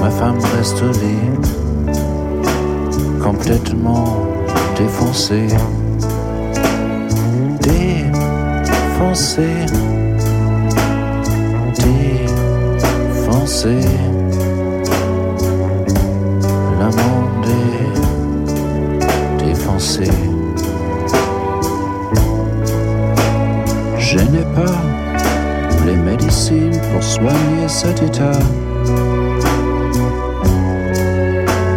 [0.02, 1.94] Ma femme reste au lit,
[3.22, 4.39] complètement
[4.80, 5.48] défoncé,
[7.62, 9.50] défoncé,
[13.26, 13.76] défoncé.
[16.80, 18.00] Le monde est.
[23.98, 24.82] Je n'ai pas
[25.86, 28.40] les médecines pour soigner cet état.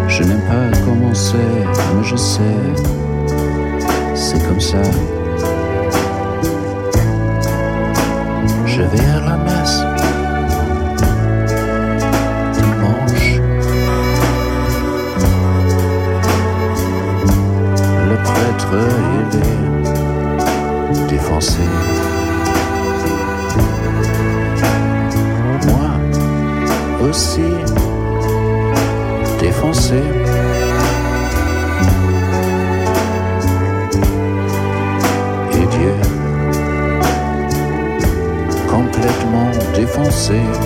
[0.08, 1.36] Je n'aime pas commencer,
[2.02, 2.40] je sais,
[4.14, 4.82] c'est comme ça.
[8.66, 9.81] Je vais à la messe
[40.22, 40.61] say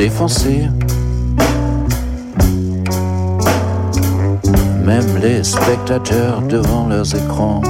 [0.00, 0.62] défoncé.
[4.82, 7.60] Même les spectateurs devant leurs écrans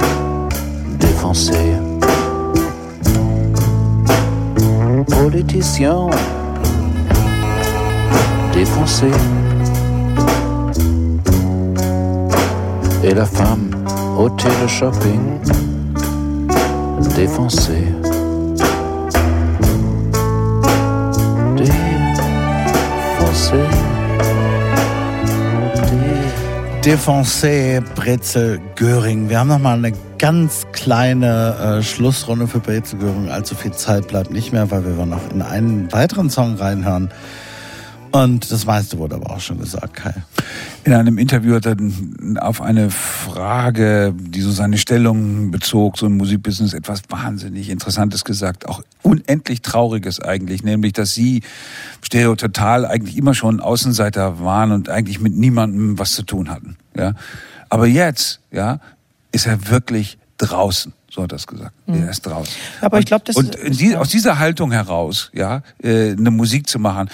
[0.97, 1.73] défoncés.
[5.09, 6.07] Politiciens
[8.53, 9.17] défoncés.
[13.03, 13.71] Et la femme
[14.17, 15.21] au télé-shopping
[17.13, 18.00] défoncée.
[26.83, 29.29] Defoncé, Brezel, Göring.
[29.29, 33.29] Wir haben noch mal eine ganz kleine äh, Schlussrunde für Brezel Göring.
[33.29, 37.11] Allzu viel Zeit bleibt nicht mehr, weil wir noch in einen weiteren Song reinhören.
[38.11, 40.13] Und das meiste wurde aber auch schon gesagt, Kai.
[40.83, 41.77] In einem Interview hat er
[42.39, 48.67] auf eine Frage, die so seine Stellung bezog, so im Musikbusiness, etwas wahnsinnig Interessantes gesagt.
[48.67, 51.41] Auch unendlich Trauriges eigentlich, nämlich, dass sie
[52.01, 56.60] Stereo Total eigentlich immer schon Außenseiter waren und eigentlich mit niemandem was zu tun hatten.
[57.01, 57.13] Ja,
[57.69, 58.79] aber jetzt, ja,
[59.31, 60.93] ist er wirklich draußen.
[61.09, 61.73] So hat er es gesagt.
[61.87, 62.03] Mhm.
[62.03, 62.53] Er ist draußen.
[62.79, 66.77] Aber ich glaube, das und die, aus dieser Haltung heraus, ja, äh, eine Musik zu
[66.77, 67.09] machen,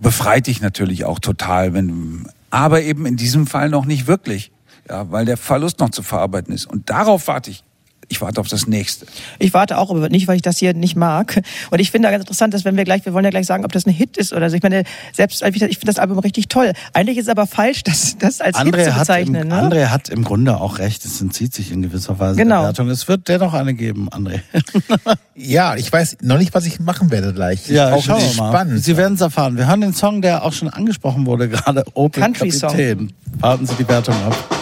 [0.00, 4.50] befreit dich natürlich auch total, wenn, aber eben in diesem Fall noch nicht wirklich,
[4.88, 6.66] ja, weil der Verlust noch zu verarbeiten ist.
[6.66, 7.62] Und darauf warte ich.
[8.10, 9.06] Ich warte auf das nächste.
[9.38, 11.42] Ich warte auch, aber nicht, weil ich das hier nicht mag.
[11.70, 13.72] Und ich finde ganz interessant, dass wenn wir gleich, wir wollen ja gleich sagen, ob
[13.72, 14.56] das ein Hit ist oder so.
[14.56, 16.72] Ich meine, selbst, ich finde das Album richtig toll.
[16.94, 19.42] Eigentlich ist es aber falsch, das, das als Hit André zu hat, bezeichnen.
[19.42, 19.54] im, ne?
[19.62, 21.04] André hat im Grunde auch recht.
[21.04, 22.60] Es entzieht sich in gewisser Weise Genau.
[22.60, 22.88] der Wertung.
[22.88, 24.40] Es wird dennoch eine geben, André.
[25.40, 27.68] Ja, ich weiß noch nicht, was ich machen werde gleich.
[27.68, 28.48] Ja, auch schauen wir mal.
[28.50, 28.82] spannend.
[28.82, 29.56] Sie werden es erfahren.
[29.56, 32.70] Wir hören den Song, der auch schon angesprochen wurde, gerade Opel Country-Song.
[32.70, 33.12] Kapitän.
[33.38, 34.57] Warten Sie die Wertung ab.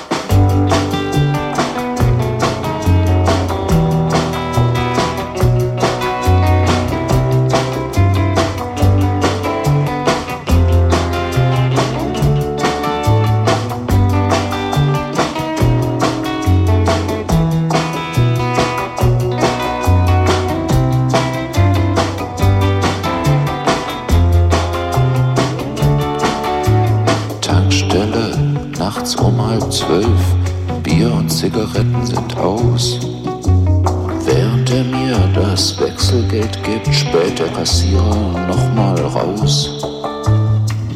[37.56, 39.70] Kassierer nochmal raus.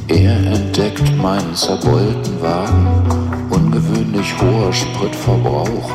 [0.09, 2.87] Er entdeckt meinen zerbeulten Wagen,
[3.49, 5.91] ungewöhnlich hoher Spritverbrauch.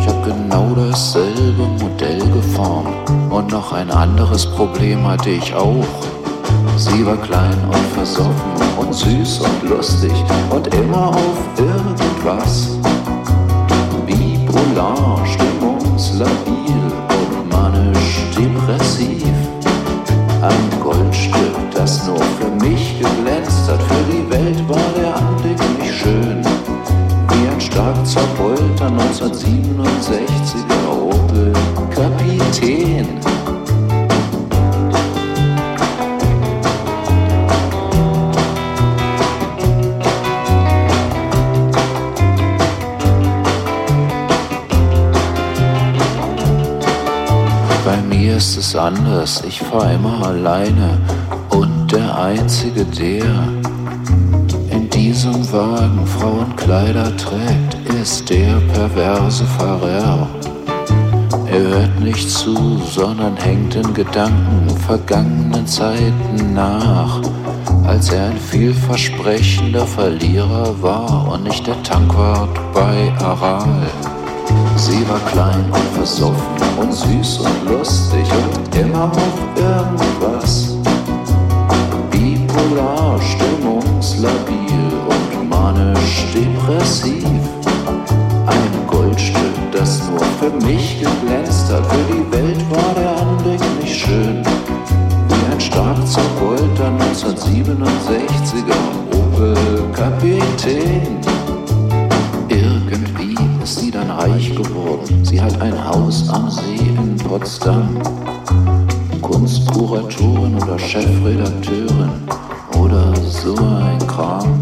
[0.00, 5.86] Ich hab genau dasselbe Modell geformt und noch ein anderes Problem hatte ich auch.
[6.76, 10.12] Sie war klein und versoffen und süß und lustig
[10.50, 12.76] und immer auf irgendwas.
[14.04, 16.47] Bipolar, stimmungslabil
[48.88, 50.98] anders, ich fahr immer alleine
[51.50, 53.26] und der Einzige, der
[54.70, 60.26] in diesem Wagen Frauenkleider trägt, ist der perverse Pfarrer.
[61.52, 67.20] Er hört nicht zu, sondern hängt in Gedanken vergangenen Zeiten nach,
[67.84, 73.86] als er ein vielversprechender Verlierer war und nicht der Tankwart bei Aral.
[74.78, 78.24] Sie war klein und versoffen und süß und lustig
[78.54, 80.76] und immer auf irgendwas.
[82.12, 87.24] Bipolar, stimmungslabil und manisch-depressiv.
[88.46, 91.84] Ein Goldstück, das nur für mich geglänzt hat.
[91.84, 94.44] Für die Welt war der Anblick nicht schön.
[95.28, 98.78] Wie ein stark zerbeulter 1967er
[99.12, 99.56] Opel
[105.22, 107.98] Sie hat ein Haus am See in Potsdam.
[109.22, 112.10] Kunstkuratorin oder Chefredakteurin
[112.78, 114.60] oder so ein Kram.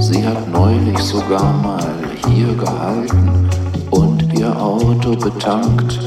[0.00, 1.84] Sie hat neulich sogar mal
[2.28, 3.48] hier gehalten
[3.90, 5.98] und ihr Auto betankt.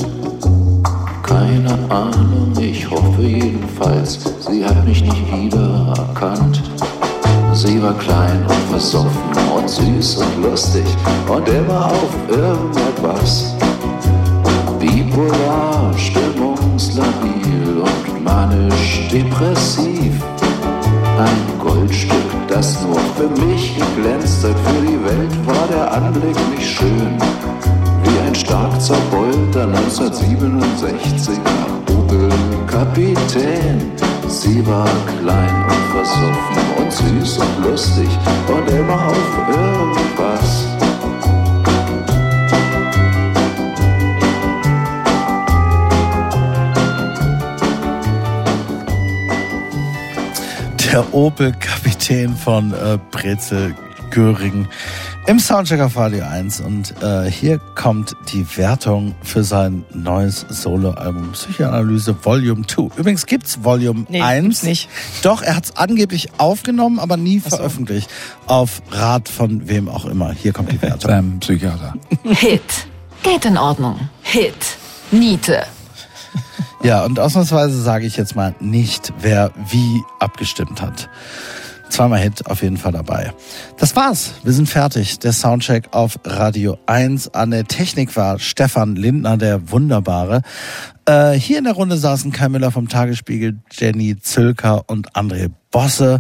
[1.24, 6.62] Keine Ahnung, ich hoffe jedenfalls, sie hat mich nicht wiedererkannt.
[7.54, 10.84] Sie war klein und versoffen und süß und lustig
[11.28, 13.54] und immer auf irgendetwas.
[14.80, 20.14] Bipolar, stimmungslabil und manisch-depressiv.
[21.20, 24.58] Ein Goldstück, das nur für mich geglänzt hat.
[24.66, 27.20] Für die Welt war der Anblick nicht schön.
[28.04, 32.32] Wie ein stark zerbeulter 1967er Opel
[32.66, 33.92] Kapitän.
[34.28, 34.90] Sie war
[35.22, 38.10] klein und versoffen süß und lustig
[38.48, 40.68] und immer auf irgendwas.
[50.92, 53.74] Der Opel-Kapitän von äh, Brezel
[54.12, 54.68] Göring
[55.26, 56.62] im Soundcheck auf Radio 1.
[56.62, 62.98] Und äh, hier kommt die Wertung für sein neues Soloalbum Psychoanalyse Volume 2.
[62.98, 64.90] Übrigens gibt's Volume Nee, 1 gibt's nicht.
[65.22, 68.10] Doch, er hat's angeblich aufgenommen, aber nie veröffentlicht.
[68.48, 70.32] Auf Rat von wem auch immer.
[70.32, 71.02] Hier kommt die Wertung.
[71.12, 71.96] Beim Psychiater.
[72.24, 72.62] Hit.
[73.22, 74.08] Geht in Ordnung.
[74.22, 74.78] Hit.
[75.12, 75.64] Niete.
[76.84, 81.10] Ja, und ausnahmsweise sage ich jetzt mal nicht, wer wie abgestimmt hat.
[81.94, 83.34] Zweimal Hit auf jeden Fall dabei.
[83.78, 84.34] Das war's.
[84.44, 85.20] Wir sind fertig.
[85.20, 87.36] Der Soundcheck auf Radio 1.
[87.36, 90.42] An der Technik war Stefan Lindner, der Wunderbare.
[91.06, 96.20] Äh, hier in der Runde saßen Kai Müller vom Tagesspiegel, Jenny Zülker und André Bosse.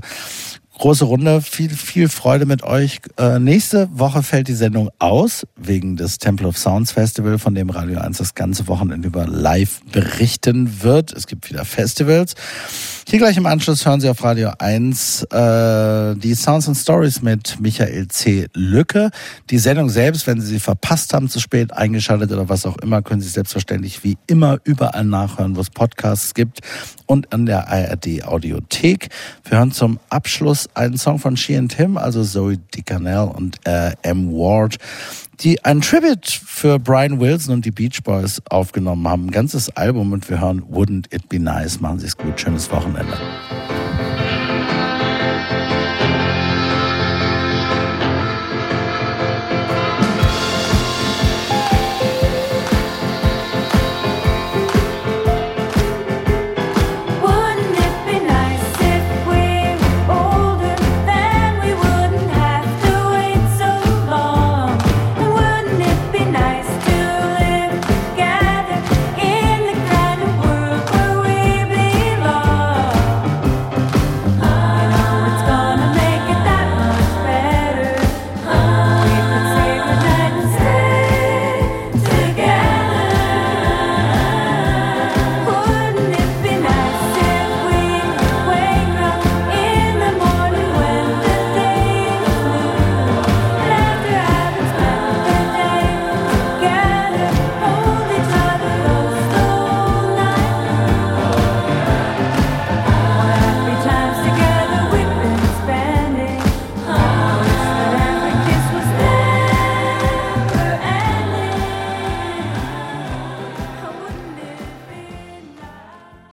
[0.76, 3.00] Große Runde, viel, viel Freude mit euch.
[3.18, 7.70] Äh, nächste Woche fällt die Sendung aus, wegen des Temple of Sounds Festival, von dem
[7.70, 11.14] Radio 1 das ganze Wochenende über live berichten wird.
[11.14, 12.34] Es gibt wieder Festivals.
[13.08, 17.60] Hier gleich im Anschluss hören Sie auf Radio 1 äh, die Sounds and Stories mit
[17.60, 18.48] Michael C.
[18.54, 19.12] Lücke.
[19.50, 23.02] Die Sendung selbst, wenn Sie sie verpasst haben, zu spät eingeschaltet oder was auch immer,
[23.02, 26.62] können Sie selbstverständlich wie immer überall nachhören, wo es Podcasts gibt
[27.06, 29.10] und an der ARD Audiothek.
[29.44, 33.91] Wir hören zum Abschluss einen Song von She and Tim, also Zoe Decanel und äh,
[34.02, 34.31] M.
[34.31, 34.77] Ward,
[35.40, 39.27] die ein Tribute für Brian Wilson und die Beach Boys aufgenommen haben.
[39.27, 41.80] Ein ganzes Album und wir hören Wouldn't It Be Nice.
[41.80, 42.40] Machen Sie es gut.
[42.40, 43.14] Schönes Wochenende.